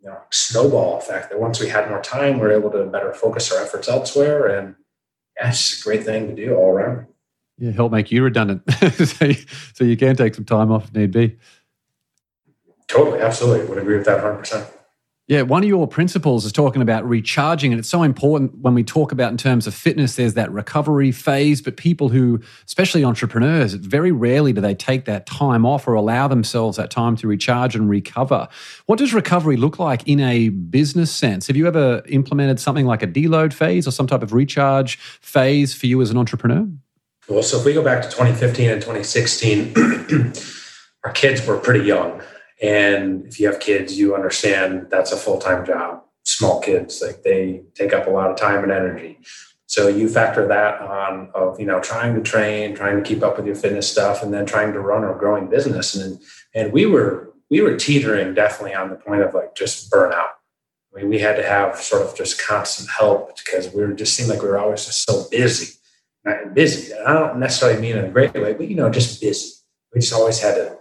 you 0.00 0.08
know, 0.08 0.18
snowball 0.30 0.98
effect 0.98 1.30
that 1.30 1.40
once 1.40 1.60
we 1.60 1.68
had 1.68 1.90
more 1.90 2.00
time, 2.00 2.38
we 2.38 2.46
are 2.46 2.52
able 2.52 2.70
to 2.70 2.84
better 2.84 3.12
focus 3.12 3.52
our 3.52 3.62
efforts 3.62 3.88
elsewhere, 3.88 4.46
and 4.46 4.74
yeah, 5.36 5.50
it's 5.50 5.70
just 5.70 5.82
a 5.82 5.84
great 5.84 6.04
thing 6.04 6.28
to 6.28 6.34
do 6.34 6.54
all 6.54 6.70
around. 6.70 7.06
Yeah, 7.58 7.72
help 7.72 7.92
make 7.92 8.10
you 8.10 8.22
redundant, 8.22 8.62
so, 8.92 9.26
you, 9.26 9.36
so 9.74 9.84
you 9.84 9.98
can 9.98 10.16
take 10.16 10.34
some 10.34 10.46
time 10.46 10.72
off 10.72 10.84
if 10.84 10.94
need 10.94 11.10
be. 11.10 11.36
Totally, 12.88 13.20
absolutely, 13.20 13.66
would 13.66 13.78
agree 13.78 13.96
with 13.96 14.06
that 14.06 14.20
hundred 14.20 14.38
percent. 14.38 14.66
Yeah, 15.26 15.40
one 15.40 15.62
of 15.62 15.68
your 15.70 15.88
principles 15.88 16.44
is 16.44 16.52
talking 16.52 16.82
about 16.82 17.08
recharging, 17.08 17.72
and 17.72 17.78
it's 17.78 17.88
so 17.88 18.02
important 18.02 18.58
when 18.58 18.74
we 18.74 18.84
talk 18.84 19.10
about 19.10 19.30
in 19.30 19.38
terms 19.38 19.66
of 19.66 19.74
fitness. 19.74 20.16
There's 20.16 20.34
that 20.34 20.52
recovery 20.52 21.12
phase, 21.12 21.62
but 21.62 21.78
people 21.78 22.10
who, 22.10 22.42
especially 22.66 23.04
entrepreneurs, 23.04 23.72
very 23.72 24.12
rarely 24.12 24.52
do 24.52 24.60
they 24.60 24.74
take 24.74 25.06
that 25.06 25.24
time 25.24 25.64
off 25.64 25.88
or 25.88 25.94
allow 25.94 26.28
themselves 26.28 26.76
that 26.76 26.90
time 26.90 27.16
to 27.16 27.26
recharge 27.26 27.74
and 27.74 27.88
recover. 27.88 28.48
What 28.84 28.98
does 28.98 29.14
recovery 29.14 29.56
look 29.56 29.78
like 29.78 30.06
in 30.06 30.20
a 30.20 30.50
business 30.50 31.10
sense? 31.10 31.46
Have 31.46 31.56
you 31.56 31.66
ever 31.66 32.02
implemented 32.06 32.60
something 32.60 32.84
like 32.84 33.02
a 33.02 33.06
deload 33.06 33.54
phase 33.54 33.88
or 33.88 33.92
some 33.92 34.06
type 34.06 34.22
of 34.22 34.34
recharge 34.34 34.98
phase 34.98 35.72
for 35.72 35.86
you 35.86 36.02
as 36.02 36.10
an 36.10 36.18
entrepreneur? 36.18 36.68
Well, 37.30 37.42
so 37.42 37.58
if 37.58 37.64
we 37.64 37.72
go 37.72 37.82
back 37.82 38.02
to 38.02 38.10
2015 38.10 38.68
and 38.68 38.82
2016, 38.82 39.72
our 41.04 41.12
kids 41.12 41.46
were 41.46 41.56
pretty 41.56 41.86
young 41.86 42.20
and 42.64 43.26
if 43.26 43.38
you 43.38 43.46
have 43.46 43.60
kids, 43.60 43.98
you 43.98 44.14
understand 44.14 44.86
that's 44.90 45.12
a 45.12 45.18
full 45.18 45.38
time 45.38 45.66
job. 45.66 46.02
Small 46.24 46.60
kids, 46.60 47.02
like 47.02 47.22
they 47.22 47.62
take 47.74 47.92
up 47.92 48.06
a 48.06 48.10
lot 48.10 48.30
of 48.30 48.38
time 48.38 48.62
and 48.62 48.72
energy. 48.72 49.18
So 49.66 49.88
you 49.88 50.08
factor 50.08 50.48
that 50.48 50.80
on 50.80 51.28
of 51.34 51.60
you 51.60 51.66
know 51.66 51.80
trying 51.80 52.14
to 52.14 52.22
train, 52.22 52.74
trying 52.74 52.96
to 52.96 53.02
keep 53.02 53.22
up 53.22 53.36
with 53.36 53.44
your 53.44 53.54
fitness 53.54 53.90
stuff, 53.90 54.22
and 54.22 54.32
then 54.32 54.46
trying 54.46 54.72
to 54.72 54.80
run 54.80 55.04
a 55.04 55.12
growing 55.12 55.48
business. 55.48 55.94
And 55.94 56.18
and 56.54 56.72
we 56.72 56.86
were 56.86 57.34
we 57.50 57.60
were 57.60 57.76
teetering 57.76 58.32
definitely 58.32 58.74
on 58.74 58.88
the 58.88 58.96
point 58.96 59.20
of 59.20 59.34
like 59.34 59.54
just 59.54 59.90
burnout. 59.90 60.30
I 60.94 61.00
mean, 61.00 61.10
we 61.10 61.18
had 61.18 61.36
to 61.36 61.42
have 61.42 61.76
sort 61.76 62.00
of 62.00 62.16
just 62.16 62.42
constant 62.42 62.88
help 62.88 63.36
because 63.36 63.70
we 63.74 63.82
were 63.82 63.92
just 63.92 64.14
seemed 64.14 64.30
like 64.30 64.40
we 64.40 64.48
were 64.48 64.58
always 64.58 64.86
just 64.86 65.04
so 65.04 65.26
busy, 65.30 65.74
busy. 66.54 66.92
And 66.92 67.06
I 67.06 67.12
don't 67.12 67.40
necessarily 67.40 67.78
mean 67.78 67.98
in 67.98 68.06
a 68.06 68.10
great 68.10 68.32
way, 68.32 68.54
but 68.54 68.68
you 68.68 68.76
know, 68.76 68.88
just 68.88 69.20
busy. 69.20 69.52
We 69.92 70.00
just 70.00 70.14
always 70.14 70.40
had 70.40 70.54
to 70.54 70.78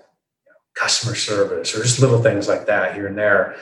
customer 0.75 1.15
service 1.15 1.75
or 1.75 1.81
just 1.81 1.99
little 1.99 2.21
things 2.21 2.47
like 2.47 2.65
that 2.65 2.95
here 2.95 3.07
and 3.07 3.17
there. 3.17 3.55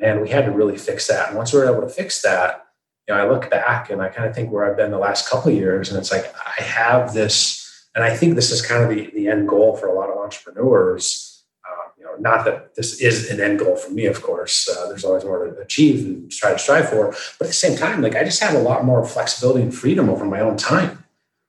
And 0.00 0.20
we 0.20 0.28
had 0.28 0.44
to 0.46 0.50
really 0.50 0.76
fix 0.76 1.06
that. 1.08 1.28
And 1.28 1.36
once 1.36 1.52
we 1.52 1.60
were 1.60 1.70
able 1.70 1.86
to 1.86 1.92
fix 1.92 2.22
that, 2.22 2.66
you 3.06 3.14
know, 3.14 3.20
I 3.20 3.28
look 3.28 3.50
back 3.50 3.90
and 3.90 4.00
I 4.00 4.08
kind 4.08 4.28
of 4.28 4.34
think 4.34 4.50
where 4.50 4.68
I've 4.68 4.76
been 4.76 4.90
the 4.90 4.98
last 4.98 5.28
couple 5.28 5.52
of 5.52 5.56
years, 5.56 5.90
and 5.90 5.98
it's 5.98 6.10
like 6.10 6.34
I 6.34 6.62
have 6.62 7.12
this, 7.12 7.86
and 7.94 8.02
I 8.02 8.16
think 8.16 8.34
this 8.34 8.50
is 8.50 8.62
kind 8.62 8.82
of 8.82 8.90
the, 8.90 9.10
the 9.14 9.28
end 9.28 9.48
goal 9.48 9.76
for 9.76 9.86
a 9.86 9.94
lot 9.94 10.08
of 10.08 10.16
entrepreneurs. 10.16 11.44
Uh, 11.68 11.90
you 11.98 12.04
know, 12.04 12.14
not 12.18 12.44
that 12.46 12.74
this 12.74 13.00
is 13.00 13.30
an 13.30 13.40
end 13.40 13.58
goal 13.58 13.76
for 13.76 13.90
me, 13.90 14.06
of 14.06 14.22
course. 14.22 14.68
Uh, 14.68 14.88
there's 14.88 15.04
always 15.04 15.24
more 15.24 15.46
to 15.46 15.60
achieve 15.60 16.04
and 16.04 16.30
try 16.30 16.52
to 16.52 16.58
strive 16.58 16.88
for, 16.88 17.10
but 17.38 17.44
at 17.44 17.48
the 17.48 17.52
same 17.52 17.76
time, 17.76 18.00
like 18.00 18.16
I 18.16 18.24
just 18.24 18.42
have 18.42 18.54
a 18.54 18.58
lot 18.62 18.84
more 18.84 19.04
flexibility 19.04 19.62
and 19.62 19.74
freedom 19.74 20.08
over 20.08 20.24
my 20.24 20.40
own 20.40 20.56
time. 20.56 21.04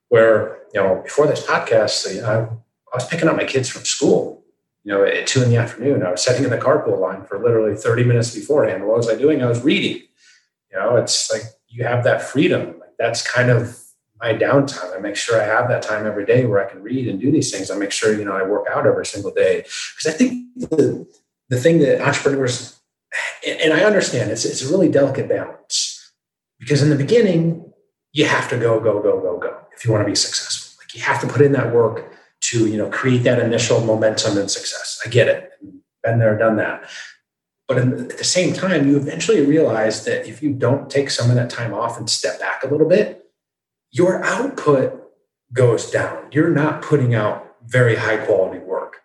Where 0.10 0.60
you 0.74 0.82
know, 0.82 1.02
before 1.04 1.26
this 1.26 1.46
podcast, 1.46 2.22
I 2.22 2.50
was 2.94 3.08
picking 3.08 3.30
up 3.30 3.38
my 3.38 3.46
kids 3.46 3.70
from 3.70 3.86
school 3.86 4.35
you 4.86 4.94
know, 4.94 5.04
at 5.04 5.26
two 5.26 5.42
in 5.42 5.50
the 5.50 5.58
afternoon, 5.58 6.04
I 6.04 6.12
was 6.12 6.24
sitting 6.24 6.44
in 6.44 6.52
the 6.52 6.60
carpool 6.60 7.00
line 7.00 7.26
for 7.26 7.40
literally 7.42 7.76
30 7.76 8.04
minutes 8.04 8.34
beforehand. 8.34 8.86
What 8.86 8.98
was 8.98 9.10
I 9.10 9.16
doing? 9.16 9.42
I 9.42 9.48
was 9.48 9.64
reading. 9.64 10.04
You 10.72 10.80
know, 10.80 10.96
it's 10.98 11.32
like 11.32 11.42
you 11.68 11.84
have 11.84 12.04
that 12.04 12.22
freedom. 12.22 12.80
Like 12.80 12.94
that's 13.00 13.28
kind 13.28 13.50
of 13.50 13.80
my 14.22 14.34
downtime. 14.34 14.96
I 14.96 15.00
make 15.00 15.16
sure 15.16 15.42
I 15.42 15.46
have 15.46 15.68
that 15.70 15.82
time 15.82 16.06
every 16.06 16.24
day 16.24 16.46
where 16.46 16.66
I 16.66 16.70
can 16.70 16.84
read 16.84 17.08
and 17.08 17.20
do 17.20 17.32
these 17.32 17.52
things. 17.52 17.72
I 17.72 17.78
make 17.78 17.92
sure, 17.92 18.16
you 18.16 18.24
know, 18.24 18.34
I 18.34 18.44
work 18.44 18.68
out 18.70 18.86
every 18.86 19.08
single 19.08 19.32
day. 19.32 19.62
Because 19.62 20.06
I 20.06 20.12
think 20.12 20.46
the, 20.56 21.08
the 21.50 21.60
thing 21.60 21.80
that 21.80 22.06
entrepreneurs, 22.08 22.80
and 23.46 23.74
I 23.74 23.84
understand 23.84 24.30
it's, 24.30 24.46
it's 24.46 24.62
a 24.62 24.70
really 24.70 24.90
delicate 24.90 25.28
balance. 25.28 26.12
Because 26.60 26.84
in 26.84 26.92
the 26.92 26.96
beginning, 26.96 27.74
you 28.14 28.26
have 28.26 28.48
to 28.50 28.58
go, 28.58 28.80
go, 28.80 29.02
go, 29.02 29.20
go, 29.20 29.40
go 29.40 29.58
if 29.76 29.84
you 29.84 29.92
want 29.92 30.04
to 30.04 30.10
be 30.10 30.16
successful. 30.16 30.78
Like 30.80 30.94
you 30.94 31.02
have 31.02 31.20
to 31.22 31.28
put 31.28 31.42
in 31.42 31.54
that 31.54 31.74
work 31.74 32.15
to 32.50 32.68
you 32.68 32.78
know 32.78 32.90
create 32.90 33.24
that 33.24 33.40
initial 33.40 33.82
momentum 33.82 34.38
and 34.38 34.50
success. 34.50 35.02
I 35.06 35.10
get 35.10 35.28
it. 35.28 35.52
Been 36.04 36.20
there, 36.20 36.38
done 36.38 36.58
that. 36.58 36.90
But 37.68 37.80
at 37.80 38.18
the 38.18 38.24
same 38.24 38.54
time, 38.54 38.88
you 38.88 38.96
eventually 38.96 39.44
realize 39.44 40.06
that 40.06 40.28
if 40.28 40.44
you 40.44 40.54
don't 40.54 40.90
take 40.90 41.10
some 41.10 41.30
of 41.30 41.36
that 41.36 41.50
time 41.50 41.74
off 41.74 41.98
and 41.98 42.08
step 42.08 42.40
back 42.40 42.64
a 42.64 42.68
little 42.68 42.88
bit, 42.88 43.26
your 43.92 44.24
output 44.24 45.02
goes 45.52 45.90
down. 45.90 46.28
You're 46.32 46.52
not 46.52 46.84
putting 46.84 47.16
out 47.16 47.56
very 47.66 47.96
high 47.96 48.18
quality 48.18 48.60
work. 48.60 48.98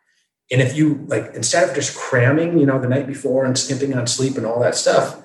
And 0.50 0.60
if 0.60 0.76
you 0.76 1.04
like, 1.06 1.30
instead 1.34 1.68
of 1.68 1.74
just 1.74 1.96
cramming, 1.96 2.58
you 2.58 2.66
know, 2.66 2.78
the 2.78 2.88
night 2.88 3.06
before 3.06 3.44
and 3.44 3.56
skimping 3.56 3.94
on 3.94 4.06
sleep 4.06 4.36
and 4.36 4.44
all 4.44 4.60
that 4.60 4.74
stuff, 4.74 5.22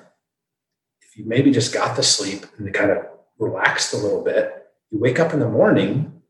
if 1.02 1.18
you 1.18 1.26
maybe 1.26 1.50
just 1.50 1.74
got 1.74 1.96
the 1.96 2.02
sleep 2.02 2.46
and 2.56 2.72
kind 2.72 2.90
of 2.90 2.98
relaxed 3.38 3.92
a 3.92 3.98
little 3.98 4.22
bit, 4.22 4.66
you 4.90 4.98
wake 4.98 5.18
up 5.18 5.34
in 5.34 5.40
the 5.40 5.48
morning 5.48 6.22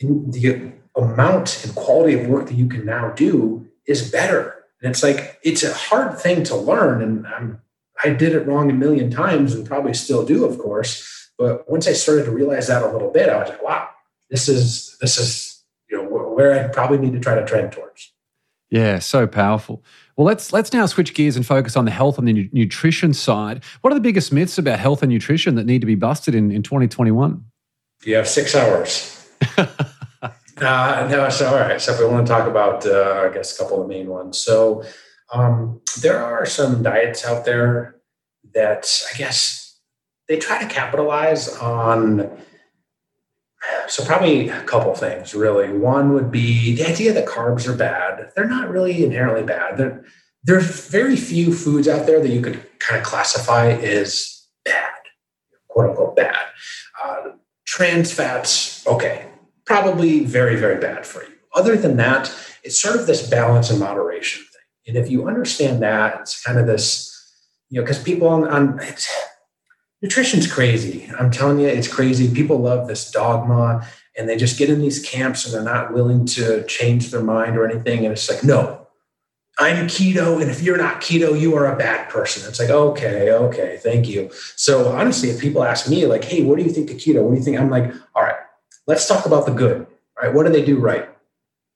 and 0.00 0.32
the 0.32 0.72
amount 0.96 1.64
and 1.64 1.74
quality 1.74 2.14
of 2.14 2.26
work 2.26 2.46
that 2.46 2.54
you 2.54 2.68
can 2.68 2.84
now 2.84 3.10
do 3.10 3.66
is 3.86 4.10
better. 4.10 4.64
And 4.82 4.90
it's 4.90 5.02
like, 5.02 5.38
it's 5.42 5.62
a 5.62 5.72
hard 5.72 6.18
thing 6.18 6.42
to 6.44 6.56
learn. 6.56 7.02
And 7.02 7.26
I'm, 7.26 7.60
I 8.02 8.10
did 8.10 8.34
it 8.34 8.46
wrong 8.46 8.70
a 8.70 8.74
million 8.74 9.10
times 9.10 9.54
and 9.54 9.66
probably 9.66 9.94
still 9.94 10.24
do, 10.24 10.44
of 10.44 10.58
course. 10.58 11.30
But 11.38 11.70
once 11.70 11.86
I 11.86 11.92
started 11.92 12.24
to 12.24 12.30
realize 12.30 12.68
that 12.68 12.82
a 12.82 12.90
little 12.90 13.10
bit, 13.10 13.28
I 13.28 13.38
was 13.38 13.48
like, 13.48 13.62
wow, 13.62 13.88
this 14.30 14.48
is, 14.48 14.96
this 15.00 15.18
is, 15.18 15.62
you 15.90 15.98
know, 15.98 16.08
where 16.08 16.52
I 16.52 16.68
probably 16.68 16.98
need 16.98 17.12
to 17.12 17.20
try 17.20 17.34
to 17.34 17.44
trend 17.44 17.72
towards. 17.72 18.12
Yeah, 18.70 18.98
so 18.98 19.26
powerful. 19.26 19.84
Well, 20.16 20.26
let's 20.26 20.52
let's 20.52 20.72
now 20.72 20.86
switch 20.86 21.14
gears 21.14 21.36
and 21.36 21.46
focus 21.46 21.76
on 21.76 21.84
the 21.84 21.90
health 21.90 22.18
and 22.18 22.26
the 22.26 22.32
nu- 22.32 22.48
nutrition 22.52 23.12
side. 23.12 23.62
What 23.82 23.92
are 23.92 23.94
the 23.94 24.00
biggest 24.00 24.32
myths 24.32 24.58
about 24.58 24.78
health 24.78 25.02
and 25.02 25.12
nutrition 25.12 25.54
that 25.54 25.66
need 25.66 25.80
to 25.80 25.86
be 25.86 25.94
busted 25.94 26.34
in, 26.34 26.50
in 26.50 26.62
2021? 26.62 27.44
You 28.04 28.16
have 28.16 28.26
six 28.26 28.54
hours. 28.54 29.28
Uh, 30.58 31.06
no, 31.10 31.28
so 31.28 31.48
all 31.48 31.60
right. 31.60 31.80
So 31.80 31.92
if 31.92 31.98
we 31.98 32.06
want 32.06 32.26
to 32.26 32.32
talk 32.32 32.48
about, 32.48 32.86
uh, 32.86 33.28
I 33.28 33.34
guess, 33.34 33.54
a 33.54 33.62
couple 33.62 33.80
of 33.80 33.88
the 33.88 33.94
main 33.94 34.08
ones. 34.08 34.38
So 34.38 34.84
um, 35.32 35.82
there 36.00 36.22
are 36.22 36.46
some 36.46 36.82
diets 36.82 37.26
out 37.26 37.44
there 37.44 37.96
that 38.54 39.02
I 39.12 39.18
guess 39.18 39.78
they 40.28 40.38
try 40.38 40.62
to 40.62 40.68
capitalize 40.68 41.48
on. 41.56 42.30
So 43.88 44.04
probably 44.04 44.48
a 44.48 44.62
couple 44.62 44.94
things 44.94 45.34
really. 45.34 45.70
One 45.72 46.14
would 46.14 46.30
be 46.30 46.74
the 46.74 46.86
idea 46.86 47.12
that 47.12 47.26
carbs 47.26 47.68
are 47.68 47.76
bad. 47.76 48.30
They're 48.34 48.48
not 48.48 48.70
really 48.70 49.04
inherently 49.04 49.42
bad. 49.42 49.76
They're, 49.76 50.04
there's 50.44 50.88
very 50.88 51.16
few 51.16 51.52
foods 51.52 51.88
out 51.88 52.06
there 52.06 52.20
that 52.20 52.28
you 52.28 52.40
could 52.40 52.64
kind 52.78 53.00
of 53.00 53.04
classify 53.04 53.70
as 53.70 54.46
bad, 54.64 54.94
quote 55.68 55.90
unquote 55.90 56.16
bad. 56.16 56.38
Uh, 57.02 57.30
trans 57.66 58.12
fats, 58.12 58.86
okay, 58.86 59.26
probably 59.66 60.24
very, 60.24 60.56
very 60.56 60.80
bad 60.80 61.04
for 61.04 61.22
you. 61.22 61.32
Other 61.54 61.76
than 61.76 61.96
that, 61.96 62.32
it's 62.62 62.80
sort 62.80 62.96
of 62.96 63.06
this 63.06 63.28
balance 63.28 63.70
and 63.70 63.80
moderation 63.80 64.44
thing. 64.44 64.94
And 64.94 65.04
if 65.04 65.10
you 65.10 65.26
understand 65.26 65.82
that, 65.82 66.20
it's 66.20 66.42
kind 66.42 66.58
of 66.58 66.66
this, 66.66 67.12
you 67.68 67.80
know, 67.80 67.84
because 67.84 68.02
people 68.02 68.28
on, 68.28 68.48
on 68.48 68.80
nutrition's 70.02 70.50
crazy. 70.50 71.10
I'm 71.18 71.30
telling 71.30 71.58
you, 71.58 71.66
it's 71.66 71.88
crazy. 71.88 72.32
People 72.32 72.58
love 72.58 72.86
this 72.86 73.10
dogma 73.10 73.86
and 74.16 74.28
they 74.28 74.36
just 74.36 74.58
get 74.58 74.70
in 74.70 74.80
these 74.80 75.04
camps 75.04 75.44
and 75.44 75.54
they're 75.54 75.74
not 75.74 75.92
willing 75.92 76.26
to 76.26 76.64
change 76.66 77.10
their 77.10 77.22
mind 77.22 77.56
or 77.56 77.68
anything. 77.68 78.04
And 78.04 78.12
it's 78.12 78.30
like, 78.30 78.44
no, 78.44 78.86
I'm 79.58 79.86
keto. 79.86 80.40
And 80.40 80.50
if 80.50 80.62
you're 80.62 80.76
not 80.76 81.00
keto, 81.00 81.38
you 81.38 81.56
are 81.56 81.72
a 81.72 81.76
bad 81.76 82.08
person. 82.08 82.48
It's 82.48 82.60
like, 82.60 82.70
okay, 82.70 83.32
okay, 83.32 83.78
thank 83.82 84.08
you. 84.08 84.30
So 84.56 84.88
honestly, 84.90 85.30
if 85.30 85.40
people 85.40 85.64
ask 85.64 85.88
me, 85.88 86.06
like, 86.06 86.24
hey, 86.24 86.42
what 86.42 86.58
do 86.58 86.64
you 86.64 86.70
think 86.70 86.90
of 86.90 86.98
keto? 86.98 87.22
What 87.22 87.30
do 87.32 87.38
you 87.38 87.42
think? 87.42 87.58
I'm 87.58 87.70
like, 87.70 87.92
all 88.14 88.22
right, 88.22 88.36
let's 88.86 89.06
talk 89.08 89.26
about 89.26 89.46
the 89.46 89.52
good. 89.52 89.86
Right? 90.20 90.32
what 90.32 90.46
do 90.46 90.52
they 90.52 90.64
do 90.64 90.78
right? 90.78 91.08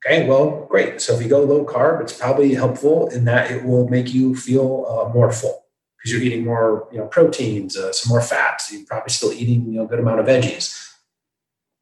Okay, 0.05 0.27
well, 0.27 0.67
great. 0.71 1.03
So 1.03 1.15
if 1.15 1.23
you 1.23 1.29
go 1.29 1.43
low 1.43 1.65
carb, 1.67 2.01
it's 2.01 2.17
probably 2.17 2.55
helpful 2.55 3.09
in 3.09 3.27
that 3.27 3.51
it 3.51 3.65
will 3.65 3.87
make 3.89 4.15
you 4.15 4.35
feel 4.35 4.87
uh, 4.89 5.13
more 5.13 5.31
full 5.31 5.67
because 5.99 6.13
you're 6.13 6.23
eating 6.23 6.47
more, 6.47 6.89
you 6.91 6.99
know, 6.99 7.07
proteins, 7.07 7.77
uh, 7.77 7.93
some 7.93 8.09
more 8.09 8.23
fats. 8.23 8.73
You're 8.73 8.87
probably 8.87 9.11
still 9.11 9.33
eating, 9.33 9.67
you 9.67 9.73
know, 9.73 9.85
a 9.85 9.87
good 9.87 9.99
amount 9.99 10.21
of 10.21 10.27
veggies. 10.27 10.91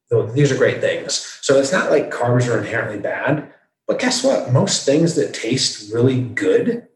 So 0.08 0.26
these 0.26 0.50
are 0.50 0.56
great 0.56 0.80
things. 0.80 1.38
So 1.42 1.58
it's 1.58 1.70
not 1.70 1.90
like 1.90 2.10
carbs 2.10 2.52
are 2.52 2.58
inherently 2.58 2.98
bad, 2.98 3.52
but 3.86 4.00
guess 4.00 4.24
what? 4.24 4.52
Most 4.52 4.84
things 4.84 5.14
that 5.14 5.34
taste 5.34 5.92
really 5.92 6.20
good 6.20 6.88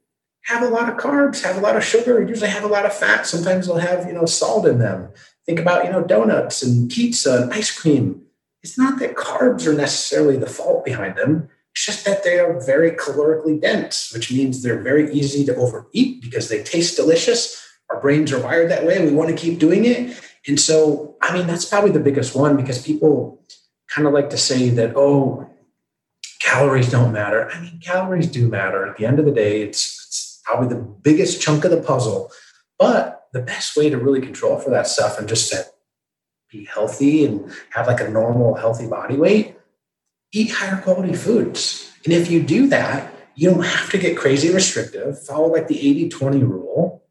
have 0.44 0.62
a 0.62 0.68
lot 0.68 0.88
of 0.88 0.96
carbs, 0.96 1.42
have 1.42 1.56
a 1.56 1.60
lot 1.60 1.76
of 1.76 1.84
sugar, 1.84 2.20
usually 2.20 2.50
have 2.50 2.64
a 2.64 2.68
lot 2.68 2.84
of 2.84 2.92
fat. 2.92 3.26
Sometimes 3.26 3.66
they'll 3.66 3.76
have, 3.76 4.06
you 4.06 4.12
know, 4.12 4.26
salt 4.26 4.66
in 4.66 4.78
them. 4.78 5.10
Think 5.46 5.60
about, 5.60 5.84
you 5.84 5.90
know, 5.90 6.02
donuts 6.02 6.62
and 6.62 6.90
pizza 6.90 7.42
and 7.42 7.52
ice 7.52 7.76
cream. 7.76 8.21
It's 8.62 8.78
not 8.78 8.98
that 9.00 9.16
carbs 9.16 9.66
are 9.66 9.74
necessarily 9.74 10.36
the 10.36 10.46
fault 10.46 10.84
behind 10.84 11.16
them. 11.16 11.48
It's 11.72 11.86
just 11.86 12.04
that 12.04 12.22
they 12.22 12.38
are 12.38 12.60
very 12.64 12.92
calorically 12.92 13.60
dense, 13.60 14.12
which 14.12 14.30
means 14.30 14.62
they're 14.62 14.82
very 14.82 15.12
easy 15.12 15.44
to 15.46 15.56
overeat 15.56 16.22
because 16.22 16.48
they 16.48 16.62
taste 16.62 16.96
delicious. 16.96 17.60
Our 17.90 18.00
brains 18.00 18.32
are 18.32 18.40
wired 18.40 18.70
that 18.70 18.86
way. 18.86 19.04
We 19.04 19.12
want 19.12 19.30
to 19.30 19.36
keep 19.36 19.58
doing 19.58 19.84
it. 19.84 20.20
And 20.46 20.60
so, 20.60 21.16
I 21.22 21.36
mean, 21.36 21.46
that's 21.46 21.64
probably 21.64 21.90
the 21.90 22.00
biggest 22.00 22.34
one 22.34 22.56
because 22.56 22.84
people 22.84 23.42
kind 23.88 24.06
of 24.06 24.12
like 24.12 24.30
to 24.30 24.38
say 24.38 24.70
that, 24.70 24.94
oh, 24.96 25.48
calories 26.40 26.90
don't 26.90 27.12
matter. 27.12 27.50
I 27.50 27.60
mean, 27.60 27.80
calories 27.80 28.26
do 28.26 28.48
matter. 28.48 28.86
At 28.86 28.96
the 28.96 29.06
end 29.06 29.18
of 29.18 29.24
the 29.24 29.32
day, 29.32 29.62
it's, 29.62 30.06
it's 30.06 30.42
probably 30.44 30.68
the 30.68 30.82
biggest 30.82 31.40
chunk 31.40 31.64
of 31.64 31.70
the 31.70 31.80
puzzle. 31.80 32.30
But 32.78 33.26
the 33.32 33.42
best 33.42 33.76
way 33.76 33.88
to 33.88 33.96
really 33.96 34.20
control 34.20 34.58
for 34.58 34.70
that 34.70 34.86
stuff 34.86 35.18
and 35.18 35.28
just 35.28 35.50
to 35.52 35.64
be 36.52 36.64
healthy 36.66 37.24
and 37.24 37.50
have 37.70 37.86
like 37.86 38.00
a 38.00 38.08
normal, 38.08 38.54
healthy 38.54 38.86
body 38.86 39.16
weight, 39.16 39.56
eat 40.32 40.50
higher 40.50 40.80
quality 40.80 41.14
foods. 41.14 41.90
And 42.04 42.12
if 42.12 42.30
you 42.30 42.42
do 42.42 42.66
that, 42.68 43.12
you 43.34 43.50
don't 43.50 43.64
have 43.64 43.90
to 43.90 43.98
get 43.98 44.16
crazy 44.16 44.52
restrictive, 44.52 45.24
follow 45.24 45.48
like 45.48 45.68
the 45.68 45.78
80 45.78 46.10
20 46.10 46.44
rule. 46.44 47.02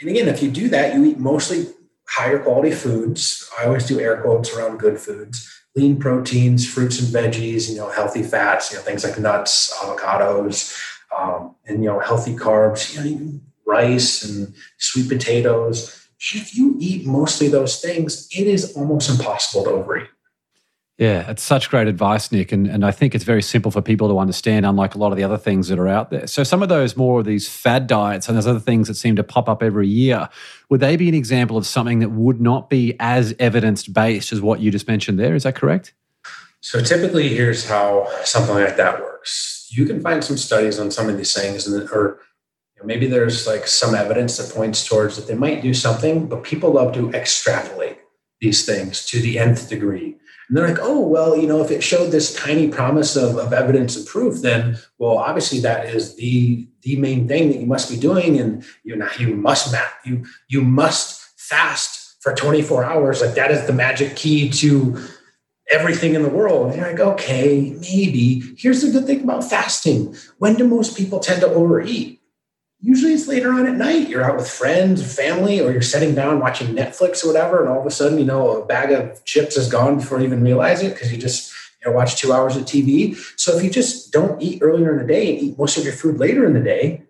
And 0.00 0.08
again, 0.08 0.28
if 0.28 0.42
you 0.42 0.50
do 0.50 0.68
that, 0.70 0.94
you 0.94 1.04
eat 1.04 1.18
mostly 1.18 1.66
higher 2.08 2.38
quality 2.38 2.70
foods. 2.70 3.48
I 3.60 3.66
always 3.66 3.86
do 3.86 4.00
air 4.00 4.20
quotes 4.20 4.52
around 4.54 4.78
good 4.78 4.98
foods, 4.98 5.46
lean 5.76 5.98
proteins, 5.98 6.66
fruits 6.66 6.98
and 6.98 7.08
veggies, 7.08 7.68
you 7.68 7.76
know, 7.76 7.90
healthy 7.90 8.22
fats, 8.22 8.72
you 8.72 8.78
know, 8.78 8.82
things 8.82 9.04
like 9.04 9.18
nuts, 9.18 9.72
avocados, 9.82 10.76
um, 11.16 11.54
and, 11.66 11.82
you 11.82 11.90
know, 11.90 12.00
healthy 12.00 12.34
carbs, 12.34 12.94
you 12.94 13.14
know, 13.14 13.40
rice 13.66 14.24
and 14.24 14.54
sweet 14.78 15.08
potatoes. 15.08 15.99
If 16.34 16.56
you 16.56 16.76
eat 16.78 17.06
mostly 17.06 17.48
those 17.48 17.80
things, 17.80 18.28
it 18.30 18.46
is 18.46 18.76
almost 18.76 19.08
impossible 19.08 19.64
to 19.64 19.70
overeat. 19.70 20.08
Yeah, 20.98 21.30
it's 21.30 21.42
such 21.42 21.70
great 21.70 21.88
advice, 21.88 22.30
Nick. 22.30 22.52
And, 22.52 22.66
and 22.66 22.84
I 22.84 22.90
think 22.90 23.14
it's 23.14 23.24
very 23.24 23.40
simple 23.40 23.70
for 23.70 23.80
people 23.80 24.06
to 24.08 24.18
understand, 24.18 24.66
unlike 24.66 24.94
a 24.94 24.98
lot 24.98 25.12
of 25.12 25.16
the 25.16 25.24
other 25.24 25.38
things 25.38 25.68
that 25.68 25.78
are 25.78 25.88
out 25.88 26.10
there. 26.10 26.26
So, 26.26 26.44
some 26.44 26.62
of 26.62 26.68
those 26.68 26.94
more 26.94 27.20
of 27.20 27.24
these 27.24 27.48
fad 27.48 27.86
diets 27.86 28.28
and 28.28 28.36
there's 28.36 28.46
other 28.46 28.60
things 28.60 28.86
that 28.88 28.96
seem 28.96 29.16
to 29.16 29.22
pop 29.22 29.48
up 29.48 29.62
every 29.62 29.88
year, 29.88 30.28
would 30.68 30.80
they 30.80 30.96
be 30.96 31.08
an 31.08 31.14
example 31.14 31.56
of 31.56 31.66
something 31.66 32.00
that 32.00 32.10
would 32.10 32.38
not 32.38 32.68
be 32.68 32.96
as 33.00 33.34
evidence 33.38 33.86
based 33.86 34.30
as 34.30 34.42
what 34.42 34.60
you 34.60 34.70
just 34.70 34.86
mentioned 34.86 35.18
there? 35.18 35.34
Is 35.34 35.44
that 35.44 35.54
correct? 35.54 35.94
So, 36.60 36.82
typically, 36.82 37.30
here's 37.30 37.66
how 37.66 38.06
something 38.24 38.54
like 38.54 38.76
that 38.76 39.00
works 39.00 39.60
you 39.70 39.86
can 39.86 40.00
find 40.00 40.22
some 40.22 40.36
studies 40.36 40.78
on 40.78 40.90
some 40.90 41.08
of 41.08 41.16
these 41.16 41.32
things, 41.32 41.66
and 41.66 41.88
or 41.90 42.20
maybe 42.84 43.06
there's 43.06 43.46
like 43.46 43.66
some 43.66 43.94
evidence 43.94 44.36
that 44.36 44.54
points 44.54 44.86
towards 44.86 45.16
that 45.16 45.26
they 45.26 45.34
might 45.34 45.62
do 45.62 45.74
something, 45.74 46.26
but 46.26 46.44
people 46.44 46.72
love 46.72 46.94
to 46.94 47.10
extrapolate 47.12 47.98
these 48.40 48.64
things 48.64 49.04
to 49.06 49.20
the 49.20 49.38
nth 49.38 49.68
degree. 49.68 50.16
And 50.48 50.56
they're 50.56 50.66
like, 50.66 50.78
oh, 50.80 51.00
well, 51.00 51.36
you 51.36 51.46
know, 51.46 51.62
if 51.62 51.70
it 51.70 51.82
showed 51.82 52.10
this 52.10 52.34
tiny 52.34 52.68
promise 52.68 53.14
of, 53.14 53.36
of 53.36 53.52
evidence 53.52 53.96
and 53.96 54.04
proof, 54.06 54.42
then, 54.42 54.78
well, 54.98 55.18
obviously 55.18 55.60
that 55.60 55.86
is 55.86 56.16
the 56.16 56.66
the 56.82 56.96
main 56.96 57.28
thing 57.28 57.50
that 57.50 57.58
you 57.58 57.66
must 57.66 57.90
be 57.90 57.98
doing. 57.98 58.38
And 58.40 58.64
you 58.82 58.96
know, 58.96 59.08
you 59.18 59.36
must 59.36 59.70
map, 59.70 59.92
you 60.04 60.26
you 60.48 60.62
must 60.62 61.38
fast 61.38 62.16
for 62.20 62.34
24 62.34 62.84
hours. 62.84 63.20
Like 63.20 63.34
that 63.34 63.50
is 63.50 63.66
the 63.66 63.72
magic 63.72 64.16
key 64.16 64.50
to 64.50 65.00
everything 65.70 66.14
in 66.14 66.22
the 66.22 66.28
world. 66.28 66.68
And 66.68 66.76
you're 66.76 66.90
like, 66.90 67.00
okay, 67.00 67.76
maybe. 67.80 68.42
Here's 68.58 68.82
the 68.82 68.90
good 68.90 69.06
thing 69.06 69.22
about 69.22 69.48
fasting. 69.48 70.16
When 70.38 70.56
do 70.56 70.66
most 70.66 70.96
people 70.96 71.20
tend 71.20 71.42
to 71.42 71.48
overeat? 71.48 72.19
Usually 72.80 73.12
it's 73.12 73.28
later 73.28 73.52
on 73.52 73.66
at 73.66 73.76
night. 73.76 74.08
You're 74.08 74.24
out 74.24 74.36
with 74.36 74.48
friends, 74.48 75.14
family, 75.14 75.60
or 75.60 75.70
you're 75.70 75.82
sitting 75.82 76.14
down 76.14 76.40
watching 76.40 76.74
Netflix 76.74 77.24
or 77.24 77.28
whatever, 77.28 77.60
and 77.60 77.68
all 77.68 77.80
of 77.80 77.86
a 77.86 77.90
sudden, 77.90 78.18
you 78.18 78.24
know, 78.24 78.62
a 78.62 78.66
bag 78.66 78.90
of 78.92 79.24
chips 79.24 79.56
is 79.56 79.70
gone 79.70 79.98
before 79.98 80.18
you 80.18 80.26
even 80.26 80.42
realize 80.42 80.82
it 80.82 80.94
because 80.94 81.12
you 81.12 81.18
just 81.18 81.52
you 81.82 81.90
know, 81.90 81.96
watch 81.96 82.16
two 82.16 82.32
hours 82.32 82.56
of 82.56 82.64
TV. 82.64 83.16
So 83.38 83.56
if 83.56 83.62
you 83.62 83.70
just 83.70 84.12
don't 84.12 84.40
eat 84.42 84.62
earlier 84.62 84.92
in 84.92 84.98
the 84.98 85.12
day 85.12 85.32
and 85.32 85.42
eat 85.42 85.58
most 85.58 85.78
of 85.78 85.84
your 85.84 85.92
food 85.92 86.18
later 86.18 86.44
in 86.44 86.54
the 86.54 86.60
day, 86.60 87.04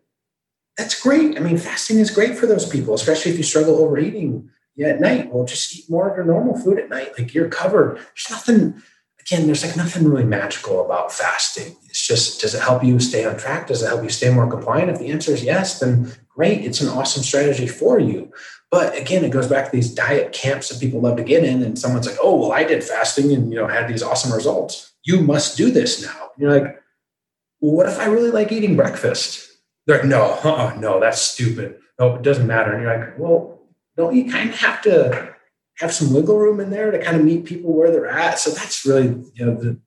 that's 0.76 1.00
great. 1.00 1.36
I 1.36 1.40
mean, 1.40 1.58
fasting 1.58 1.98
is 1.98 2.10
great 2.10 2.36
for 2.36 2.46
those 2.46 2.68
people, 2.68 2.94
especially 2.94 3.32
if 3.32 3.36
you 3.36 3.42
struggle 3.42 3.76
overeating 3.76 4.48
yeah, 4.76 4.88
at 4.88 5.00
night. 5.00 5.32
Well, 5.32 5.44
just 5.44 5.76
eat 5.76 5.90
more 5.90 6.08
of 6.08 6.16
your 6.16 6.24
normal 6.24 6.56
food 6.56 6.78
at 6.78 6.88
night. 6.88 7.12
Like 7.18 7.34
you're 7.34 7.48
covered. 7.48 7.96
There's 7.96 8.30
nothing 8.30 8.82
again, 9.30 9.46
there's 9.46 9.64
like 9.64 9.76
nothing 9.76 10.08
really 10.08 10.24
magical 10.24 10.84
about 10.84 11.12
fasting. 11.12 11.76
It's 11.88 12.06
just, 12.06 12.40
does 12.40 12.54
it 12.54 12.62
help 12.62 12.82
you 12.82 12.98
stay 12.98 13.24
on 13.24 13.36
track? 13.36 13.68
Does 13.68 13.82
it 13.82 13.86
help 13.86 14.02
you 14.02 14.08
stay 14.08 14.32
more 14.32 14.50
compliant? 14.50 14.90
If 14.90 14.98
the 14.98 15.10
answer 15.10 15.32
is 15.32 15.44
yes, 15.44 15.78
then 15.78 16.12
great. 16.28 16.64
It's 16.64 16.80
an 16.80 16.88
awesome 16.88 17.22
strategy 17.22 17.68
for 17.68 18.00
you. 18.00 18.32
But 18.70 18.96
again, 18.96 19.24
it 19.24 19.30
goes 19.30 19.48
back 19.48 19.66
to 19.66 19.70
these 19.70 19.94
diet 19.94 20.32
camps 20.32 20.68
that 20.68 20.80
people 20.80 21.00
love 21.00 21.16
to 21.16 21.24
get 21.24 21.44
in. 21.44 21.62
And 21.62 21.78
someone's 21.78 22.06
like, 22.06 22.18
oh, 22.20 22.36
well, 22.36 22.52
I 22.52 22.64
did 22.64 22.82
fasting 22.82 23.32
and, 23.32 23.52
you 23.52 23.58
know, 23.58 23.68
had 23.68 23.88
these 23.88 24.02
awesome 24.02 24.32
results. 24.32 24.92
You 25.04 25.20
must 25.20 25.56
do 25.56 25.70
this 25.70 26.02
now. 26.02 26.30
And 26.34 26.42
you're 26.42 26.60
like, 26.60 26.82
well, 27.60 27.72
what 27.72 27.88
if 27.88 27.98
I 27.98 28.06
really 28.06 28.30
like 28.30 28.50
eating 28.50 28.76
breakfast? 28.76 29.48
They're 29.86 29.98
like, 29.98 30.06
no, 30.06 30.38
uh-uh, 30.44 30.76
no, 30.78 30.98
that's 30.98 31.20
stupid. 31.20 31.78
No, 31.98 32.16
it 32.16 32.22
doesn't 32.22 32.46
matter. 32.46 32.72
And 32.72 32.82
you're 32.82 32.96
like, 32.96 33.18
well, 33.18 33.60
don't 33.96 34.14
you 34.14 34.30
kind 34.30 34.50
of 34.50 34.56
have 34.56 34.82
to 34.82 35.34
have 35.80 35.92
some 35.92 36.12
wiggle 36.12 36.38
room 36.38 36.60
in 36.60 36.70
there 36.70 36.90
to 36.90 36.98
kind 37.02 37.16
of 37.16 37.24
meet 37.24 37.44
people 37.44 37.72
where 37.72 37.90
they're 37.90 38.06
at. 38.06 38.38
So 38.38 38.50
that's 38.50 38.84
really, 38.84 39.08
you 39.34 39.46
know, 39.46 39.54
the 39.54 39.78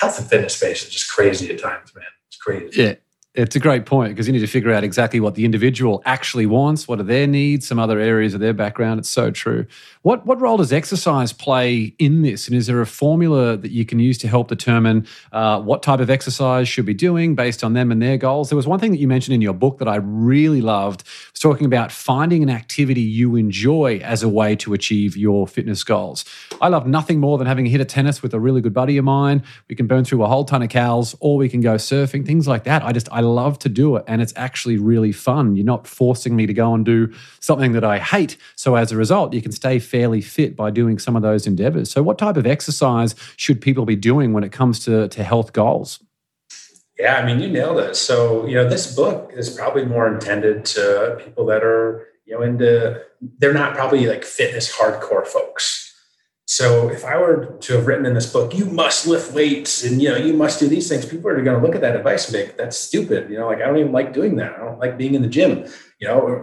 health 0.00 0.18
and 0.18 0.28
fitness 0.28 0.56
space 0.56 0.82
is 0.82 0.90
just 0.90 1.10
crazy 1.10 1.52
at 1.52 1.60
times, 1.60 1.94
man. 1.94 2.04
It's 2.28 2.36
crazy. 2.38 2.82
Yeah. 2.82 2.94
It's 3.34 3.56
a 3.56 3.60
great 3.60 3.86
point 3.86 4.12
because 4.12 4.26
you 4.26 4.32
need 4.34 4.40
to 4.40 4.46
figure 4.46 4.72
out 4.72 4.84
exactly 4.84 5.18
what 5.18 5.34
the 5.36 5.46
individual 5.46 6.02
actually 6.04 6.44
wants, 6.44 6.86
what 6.86 7.00
are 7.00 7.04
their 7.04 7.26
needs, 7.26 7.66
some 7.66 7.78
other 7.78 7.98
areas 7.98 8.34
of 8.34 8.40
their 8.40 8.52
background. 8.52 9.00
It's 9.00 9.08
so 9.08 9.30
true. 9.30 9.66
What 10.02 10.26
what 10.26 10.40
role 10.40 10.56
does 10.56 10.72
exercise 10.72 11.32
play 11.32 11.94
in 11.96 12.22
this? 12.22 12.48
And 12.48 12.56
is 12.56 12.66
there 12.66 12.80
a 12.80 12.86
formula 12.86 13.56
that 13.56 13.70
you 13.70 13.86
can 13.86 14.00
use 14.00 14.18
to 14.18 14.28
help 14.28 14.48
determine 14.48 15.06
uh, 15.30 15.60
what 15.60 15.80
type 15.80 16.00
of 16.00 16.10
exercise 16.10 16.68
should 16.68 16.86
be 16.86 16.94
doing 16.94 17.36
based 17.36 17.62
on 17.62 17.74
them 17.74 17.92
and 17.92 18.02
their 18.02 18.16
goals? 18.16 18.48
There 18.48 18.56
was 18.56 18.66
one 18.66 18.80
thing 18.80 18.90
that 18.90 18.98
you 18.98 19.06
mentioned 19.06 19.36
in 19.36 19.40
your 19.40 19.52
book 19.52 19.78
that 19.78 19.86
I 19.86 19.96
really 20.02 20.60
loved. 20.60 21.02
It 21.02 21.32
was 21.34 21.40
talking 21.40 21.66
about 21.66 21.92
finding 21.92 22.42
an 22.42 22.50
activity 22.50 23.00
you 23.00 23.36
enjoy 23.36 24.00
as 24.02 24.24
a 24.24 24.28
way 24.28 24.56
to 24.56 24.74
achieve 24.74 25.16
your 25.16 25.46
fitness 25.46 25.84
goals. 25.84 26.24
I 26.60 26.66
love 26.66 26.84
nothing 26.84 27.20
more 27.20 27.38
than 27.38 27.46
having 27.46 27.66
a 27.66 27.70
hit 27.70 27.80
of 27.80 27.86
tennis 27.86 28.22
with 28.22 28.34
a 28.34 28.40
really 28.40 28.60
good 28.60 28.74
buddy 28.74 28.96
of 28.96 29.04
mine. 29.04 29.44
We 29.68 29.76
can 29.76 29.86
burn 29.86 30.04
through 30.04 30.24
a 30.24 30.26
whole 30.26 30.44
ton 30.44 30.62
of 30.62 30.68
calories, 30.68 31.14
or 31.20 31.36
we 31.36 31.48
can 31.48 31.60
go 31.60 31.76
surfing, 31.76 32.26
things 32.26 32.48
like 32.48 32.64
that. 32.64 32.82
I 32.82 32.90
just 32.90 33.08
I 33.12 33.20
love 33.20 33.56
to 33.60 33.68
do 33.68 33.94
it, 33.94 34.04
and 34.08 34.20
it's 34.20 34.32
actually 34.34 34.78
really 34.78 35.12
fun. 35.12 35.54
You're 35.54 35.64
not 35.64 35.86
forcing 35.86 36.34
me 36.34 36.46
to 36.46 36.52
go 36.52 36.74
and 36.74 36.84
do 36.84 37.12
something 37.38 37.70
that 37.70 37.84
I 37.84 38.00
hate. 38.00 38.36
So 38.56 38.74
as 38.74 38.90
a 38.90 38.96
result, 38.96 39.32
you 39.32 39.40
can 39.40 39.52
stay 39.52 39.78
fairly 39.92 40.22
fit 40.22 40.56
by 40.56 40.70
doing 40.70 40.98
some 40.98 41.16
of 41.16 41.22
those 41.22 41.46
endeavors. 41.46 41.90
So, 41.90 42.02
what 42.02 42.16
type 42.16 42.38
of 42.38 42.46
exercise 42.46 43.14
should 43.36 43.60
people 43.60 43.84
be 43.84 43.94
doing 43.94 44.32
when 44.32 44.42
it 44.42 44.50
comes 44.50 44.80
to, 44.86 45.06
to 45.08 45.22
health 45.22 45.52
goals? 45.52 46.02
Yeah, 46.98 47.16
I 47.16 47.26
mean, 47.26 47.40
you 47.40 47.48
nailed 47.48 47.78
it. 47.78 47.94
So, 47.94 48.46
you 48.46 48.54
know, 48.54 48.66
this 48.68 48.94
book 48.94 49.32
is 49.34 49.50
probably 49.50 49.84
more 49.84 50.12
intended 50.12 50.64
to 50.76 51.20
people 51.22 51.44
that 51.46 51.62
are, 51.62 52.06
you 52.24 52.34
know, 52.34 52.42
into, 52.42 53.02
they're 53.38 53.52
not 53.52 53.74
probably 53.74 54.06
like 54.06 54.24
fitness 54.24 54.74
hardcore 54.74 55.26
folks. 55.26 55.90
So 56.46 56.88
if 56.90 57.04
I 57.04 57.18
were 57.18 57.56
to 57.60 57.72
have 57.74 57.86
written 57.86 58.06
in 58.06 58.14
this 58.14 58.30
book, 58.30 58.54
you 58.54 58.64
must 58.66 59.06
lift 59.06 59.32
weights 59.32 59.84
and 59.84 60.02
you 60.02 60.10
know 60.10 60.16
you 60.16 60.34
must 60.34 60.60
do 60.60 60.68
these 60.68 60.88
things, 60.88 61.06
people 61.06 61.30
are 61.30 61.40
going 61.42 61.58
to 61.58 61.64
look 61.64 61.74
at 61.74 61.80
that 61.80 61.96
advice 61.96 62.28
and 62.28 62.46
be 62.46 62.52
that's 62.58 62.76
stupid. 62.76 63.30
You 63.30 63.38
know, 63.38 63.46
like 63.46 63.62
I 63.62 63.66
don't 63.66 63.78
even 63.78 63.92
like 63.92 64.12
doing 64.12 64.36
that. 64.36 64.52
I 64.56 64.58
don't 64.58 64.78
like 64.78 64.98
being 64.98 65.14
in 65.14 65.22
the 65.22 65.28
gym. 65.28 65.64
You 65.98 66.08
know, 66.08 66.42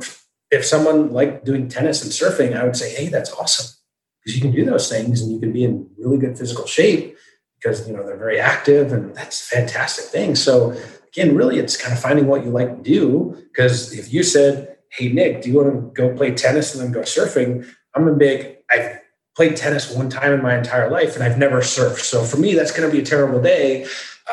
if 0.52 0.66
someone 0.66 1.12
liked 1.12 1.45
doing 1.45 1.68
tennis 1.68 2.04
and 2.04 2.12
surfing, 2.12 2.60
I 2.60 2.64
would 2.64 2.76
say, 2.76 2.93
hey, 2.93 3.08
that's 3.08 3.32
awesome 3.34 3.76
because 4.24 4.36
you 4.36 4.41
can 4.41 4.52
do 4.52 4.66
those 4.66 4.89
things 4.89 5.22
and 5.22 5.32
you 5.32 5.39
can 5.39 5.52
be 5.52 5.64
in 5.64 5.89
really 5.97 6.18
good 6.18 6.38
physical 6.38 6.66
shape 6.66 7.16
because 7.60 7.88
you 7.88 7.95
know 7.95 8.06
they're 8.06 8.18
very 8.18 8.39
active 8.39 8.91
and 8.91 9.16
that's 9.16 9.41
a 9.41 9.56
fantastic 9.56 10.06
thing. 10.06 10.36
So 10.36 10.76
again, 11.08 11.36
really, 11.36 11.60
it's 11.60 11.78
kind 11.78 11.93
of 11.93 12.00
finding 12.00 12.28
what 12.28 12.43
you 12.43 12.52
like 12.52 12.78
to 12.78 12.82
do. 12.82 13.38
Because 13.52 13.93
if 13.97 14.14
you 14.14 14.24
said, 14.24 14.78
hey, 14.91 15.10
Nick, 15.10 15.41
do 15.41 15.50
you 15.50 15.56
want 15.56 15.74
to 15.74 16.02
go 16.02 16.16
play 16.16 16.34
tennis 16.34 16.74
and 16.74 16.84
then 16.84 16.91
go 16.91 17.02
surfing? 17.02 17.68
I'm 17.95 18.08
a 18.08 18.14
big. 18.14 18.58
I've 18.72 19.00
played 19.36 19.56
tennis 19.56 19.93
one 19.93 20.10
time 20.10 20.34
in 20.34 20.41
my 20.41 20.58
entire 20.58 20.89
life 20.89 21.16
and 21.16 21.24
I've 21.24 21.38
never 21.38 21.62
surfed. 21.62 22.00
So 22.00 22.24
for 22.24 22.38
me, 22.38 22.54
that's 22.56 22.72
going 22.72 22.89
to 22.89 22.95
be 22.95 23.02
a 23.02 23.06
terrible 23.06 23.41
day. 23.41 23.86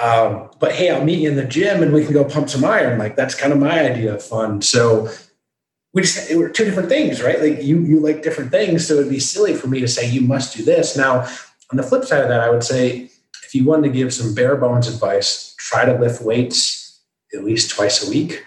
Um, 0.03 0.51
but 0.59 0.73
hey, 0.73 0.91
I'll 0.91 1.05
meet 1.05 1.21
you 1.21 1.31
in 1.31 1.37
the 1.37 1.45
gym 1.45 1.83
and 1.83 1.93
we 1.93 2.05
can 2.05 2.13
go 2.13 2.25
pump 2.25 2.51
some 2.51 2.65
iron. 2.65 2.99
Like 2.99 3.17
that's 3.17 3.35
kind 3.35 3.53
of 3.53 3.59
my 3.59 3.81
idea 3.81 4.15
of 4.15 4.23
fun. 4.23 4.61
So 4.63 5.09
we 5.97 6.03
just 6.03 6.31
it 6.31 6.37
were 6.37 6.51
two 6.51 6.67
different 6.67 6.91
things, 6.91 7.23
right? 7.23 7.41
Like 7.41 7.63
you 7.63 7.81
you 7.81 8.01
like 8.01 8.23
different 8.23 8.51
things, 8.51 8.87
so 8.87 8.95
it'd 8.97 9.09
be 9.09 9.19
silly 9.19 9.55
for 9.55 9.67
me 9.67 9.81
to 9.81 9.89
say 9.89 10.09
you 10.09 10.21
must 10.21 10.55
do 10.55 10.63
this. 10.63 10.95
Now, 10.95 11.27
on 11.71 11.79
the 11.79 11.83
flip 11.83 12.05
side 12.05 12.21
of 12.21 12.29
that, 12.29 12.43
I 12.43 12.51
would 12.51 12.63
say 12.63 13.11
if 13.43 13.55
you 13.55 13.65
wanted 13.65 13.89
to 13.89 13.95
give 13.95 14.13
some 14.13 14.35
bare 14.35 14.57
bones 14.57 14.89
advice, 14.89 15.55
try 15.59 15.87
to 15.87 15.99
lift 15.99 16.21
weights 16.21 17.01
at 17.33 17.45
least 17.45 17.71
twice 17.71 18.07
a 18.07 18.11
week. 18.11 18.45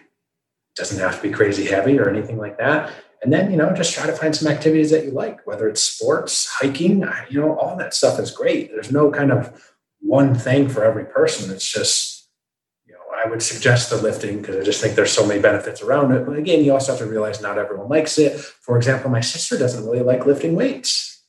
Doesn't 0.76 1.00
have 1.00 1.16
to 1.16 1.28
be 1.28 1.34
crazy 1.34 1.66
heavy 1.66 1.98
or 1.98 2.08
anything 2.08 2.38
like 2.38 2.60
that. 2.60 2.94
And 3.24 3.34
then, 3.34 3.50
you 3.50 3.58
know, 3.58 3.74
just 3.74 3.94
try 3.94 4.06
to 4.06 4.14
find 4.14 4.34
some 4.36 4.48
activities 4.48 4.92
that 4.92 5.04
you 5.04 5.12
like, 5.12 5.46
whether 5.48 5.68
it's 5.68 5.82
sports, 5.82 6.48
hiking, 6.48 7.04
you 7.30 7.42
know, 7.42 7.58
all 7.58 7.76
that 7.78 7.96
stuff 7.96 8.20
is 8.20 8.32
great. 8.32 8.72
There's 8.72 8.92
no 8.92 9.12
kind 9.12 9.32
of 9.32 9.74
one 10.02 10.36
thing 10.36 10.70
for 10.70 10.86
every 10.86 11.04
person. 11.04 11.52
It's 11.52 11.70
just 11.70 12.09
I 13.24 13.30
would 13.30 13.42
suggest 13.42 13.90
the 13.90 13.98
lifting 13.98 14.40
because 14.40 14.56
I 14.56 14.64
just 14.64 14.82
think 14.82 14.96
there's 14.96 15.12
so 15.12 15.26
many 15.26 15.42
benefits 15.42 15.82
around 15.82 16.12
it. 16.14 16.26
But 16.26 16.38
again, 16.38 16.64
you 16.64 16.74
also 16.74 16.94
have 16.94 17.00
to 17.00 17.06
realize 17.06 17.42
not 17.42 17.58
everyone 17.58 17.90
likes 17.90 18.18
it. 18.18 18.40
For 18.40 18.78
example, 18.78 19.10
my 19.10 19.22
sister 19.22 19.58
doesn't 19.58 19.86
really 19.86 20.02
like 20.02 20.26
lifting 20.26 20.56
weights. 20.56 21.24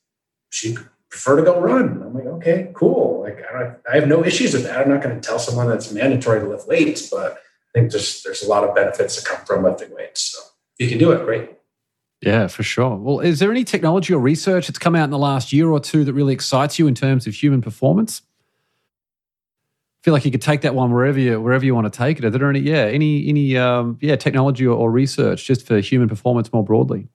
She 0.50 0.76
prefer 1.08 1.36
to 1.36 1.42
go 1.42 1.60
run. 1.60 2.02
I'm 2.02 2.14
like, 2.14 2.26
okay, 2.26 2.70
cool. 2.74 3.22
Like 3.22 3.42
I, 3.52 3.74
I 3.90 3.96
have 3.96 4.08
no 4.08 4.24
issues 4.24 4.52
with 4.52 4.64
that. 4.64 4.78
I'm 4.78 4.88
not 4.88 5.02
going 5.02 5.18
to 5.18 5.20
tell 5.20 5.38
someone 5.38 5.68
that's 5.68 5.92
mandatory 5.92 6.40
to 6.40 6.48
lift 6.48 6.68
weights, 6.68 7.08
but 7.10 7.32
I 7.32 7.78
think 7.78 7.90
there's 7.90 8.22
there's 8.22 8.42
a 8.42 8.48
lot 8.48 8.64
of 8.64 8.74
benefits 8.74 9.16
that 9.16 9.28
come 9.28 9.44
from 9.44 9.64
lifting 9.64 9.94
weights. 9.94 10.22
So 10.32 10.40
you 10.78 10.88
can 10.88 10.98
do 10.98 11.10
it, 11.12 11.24
great. 11.24 11.50
Yeah, 12.22 12.48
for 12.48 12.62
sure. 12.62 12.96
Well, 12.96 13.20
is 13.20 13.38
there 13.38 13.50
any 13.50 13.64
technology 13.64 14.12
or 14.12 14.20
research 14.20 14.66
that's 14.66 14.78
come 14.78 14.94
out 14.94 15.04
in 15.04 15.10
the 15.10 15.18
last 15.18 15.52
year 15.52 15.70
or 15.70 15.80
two 15.80 16.04
that 16.04 16.12
really 16.12 16.34
excites 16.34 16.78
you 16.78 16.86
in 16.86 16.94
terms 16.94 17.26
of 17.26 17.34
human 17.34 17.62
performance? 17.62 18.22
Feel 20.02 20.14
like 20.14 20.24
you 20.24 20.30
could 20.30 20.42
take 20.42 20.62
that 20.62 20.74
one 20.74 20.92
wherever 20.92 21.18
you 21.18 21.40
wherever 21.40 21.64
you 21.64 21.74
want 21.74 21.92
to 21.92 21.96
take 21.96 22.18
it. 22.18 22.24
Are 22.24 22.30
there 22.30 22.48
any 22.48 22.60
yeah 22.60 22.84
any 22.84 23.28
any 23.28 23.56
um, 23.56 23.98
yeah 24.00 24.16
technology 24.16 24.66
or, 24.66 24.76
or, 24.76 24.90
research 24.90 25.44
just 25.44 25.66
for 25.66 25.78
human 25.80 26.08
performance 26.08 26.52
more 26.52 26.64
broadly? 26.64 27.08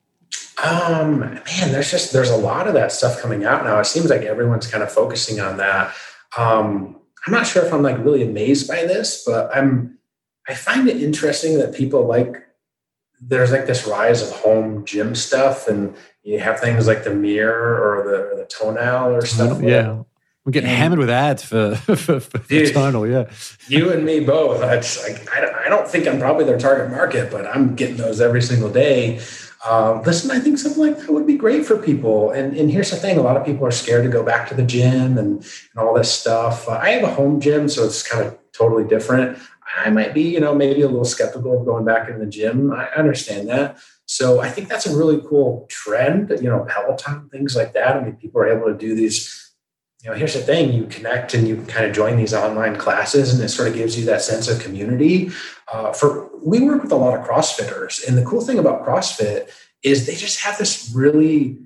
Um, 0.63 1.19
man, 1.19 1.71
there's 1.71 1.91
just 1.91 2.13
there's 2.13 2.29
a 2.29 2.37
lot 2.37 2.67
of 2.67 2.73
that 2.73 2.91
stuff 2.91 3.21
coming 3.21 3.43
out 3.43 3.63
now. 3.63 3.79
It 3.79 3.85
seems 3.85 4.09
like 4.09 4.21
everyone's 4.21 4.67
kind 4.67 4.83
of 4.83 4.91
focusing 4.91 5.39
on 5.39 5.57
that. 5.57 5.93
Um, 6.37 6.99
I'm 7.25 7.33
not 7.33 7.47
sure 7.47 7.65
if 7.65 7.73
I'm 7.73 7.81
like 7.81 7.97
really 7.97 8.23
amazed 8.23 8.67
by 8.67 8.85
this, 8.85 9.23
but 9.25 9.55
I'm 9.55 9.97
I 10.47 10.53
find 10.53 10.87
it 10.87 11.01
interesting 11.01 11.57
that 11.57 11.73
people 11.73 12.05
like 12.05 12.41
there's 13.19 13.51
like 13.51 13.65
this 13.65 13.87
rise 13.87 14.21
of 14.21 14.29
home 14.31 14.85
gym 14.85 15.15
stuff 15.15 15.67
and 15.67 15.95
you 16.23 16.39
have 16.39 16.59
things 16.59 16.85
like 16.85 17.03
the 17.03 17.13
mirror 17.13 17.77
or 17.77 18.03
the, 18.03 18.17
or 18.31 18.35
the 18.35 18.45
tonal 18.45 19.15
or 19.15 19.25
stuff. 19.25 19.61
Yeah. 19.61 20.03
We're 20.45 20.51
getting 20.51 20.69
and, 20.69 20.77
hammered 20.77 20.99
with 20.99 21.09
ads 21.09 21.43
for, 21.43 21.75
for, 21.75 22.19
for 22.19 22.37
dude, 22.37 22.71
tonal, 22.71 23.07
yeah. 23.07 23.29
You 23.67 23.91
and 23.91 24.05
me 24.05 24.19
both. 24.19 24.61
I, 24.61 24.75
like, 24.75 25.35
I, 25.35 25.41
don't, 25.41 25.55
I 25.55 25.69
don't 25.69 25.87
think 25.87 26.07
I'm 26.07 26.19
probably 26.19 26.45
their 26.45 26.59
target 26.59 26.91
market, 26.91 27.31
but 27.31 27.47
I'm 27.47 27.75
getting 27.75 27.97
those 27.97 28.21
every 28.21 28.43
single 28.43 28.69
day. 28.69 29.19
Um, 29.67 30.03
listen, 30.03 30.29
I 30.29 30.39
think 30.39 30.59
something 30.59 30.79
like 30.79 30.99
that 30.99 31.11
would 31.11 31.25
be 31.25 31.35
great 31.35 31.65
for 31.65 31.77
people. 31.81 32.29
And, 32.29 32.55
and 32.55 32.69
here's 32.69 32.91
the 32.91 32.97
thing: 32.97 33.17
a 33.17 33.23
lot 33.23 33.37
of 33.37 33.43
people 33.43 33.65
are 33.65 33.71
scared 33.71 34.03
to 34.03 34.09
go 34.09 34.23
back 34.23 34.47
to 34.49 34.55
the 34.55 34.61
gym 34.61 35.17
and, 35.17 35.37
and 35.39 35.77
all 35.77 35.95
this 35.95 36.13
stuff. 36.13 36.69
Uh, 36.69 36.73
I 36.73 36.91
have 36.91 37.03
a 37.03 37.13
home 37.13 37.41
gym, 37.41 37.67
so 37.67 37.83
it's 37.83 38.07
kind 38.07 38.27
of 38.27 38.37
totally 38.53 38.83
different. 38.83 39.39
I 39.77 39.89
might 39.89 40.13
be, 40.13 40.21
you 40.21 40.39
know, 40.39 40.53
maybe 40.53 40.83
a 40.83 40.87
little 40.87 41.05
skeptical 41.05 41.59
of 41.59 41.65
going 41.65 41.85
back 41.85 42.07
in 42.07 42.19
the 42.19 42.27
gym. 42.27 42.71
I 42.71 42.87
understand 42.89 43.49
that. 43.49 43.79
So 44.05 44.39
I 44.39 44.49
think 44.49 44.69
that's 44.69 44.85
a 44.85 44.95
really 44.95 45.19
cool 45.27 45.65
trend. 45.69 46.29
You 46.29 46.49
know, 46.49 46.67
Peloton, 46.69 47.29
things 47.29 47.55
like 47.55 47.73
that. 47.73 47.97
I 47.97 48.03
mean, 48.03 48.15
people 48.15 48.41
are 48.41 48.47
able 48.47 48.67
to 48.67 48.77
do 48.77 48.93
these 48.93 49.44
you 50.03 50.09
know, 50.09 50.15
here's 50.15 50.33
the 50.33 50.41
thing 50.41 50.71
you 50.71 50.85
connect 50.85 51.33
and 51.33 51.47
you 51.47 51.57
kind 51.63 51.85
of 51.85 51.95
join 51.95 52.17
these 52.17 52.33
online 52.33 52.75
classes, 52.75 53.33
and 53.33 53.43
it 53.43 53.49
sort 53.49 53.67
of 53.67 53.73
gives 53.73 53.97
you 53.97 54.05
that 54.05 54.21
sense 54.21 54.47
of 54.47 54.59
community. 54.59 55.31
Uh, 55.71 55.91
for 55.93 56.29
we 56.43 56.59
work 56.61 56.83
with 56.83 56.91
a 56.91 56.95
lot 56.95 57.17
of 57.17 57.25
CrossFitters, 57.25 58.07
and 58.07 58.17
the 58.17 58.25
cool 58.25 58.41
thing 58.41 58.59
about 58.59 58.85
CrossFit 58.85 59.49
is 59.81 60.05
they 60.05 60.15
just 60.15 60.41
have 60.41 60.57
this 60.57 60.91
really 60.95 61.57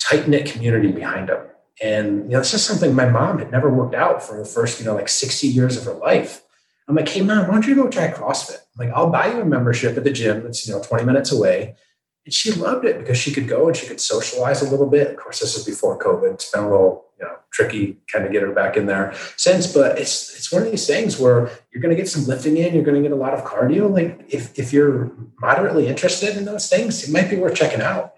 tight 0.00 0.28
knit 0.28 0.50
community 0.50 0.90
behind 0.90 1.28
them. 1.28 1.46
And 1.82 2.24
you 2.24 2.30
know, 2.30 2.38
this 2.38 2.54
is 2.54 2.64
something 2.64 2.94
my 2.94 3.08
mom 3.08 3.38
had 3.38 3.50
never 3.50 3.70
worked 3.70 3.94
out 3.94 4.22
for 4.22 4.36
the 4.36 4.44
first, 4.44 4.80
you 4.80 4.86
know, 4.86 4.94
like 4.94 5.08
60 5.08 5.46
years 5.46 5.76
of 5.76 5.84
her 5.84 5.94
life. 5.94 6.42
I'm 6.88 6.96
like, 6.96 7.08
hey 7.08 7.22
mom, 7.22 7.46
why 7.46 7.54
don't 7.54 7.66
you 7.66 7.76
go 7.76 7.88
try 7.88 8.10
CrossFit? 8.10 8.56
I'm 8.56 8.86
like, 8.86 8.94
I'll 8.96 9.10
buy 9.10 9.32
you 9.32 9.40
a 9.40 9.44
membership 9.44 9.96
at 9.96 10.04
the 10.04 10.10
gym 10.10 10.42
that's 10.42 10.66
you 10.66 10.74
know 10.74 10.82
20 10.82 11.04
minutes 11.04 11.32
away. 11.32 11.76
And 12.24 12.34
she 12.34 12.52
loved 12.52 12.84
it 12.84 12.98
because 12.98 13.16
she 13.16 13.32
could 13.32 13.48
go 13.48 13.68
and 13.68 13.76
she 13.76 13.86
could 13.86 14.00
socialize 14.00 14.60
a 14.60 14.68
little 14.68 14.88
bit. 14.88 15.08
Of 15.12 15.16
course, 15.16 15.40
this 15.40 15.56
is 15.56 15.64
before 15.64 15.98
COVID. 15.98 16.34
It's 16.34 16.50
been 16.50 16.64
a 16.64 16.70
little 16.70 17.06
you 17.20 17.26
know 17.26 17.36
tricky 17.52 17.98
kind 18.10 18.24
of 18.24 18.32
get 18.32 18.42
her 18.42 18.52
back 18.52 18.76
in 18.76 18.86
there 18.86 19.12
since 19.36 19.72
but 19.72 19.98
it's 19.98 20.34
it's 20.36 20.50
one 20.50 20.62
of 20.62 20.70
these 20.70 20.86
things 20.86 21.18
where 21.18 21.50
you're 21.70 21.82
going 21.82 21.94
to 21.94 22.00
get 22.00 22.08
some 22.08 22.24
lifting 22.26 22.56
in 22.56 22.74
you're 22.74 22.84
going 22.84 23.00
to 23.00 23.06
get 23.06 23.12
a 23.12 23.20
lot 23.20 23.34
of 23.34 23.44
cardio 23.44 23.90
like 23.90 24.24
if 24.28 24.58
if 24.58 24.72
you're 24.72 25.12
moderately 25.40 25.86
interested 25.86 26.36
in 26.36 26.44
those 26.44 26.68
things 26.68 27.06
it 27.06 27.12
might 27.12 27.30
be 27.30 27.36
worth 27.36 27.54
checking 27.54 27.80
out. 27.80 28.14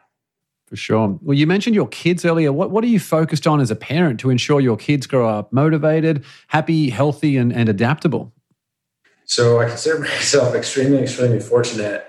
For 0.67 0.77
sure. 0.77 1.19
Well 1.23 1.37
you 1.37 1.47
mentioned 1.47 1.75
your 1.75 1.89
kids 1.89 2.25
earlier. 2.25 2.53
What 2.53 2.71
what 2.71 2.83
are 2.85 2.89
you 2.89 3.01
focused 3.01 3.47
on 3.47 3.61
as 3.61 3.71
a 3.71 3.77
parent 3.77 4.21
to 4.21 4.31
ensure 4.31 4.61
your 4.61 4.77
kids 4.77 5.07
grow 5.07 5.29
up 5.29 5.53
motivated 5.53 6.25
happy 6.47 6.91
healthy 6.91 7.37
and, 7.37 7.53
and 7.53 7.69
adaptable? 7.69 8.33
So 9.25 9.61
i 9.61 9.67
consider 9.67 9.99
myself 10.01 10.55
extremely 10.55 10.99
extremely 10.99 11.41
fortunate. 11.41 12.07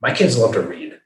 My 0.00 0.12
kids 0.14 0.36
love 0.36 0.52
to 0.52 0.60
read. 0.60 1.00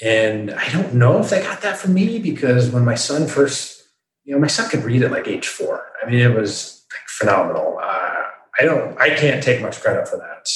And 0.00 0.50
i 0.52 0.68
don't 0.70 0.94
know 0.94 1.18
if 1.20 1.30
they 1.30 1.42
got 1.42 1.62
that 1.62 1.78
from 1.78 1.94
me 1.94 2.18
because 2.18 2.70
when 2.70 2.84
my 2.84 2.94
son 2.94 3.26
first 3.26 3.81
you 4.24 4.34
know, 4.34 4.40
my 4.40 4.46
son 4.46 4.70
could 4.70 4.84
read 4.84 5.02
at 5.02 5.10
like 5.10 5.28
age 5.28 5.46
four. 5.46 5.86
I 6.02 6.08
mean, 6.08 6.20
it 6.20 6.34
was 6.34 6.84
like 6.92 7.08
phenomenal. 7.08 7.78
Uh, 7.82 8.22
I 8.60 8.64
don't, 8.64 9.00
I 9.00 9.10
can't 9.14 9.42
take 9.42 9.62
much 9.62 9.80
credit 9.80 10.08
for 10.08 10.16
that. 10.18 10.48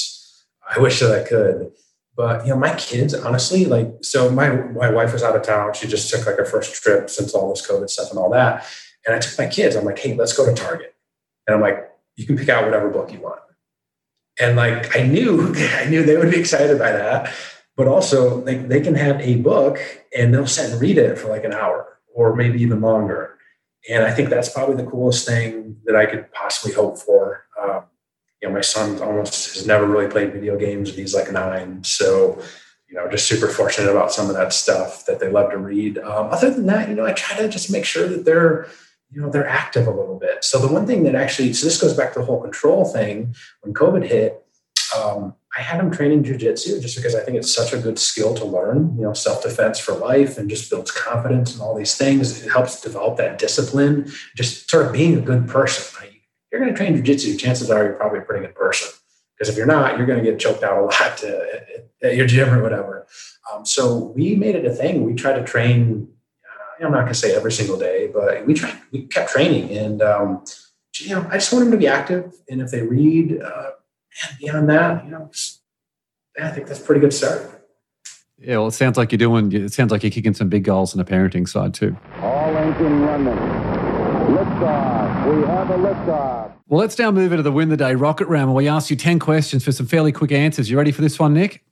I 0.69 0.79
wish 0.79 0.99
that 0.99 1.11
I 1.11 1.27
could, 1.27 1.71
but 2.15 2.45
you 2.45 2.51
know, 2.51 2.59
my 2.59 2.73
kids, 2.75 3.13
honestly, 3.13 3.65
like, 3.65 3.89
so 4.01 4.29
my 4.29 4.49
my 4.49 4.89
wife 4.89 5.13
was 5.13 5.23
out 5.23 5.35
of 5.35 5.43
town. 5.43 5.73
She 5.73 5.87
just 5.87 6.09
took 6.09 6.25
like 6.25 6.37
her 6.37 6.45
first 6.45 6.73
trip 6.83 7.09
since 7.09 7.33
all 7.33 7.49
this 7.49 7.65
COVID 7.65 7.89
stuff 7.89 8.09
and 8.09 8.19
all 8.19 8.31
that. 8.31 8.65
And 9.05 9.15
I 9.15 9.19
took 9.19 9.37
my 9.37 9.47
kids. 9.47 9.75
I'm 9.75 9.85
like, 9.85 9.99
hey, 9.99 10.15
let's 10.15 10.35
go 10.35 10.45
to 10.45 10.53
Target. 10.53 10.95
And 11.45 11.55
I'm 11.55 11.61
like, 11.61 11.89
you 12.17 12.25
can 12.25 12.37
pick 12.37 12.49
out 12.49 12.65
whatever 12.65 12.89
book 12.89 13.13
you 13.13 13.21
want. 13.21 13.39
And 14.39 14.55
like, 14.55 14.95
I 14.97 15.03
knew, 15.03 15.53
I 15.55 15.85
knew 15.85 16.03
they 16.03 16.17
would 16.17 16.31
be 16.31 16.39
excited 16.39 16.77
by 16.77 16.91
that. 16.91 17.33
But 17.75 17.87
also, 17.87 18.43
like, 18.43 18.67
they 18.67 18.81
can 18.81 18.95
have 18.95 19.21
a 19.21 19.35
book 19.35 19.79
and 20.15 20.33
they'll 20.33 20.47
sit 20.47 20.71
and 20.71 20.81
read 20.81 20.97
it 20.97 21.19
for 21.19 21.29
like 21.29 21.43
an 21.43 21.53
hour 21.53 21.99
or 22.13 22.35
maybe 22.35 22.61
even 22.61 22.81
longer. 22.81 23.36
And 23.89 24.03
I 24.03 24.11
think 24.11 24.29
that's 24.29 24.49
probably 24.49 24.75
the 24.75 24.89
coolest 24.89 25.27
thing 25.27 25.77
that 25.85 25.95
I 25.95 26.05
could 26.05 26.31
possibly 26.31 26.73
hope 26.73 26.97
for. 26.97 27.45
Um, 27.61 27.83
you 28.41 28.47
know, 28.47 28.53
my 28.53 28.61
son 28.61 29.01
almost 29.01 29.55
has 29.55 29.65
never 29.65 29.85
really 29.85 30.09
played 30.09 30.33
video 30.33 30.57
games, 30.57 30.89
and 30.89 30.97
he's 30.97 31.15
like 31.15 31.31
nine. 31.31 31.83
So, 31.83 32.41
you 32.89 32.95
know, 32.95 33.09
just 33.09 33.27
super 33.27 33.47
fortunate 33.47 33.89
about 33.89 34.11
some 34.11 34.29
of 34.29 34.35
that 34.35 34.53
stuff 34.53 35.05
that 35.05 35.19
they 35.19 35.29
love 35.29 35.51
to 35.51 35.57
read. 35.57 35.97
Um, 35.97 36.27
other 36.31 36.51
than 36.51 36.65
that, 36.67 36.89
you 36.89 36.95
know, 36.95 37.05
I 37.05 37.13
try 37.13 37.37
to 37.37 37.49
just 37.49 37.71
make 37.71 37.85
sure 37.85 38.07
that 38.07 38.25
they're, 38.25 38.67
you 39.11 39.21
know, 39.21 39.29
they're 39.29 39.47
active 39.47 39.87
a 39.87 39.91
little 39.91 40.19
bit. 40.19 40.43
So 40.43 40.59
the 40.59 40.71
one 40.71 40.85
thing 40.85 41.03
that 41.03 41.15
actually, 41.15 41.53
so 41.53 41.65
this 41.65 41.81
goes 41.81 41.93
back 41.93 42.13
to 42.13 42.19
the 42.19 42.25
whole 42.25 42.41
control 42.41 42.85
thing. 42.85 43.35
When 43.61 43.73
COVID 43.73 44.03
hit, 44.05 44.45
um, 44.95 45.33
I 45.57 45.61
had 45.61 45.79
him 45.79 45.89
training 45.89 46.23
jujitsu 46.23 46.79
just 46.81 46.95
because 46.95 47.15
I 47.15 47.21
think 47.21 47.37
it's 47.37 47.53
such 47.53 47.73
a 47.73 47.79
good 47.79 47.97
skill 47.97 48.35
to 48.35 48.45
learn, 48.45 48.95
you 48.95 49.03
know, 49.03 49.13
self 49.13 49.41
defense 49.41 49.79
for 49.79 49.93
life 49.93 50.37
and 50.37 50.47
just 50.49 50.69
builds 50.69 50.91
confidence 50.91 51.53
and 51.53 51.61
all 51.63 51.75
these 51.75 51.95
things. 51.95 52.43
It 52.43 52.51
helps 52.51 52.79
develop 52.79 53.17
that 53.17 53.39
discipline, 53.39 54.11
just 54.35 54.69
sort 54.69 54.85
of 54.85 54.93
being 54.93 55.17
a 55.17 55.21
good 55.21 55.47
person. 55.47 56.09
You're 56.51 56.61
going 56.61 56.73
to 56.73 56.77
train 56.77 56.95
jujitsu, 56.95 57.39
chances 57.39 57.71
are 57.71 57.83
you're 57.83 57.93
probably 57.93 58.19
a 58.19 58.21
pretty 58.21 58.45
good 58.45 58.55
person. 58.55 58.89
Because 59.37 59.49
if 59.49 59.57
you're 59.57 59.67
not, 59.67 59.97
you're 59.97 60.07
going 60.07 60.23
to 60.23 60.29
get 60.29 60.39
choked 60.39 60.63
out 60.63 60.77
a 60.77 60.85
lot 60.85 61.17
to, 61.17 61.47
at, 61.53 62.09
at, 62.09 62.15
your 62.15 62.25
gym 62.25 62.53
or 62.53 62.61
whatever. 62.61 63.07
Um, 63.51 63.65
so 63.65 64.13
we 64.15 64.35
made 64.35 64.55
it 64.55 64.65
a 64.65 64.71
thing. 64.71 65.03
We 65.03 65.13
tried 65.13 65.39
to 65.39 65.43
train. 65.43 66.07
Uh, 66.45 66.85
I'm 66.85 66.91
not 66.91 67.01
going 67.01 67.13
to 67.13 67.19
say 67.19 67.35
every 67.35 67.51
single 67.51 67.77
day, 67.77 68.09
but 68.13 68.45
we 68.45 68.53
tried. 68.53 68.79
We 68.91 69.07
kept 69.07 69.31
training, 69.31 69.77
and 69.77 70.01
um, 70.01 70.43
you 70.99 71.15
know, 71.15 71.27
I 71.29 71.33
just 71.33 71.51
want 71.51 71.65
them 71.65 71.71
to 71.71 71.77
be 71.77 71.87
active. 71.87 72.33
And 72.49 72.61
if 72.61 72.71
they 72.71 72.81
read, 72.81 73.39
uh, 73.41 73.71
and 74.23 74.37
beyond 74.39 74.69
that, 74.69 75.05
you 75.05 75.11
know, 75.11 75.29
yeah, 76.37 76.47
I 76.47 76.51
think 76.51 76.67
that's 76.67 76.79
a 76.79 76.83
pretty 76.83 77.01
good 77.01 77.13
start. 77.13 77.53
Yeah, 78.39 78.57
well, 78.57 78.67
it 78.67 78.71
sounds 78.71 78.97
like 78.97 79.11
you're 79.11 79.17
doing. 79.17 79.51
It 79.51 79.73
sounds 79.73 79.91
like 79.91 80.03
you're 80.03 80.11
kicking 80.11 80.35
some 80.35 80.47
big 80.47 80.63
goals 80.63 80.93
on 80.93 81.03
the 81.03 81.11
parenting 81.11 81.47
side 81.47 81.73
too. 81.73 81.97
All 82.21 82.55
engine 82.55 83.01
running. 83.01 83.33
Liftoff. 84.35 85.35
We 85.35 85.47
have 85.47 85.69
a 85.71 85.77
liftoff. 85.77 86.53
Well, 86.67 86.79
let's 86.79 86.99
now 86.99 87.09
move 87.11 87.31
into 87.31 87.43
the 87.43 87.51
win 87.51 87.69
the 87.69 87.77
day 87.77 87.95
rocket 87.95 88.27
round. 88.27 88.49
Where 88.49 88.57
we 88.57 88.67
ask 88.67 88.91
you 88.91 88.95
ten 88.95 89.17
questions 89.17 89.63
for 89.63 89.71
some 89.71 89.87
fairly 89.87 90.11
quick 90.11 90.31
answers. 90.31 90.69
You 90.69 90.77
ready 90.77 90.91
for 90.91 91.01
this 91.01 91.17
one, 91.17 91.33
Nick? 91.33 91.63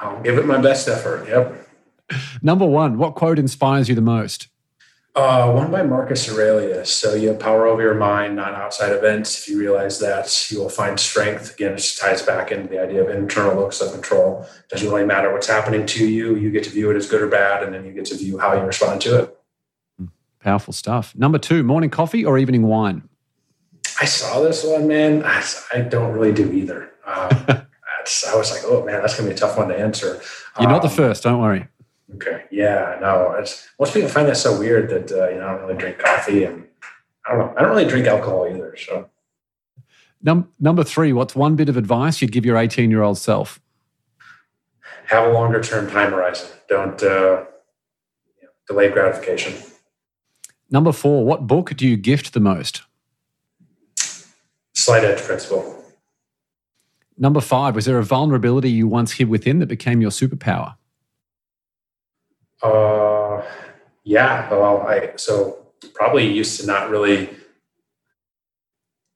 I'll 0.00 0.22
give 0.22 0.38
it 0.38 0.46
my 0.46 0.58
best 0.58 0.86
effort. 0.86 1.26
Yep. 1.28 1.68
Number 2.42 2.66
one, 2.66 2.98
what 2.98 3.16
quote 3.16 3.38
inspires 3.38 3.88
you 3.88 3.94
the 3.94 4.00
most? 4.00 4.48
Uh, 5.16 5.52
one 5.52 5.70
by 5.70 5.80
Marcus 5.82 6.28
Aurelius. 6.28 6.92
So 6.92 7.14
you 7.14 7.28
have 7.28 7.38
power 7.38 7.68
over 7.68 7.80
your 7.80 7.94
mind, 7.94 8.34
not 8.34 8.54
outside 8.54 8.90
events. 8.90 9.38
If 9.38 9.48
you 9.48 9.60
realize 9.60 10.00
that, 10.00 10.50
you 10.50 10.58
will 10.58 10.68
find 10.68 10.98
strength. 10.98 11.54
Again, 11.54 11.74
it 11.74 11.86
ties 12.00 12.22
back 12.22 12.50
into 12.50 12.68
the 12.68 12.82
idea 12.82 13.04
of 13.04 13.10
internal 13.14 13.54
locus 13.54 13.80
of 13.80 13.92
control. 13.92 14.42
It 14.42 14.70
doesn't 14.70 14.88
really 14.88 15.06
matter 15.06 15.32
what's 15.32 15.46
happening 15.46 15.86
to 15.86 16.08
you. 16.08 16.34
You 16.34 16.50
get 16.50 16.64
to 16.64 16.70
view 16.70 16.90
it 16.90 16.96
as 16.96 17.08
good 17.08 17.22
or 17.22 17.28
bad, 17.28 17.62
and 17.62 17.72
then 17.72 17.84
you 17.84 17.92
get 17.92 18.06
to 18.06 18.16
view 18.16 18.38
how 18.38 18.54
you 18.54 18.62
respond 18.62 19.00
to 19.02 19.22
it. 19.22 19.38
Powerful 20.40 20.72
stuff. 20.72 21.14
Number 21.16 21.38
two, 21.38 21.62
morning 21.62 21.90
coffee 21.90 22.24
or 22.24 22.36
evening 22.36 22.66
wine? 22.66 23.08
I 24.00 24.06
saw 24.06 24.40
this 24.40 24.64
one, 24.64 24.88
man. 24.88 25.22
I, 25.24 25.44
I 25.72 25.80
don't 25.82 26.12
really 26.12 26.32
do 26.32 26.52
either. 26.52 26.90
Um, 27.06 27.28
I 27.46 28.36
was 28.36 28.50
like, 28.50 28.62
oh 28.64 28.84
man, 28.84 29.00
that's 29.00 29.16
gonna 29.16 29.28
be 29.28 29.34
a 29.34 29.38
tough 29.38 29.56
one 29.56 29.68
to 29.68 29.78
answer. 29.78 30.20
You're 30.58 30.68
not 30.68 30.84
um, 30.84 30.90
the 30.90 30.94
first. 30.94 31.22
Don't 31.22 31.40
worry. 31.40 31.68
Okay. 32.12 32.44
Yeah. 32.50 32.98
No. 33.00 33.32
It's, 33.32 33.68
most 33.80 33.94
people 33.94 34.08
find 34.08 34.28
that 34.28 34.36
so 34.36 34.58
weird 34.58 34.90
that 34.90 35.10
uh, 35.10 35.28
you 35.28 35.38
know 35.38 35.46
I 35.46 35.52
don't 35.52 35.62
really 35.62 35.78
drink 35.78 35.98
coffee 35.98 36.44
and 36.44 36.66
I 37.26 37.30
don't 37.32 37.38
know. 37.38 37.54
I 37.56 37.62
don't 37.62 37.70
really 37.70 37.88
drink 37.88 38.06
alcohol 38.06 38.46
either. 38.48 38.76
So. 38.76 39.08
Num- 40.22 40.48
number 40.60 40.84
three. 40.84 41.12
What's 41.12 41.34
one 41.34 41.56
bit 41.56 41.68
of 41.68 41.76
advice 41.76 42.20
you'd 42.20 42.32
give 42.32 42.44
your 42.44 42.56
18 42.56 42.90
year 42.90 43.02
old 43.02 43.18
self? 43.18 43.60
Have 45.06 45.28
a 45.28 45.32
longer 45.32 45.62
term 45.62 45.90
time 45.90 46.12
horizon. 46.12 46.48
Don't 46.68 47.02
uh, 47.02 47.44
delay 48.66 48.90
gratification. 48.90 49.54
Number 50.70 50.92
four. 50.92 51.24
What 51.24 51.46
book 51.46 51.74
do 51.76 51.86
you 51.86 51.96
gift 51.96 52.32
the 52.32 52.40
most? 52.40 52.82
Slight 54.74 55.04
Edge 55.04 55.22
Principle. 55.22 55.82
Number 57.16 57.40
five. 57.40 57.74
Was 57.74 57.84
there 57.84 57.98
a 57.98 58.02
vulnerability 58.02 58.70
you 58.70 58.88
once 58.88 59.12
hid 59.12 59.28
within 59.28 59.58
that 59.60 59.66
became 59.66 60.00
your 60.00 60.10
superpower? 60.10 60.76
Uh, 62.64 63.44
yeah. 64.04 64.50
Well, 64.50 64.82
I 64.82 65.12
so 65.16 65.66
probably 65.92 66.30
used 66.30 66.60
to 66.60 66.66
not 66.66 66.90
really. 66.90 67.30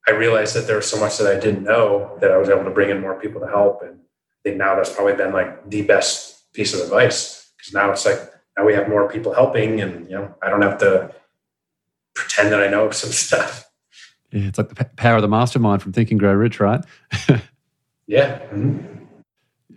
I 0.06 0.12
realized 0.12 0.54
that 0.54 0.66
there 0.66 0.76
was 0.76 0.88
so 0.88 0.98
much 0.98 1.18
that 1.18 1.26
I 1.34 1.38
didn't 1.38 1.64
know 1.64 2.16
that 2.20 2.30
I 2.30 2.38
was 2.38 2.48
able 2.48 2.64
to 2.64 2.70
bring 2.70 2.90
in 2.90 3.00
more 3.00 3.18
people 3.20 3.40
to 3.40 3.46
help, 3.46 3.82
and 3.82 3.98
I 3.98 4.38
think 4.42 4.56
now 4.56 4.76
that's 4.76 4.92
probably 4.92 5.14
been 5.14 5.32
like 5.32 5.68
the 5.68 5.82
best 5.82 6.52
piece 6.52 6.74
of 6.74 6.80
advice 6.80 7.50
because 7.56 7.74
now 7.74 7.90
it's 7.90 8.04
like 8.06 8.20
now 8.56 8.64
we 8.64 8.74
have 8.74 8.88
more 8.88 9.08
people 9.08 9.34
helping, 9.34 9.80
and 9.80 10.08
you 10.08 10.16
know 10.16 10.34
I 10.42 10.50
don't 10.50 10.62
have 10.62 10.78
to 10.78 11.14
pretend 12.14 12.52
that 12.52 12.62
I 12.62 12.68
know 12.68 12.90
some 13.02 13.10
stuff. 13.10 13.64
Yeah, 14.30 14.48
it's 14.48 14.58
like 14.58 14.68
the 14.68 14.84
power 14.84 15.16
of 15.16 15.22
the 15.22 15.28
mastermind 15.28 15.82
from 15.82 15.92
Think 15.92 16.10
and 16.10 16.20
Grow 16.20 16.34
Rich, 16.34 16.60
right? 16.60 16.84
yeah. 18.06 18.40
Mm-hmm. 18.40 18.96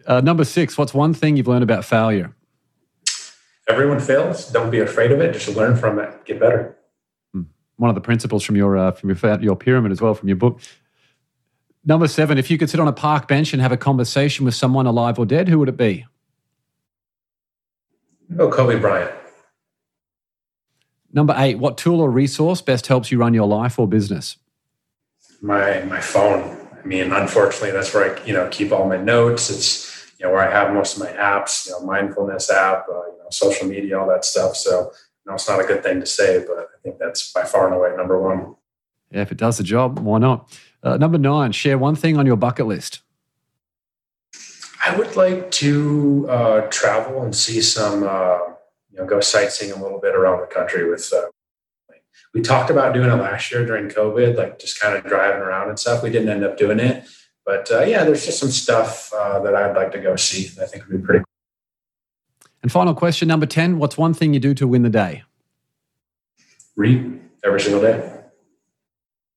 Uh, 0.05 0.19
number 0.19 0.43
six, 0.43 0.77
what's 0.77 0.93
one 0.93 1.13
thing 1.13 1.37
you've 1.37 1.47
learned 1.47 1.63
about 1.63 1.85
failure? 1.85 2.35
Everyone 3.71 3.99
fails. 3.99 4.51
Don't 4.51 4.69
be 4.69 4.79
afraid 4.79 5.11
of 5.11 5.19
it. 5.21 5.33
Just 5.33 5.55
learn 5.55 5.75
from 5.75 5.99
it. 5.99 6.25
Get 6.25 6.39
better. 6.39 6.77
Hmm. 7.31 7.43
One 7.77 7.89
of 7.89 7.95
the 7.95 8.01
principles 8.01 8.43
from 8.43 8.55
your 8.55 8.77
uh, 8.77 8.91
from 8.91 9.09
your 9.09 9.41
your 9.41 9.55
pyramid 9.55 9.91
as 9.91 10.01
well 10.01 10.13
from 10.13 10.27
your 10.29 10.37
book. 10.37 10.59
Number 11.83 12.07
seven, 12.07 12.37
if 12.37 12.51
you 12.51 12.57
could 12.57 12.69
sit 12.69 12.79
on 12.79 12.87
a 12.87 12.93
park 12.93 13.27
bench 13.27 13.53
and 13.53 13.61
have 13.61 13.71
a 13.71 13.77
conversation 13.77 14.45
with 14.45 14.53
someone 14.53 14.85
alive 14.85 15.17
or 15.17 15.25
dead, 15.25 15.47
who 15.47 15.57
would 15.59 15.69
it 15.69 15.77
be? 15.77 16.05
Oh, 18.37 18.49
Kobe 18.49 18.79
Bryant. 18.79 19.11
Number 21.11 21.33
eight, 21.37 21.57
what 21.57 21.77
tool 21.77 21.99
or 21.99 22.09
resource 22.09 22.61
best 22.61 22.87
helps 22.87 23.11
you 23.11 23.17
run 23.17 23.33
your 23.33 23.47
life 23.47 23.79
or 23.79 23.87
business? 23.87 24.37
My 25.41 25.81
my 25.81 25.99
phone. 25.99 26.57
I 26.81 26.85
mean, 26.85 27.11
unfortunately, 27.11 27.71
that's 27.71 27.93
where 27.93 28.15
I 28.15 28.25
you 28.25 28.33
know 28.33 28.47
keep 28.49 28.71
all 28.71 28.87
my 28.87 28.97
notes. 28.97 29.49
It's 29.49 30.00
you 30.21 30.27
know 30.27 30.33
where 30.33 30.47
I 30.47 30.51
have 30.51 30.73
most 30.73 30.97
of 30.97 31.03
my 31.03 31.11
apps. 31.11 31.65
You 31.65 31.73
know, 31.73 31.81
mindfulness 31.81 32.51
app. 32.51 32.85
Uh, 32.87 33.01
social 33.33 33.67
media, 33.67 33.99
all 33.99 34.07
that 34.09 34.25
stuff. 34.25 34.55
So, 34.55 34.91
you 35.25 35.29
know, 35.29 35.33
it's 35.35 35.47
not 35.47 35.59
a 35.59 35.63
good 35.63 35.83
thing 35.83 35.99
to 35.99 36.05
say, 36.05 36.43
but 36.45 36.57
I 36.57 36.65
think 36.83 36.99
that's 36.99 37.31
by 37.31 37.43
far 37.43 37.67
and 37.67 37.75
away 37.75 37.95
number 37.95 38.21
one. 38.21 38.55
Yeah, 39.11 39.21
if 39.21 39.31
it 39.31 39.37
does 39.37 39.57
the 39.57 39.63
job, 39.63 39.99
why 39.99 40.19
not? 40.19 40.57
Uh, 40.83 40.97
number 40.97 41.17
nine, 41.17 41.51
share 41.51 41.77
one 41.77 41.95
thing 41.95 42.17
on 42.17 42.25
your 42.25 42.37
bucket 42.37 42.65
list. 42.65 43.01
I 44.83 44.95
would 44.97 45.15
like 45.15 45.51
to 45.51 46.27
uh, 46.29 46.61
travel 46.69 47.21
and 47.21 47.35
see 47.35 47.61
some, 47.61 48.03
uh, 48.03 48.39
you 48.91 48.97
know, 48.97 49.05
go 49.05 49.19
sightseeing 49.19 49.71
a 49.71 49.81
little 49.81 49.99
bit 49.99 50.15
around 50.15 50.41
the 50.41 50.47
country 50.47 50.89
with. 50.89 51.11
Uh, 51.13 51.27
we 52.33 52.41
talked 52.41 52.69
about 52.69 52.93
doing 52.93 53.09
it 53.09 53.15
last 53.15 53.51
year 53.51 53.65
during 53.65 53.89
COVID, 53.89 54.37
like 54.37 54.57
just 54.57 54.79
kind 54.79 54.95
of 54.95 55.03
driving 55.03 55.41
around 55.41 55.67
and 55.67 55.77
stuff. 55.77 56.01
We 56.01 56.09
didn't 56.09 56.29
end 56.29 56.45
up 56.45 56.57
doing 56.57 56.79
it, 56.79 57.05
but 57.45 57.71
uh, 57.71 57.83
yeah, 57.83 58.03
there's 58.03 58.25
just 58.25 58.39
some 58.39 58.51
stuff 58.51 59.11
uh, 59.13 59.39
that 59.39 59.55
I'd 59.55 59.75
like 59.75 59.91
to 59.93 59.99
go 59.99 60.15
see. 60.15 60.47
That 60.55 60.63
I 60.63 60.67
think 60.67 60.87
would 60.87 61.01
be 61.01 61.05
pretty. 61.05 61.19
Cool. 61.19 61.25
And 62.63 62.71
final 62.71 62.93
question 62.93 63.27
number 63.27 63.45
10 63.45 63.79
What's 63.79 63.97
one 63.97 64.13
thing 64.13 64.33
you 64.33 64.39
do 64.39 64.53
to 64.53 64.67
win 64.67 64.83
the 64.83 64.89
day? 64.89 65.23
Read 66.75 67.19
every 67.43 67.59
single 67.59 67.81
day. 67.81 68.20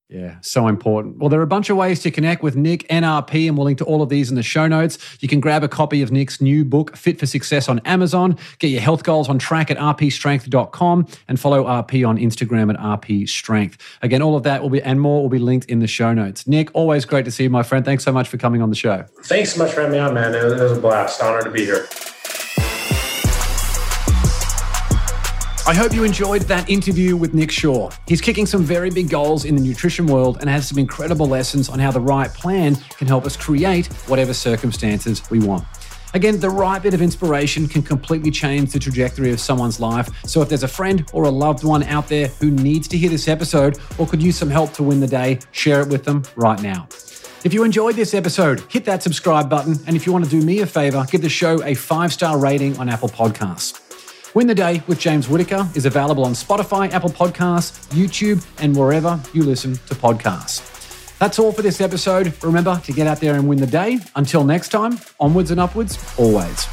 Yeah, 0.07 0.35
so 0.41 0.67
important. 0.67 1.17
Well, 1.17 1.29
there 1.29 1.39
are 1.39 1.43
a 1.43 1.47
bunch 1.47 1.71
of 1.71 1.77
ways 1.77 1.99
to 2.01 2.11
connect 2.11 2.43
with 2.43 2.55
Nick 2.55 2.87
NRP, 2.89 3.47
and 3.47 3.57
we'll 3.57 3.65
link 3.65 3.79
to 3.79 3.85
all 3.85 4.03
of 4.03 4.09
these 4.09 4.29
in 4.29 4.35
the 4.35 4.43
show 4.43 4.67
notes. 4.67 4.99
You 5.19 5.27
can 5.27 5.39
grab 5.39 5.63
a 5.63 5.67
copy 5.67 6.03
of 6.03 6.11
Nick's 6.11 6.39
new 6.39 6.63
book, 6.63 6.95
Fit 6.95 7.19
for 7.19 7.25
Success, 7.25 7.67
on 7.67 7.79
Amazon. 7.85 8.37
Get 8.59 8.67
your 8.67 8.81
health 8.81 9.03
goals 9.03 9.29
on 9.29 9.39
track 9.39 9.71
at 9.71 9.77
rpstrength.com 9.77 11.07
and 11.27 11.39
follow 11.39 11.63
RP 11.63 12.07
on 12.07 12.17
Instagram 12.17 12.71
at 12.71 12.79
rpstrength. 12.79 13.79
Again, 14.03 14.21
all 14.21 14.35
of 14.35 14.43
that 14.43 14.61
will 14.61 14.69
be 14.69 14.81
and 14.83 15.01
more 15.01 15.23
will 15.23 15.29
be 15.29 15.39
linked 15.39 15.65
in 15.65 15.79
the 15.79 15.87
show 15.87 16.13
notes. 16.13 16.45
Nick, 16.45 16.69
always 16.75 17.03
great 17.05 17.25
to 17.25 17.31
see 17.31 17.43
you, 17.43 17.49
my 17.49 17.63
friend. 17.63 17.83
Thanks 17.83 18.03
so 18.03 18.11
much 18.11 18.27
for 18.27 18.37
coming 18.37 18.61
on 18.61 18.69
the 18.69 18.75
show. 18.75 19.05
Thanks 19.23 19.53
so 19.53 19.63
much 19.63 19.73
for 19.73 19.81
having 19.81 19.93
me 19.93 19.99
on, 19.99 20.13
man. 20.13 20.35
It 20.35 20.43
was 20.43 20.77
a 20.77 20.79
blast. 20.79 21.19
Honor 21.21 21.41
to 21.41 21.49
be 21.49 21.65
here. 21.65 21.87
I 25.67 25.73
hope 25.73 25.95
you 25.95 26.03
enjoyed 26.03 26.43
that 26.43 26.69
interview 26.69 27.17
with 27.17 27.33
Nick 27.33 27.49
Shaw. 27.49 27.89
He's 28.07 28.21
kicking 28.21 28.45
some 28.45 28.63
very 28.63 28.91
big 28.91 29.09
goals 29.09 29.45
in 29.45 29.55
the 29.55 29.61
nutrition 29.63 30.05
world 30.05 30.37
and 30.39 30.47
has 30.47 30.67
some 30.67 30.77
incredible 30.77 31.25
lessons 31.25 31.69
on 31.69 31.79
how 31.79 31.89
the 31.89 31.99
right 31.99 32.31
plan 32.31 32.75
can 32.75 33.07
help 33.07 33.25
us 33.25 33.35
create 33.35 33.87
whatever 34.07 34.31
circumstances 34.31 35.27
we 35.31 35.39
want. 35.39 35.65
Again, 36.13 36.39
the 36.39 36.51
right 36.51 36.83
bit 36.83 36.93
of 36.93 37.01
inspiration 37.01 37.67
can 37.67 37.81
completely 37.81 38.29
change 38.29 38.73
the 38.73 38.79
trajectory 38.79 39.31
of 39.31 39.39
someone's 39.39 39.79
life. 39.79 40.07
So 40.27 40.43
if 40.43 40.49
there's 40.49 40.61
a 40.61 40.67
friend 40.67 41.03
or 41.13 41.23
a 41.23 41.31
loved 41.31 41.63
one 41.63 41.81
out 41.81 42.07
there 42.09 42.27
who 42.27 42.51
needs 42.51 42.87
to 42.89 42.97
hear 42.97 43.09
this 43.09 43.27
episode 43.27 43.79
or 43.97 44.05
could 44.05 44.21
use 44.21 44.37
some 44.37 44.51
help 44.51 44.71
to 44.73 44.83
win 44.83 44.99
the 44.99 45.07
day, 45.07 45.39
share 45.49 45.81
it 45.81 45.87
with 45.87 46.03
them 46.03 46.21
right 46.35 46.61
now. 46.61 46.87
If 47.43 47.55
you 47.55 47.63
enjoyed 47.63 47.95
this 47.95 48.13
episode, 48.13 48.59
hit 48.69 48.85
that 48.85 49.01
subscribe 49.01 49.49
button. 49.49 49.79
And 49.87 49.95
if 49.95 50.05
you 50.05 50.13
want 50.13 50.25
to 50.25 50.31
do 50.31 50.45
me 50.45 50.59
a 50.59 50.67
favor, 50.67 51.03
give 51.09 51.23
the 51.23 51.29
show 51.29 51.63
a 51.63 51.73
five 51.73 52.13
star 52.13 52.37
rating 52.37 52.77
on 52.77 52.87
Apple 52.87 53.09
Podcasts. 53.09 53.84
Win 54.35 54.47
the 54.47 54.53
Day 54.53 54.83
with 54.87 54.99
James 54.99 55.29
Whitaker 55.29 55.65
is 55.75 55.85
available 55.85 56.25
on 56.25 56.33
Spotify, 56.33 56.91
Apple 56.91 57.09
Podcasts, 57.09 57.87
YouTube, 57.93 58.45
and 58.61 58.75
wherever 58.75 59.17
you 59.31 59.43
listen 59.43 59.75
to 59.87 59.95
podcasts. 59.95 61.17
That's 61.19 61.39
all 61.39 61.53
for 61.53 61.61
this 61.61 61.79
episode. 61.79 62.33
Remember 62.43 62.77
to 62.83 62.91
get 62.91 63.07
out 63.07 63.21
there 63.21 63.35
and 63.35 63.47
win 63.47 63.59
the 63.59 63.65
day. 63.65 63.97
Until 64.17 64.43
next 64.43 64.69
time, 64.69 64.99
onwards 65.21 65.51
and 65.51 65.59
upwards, 65.61 65.97
always. 66.19 66.65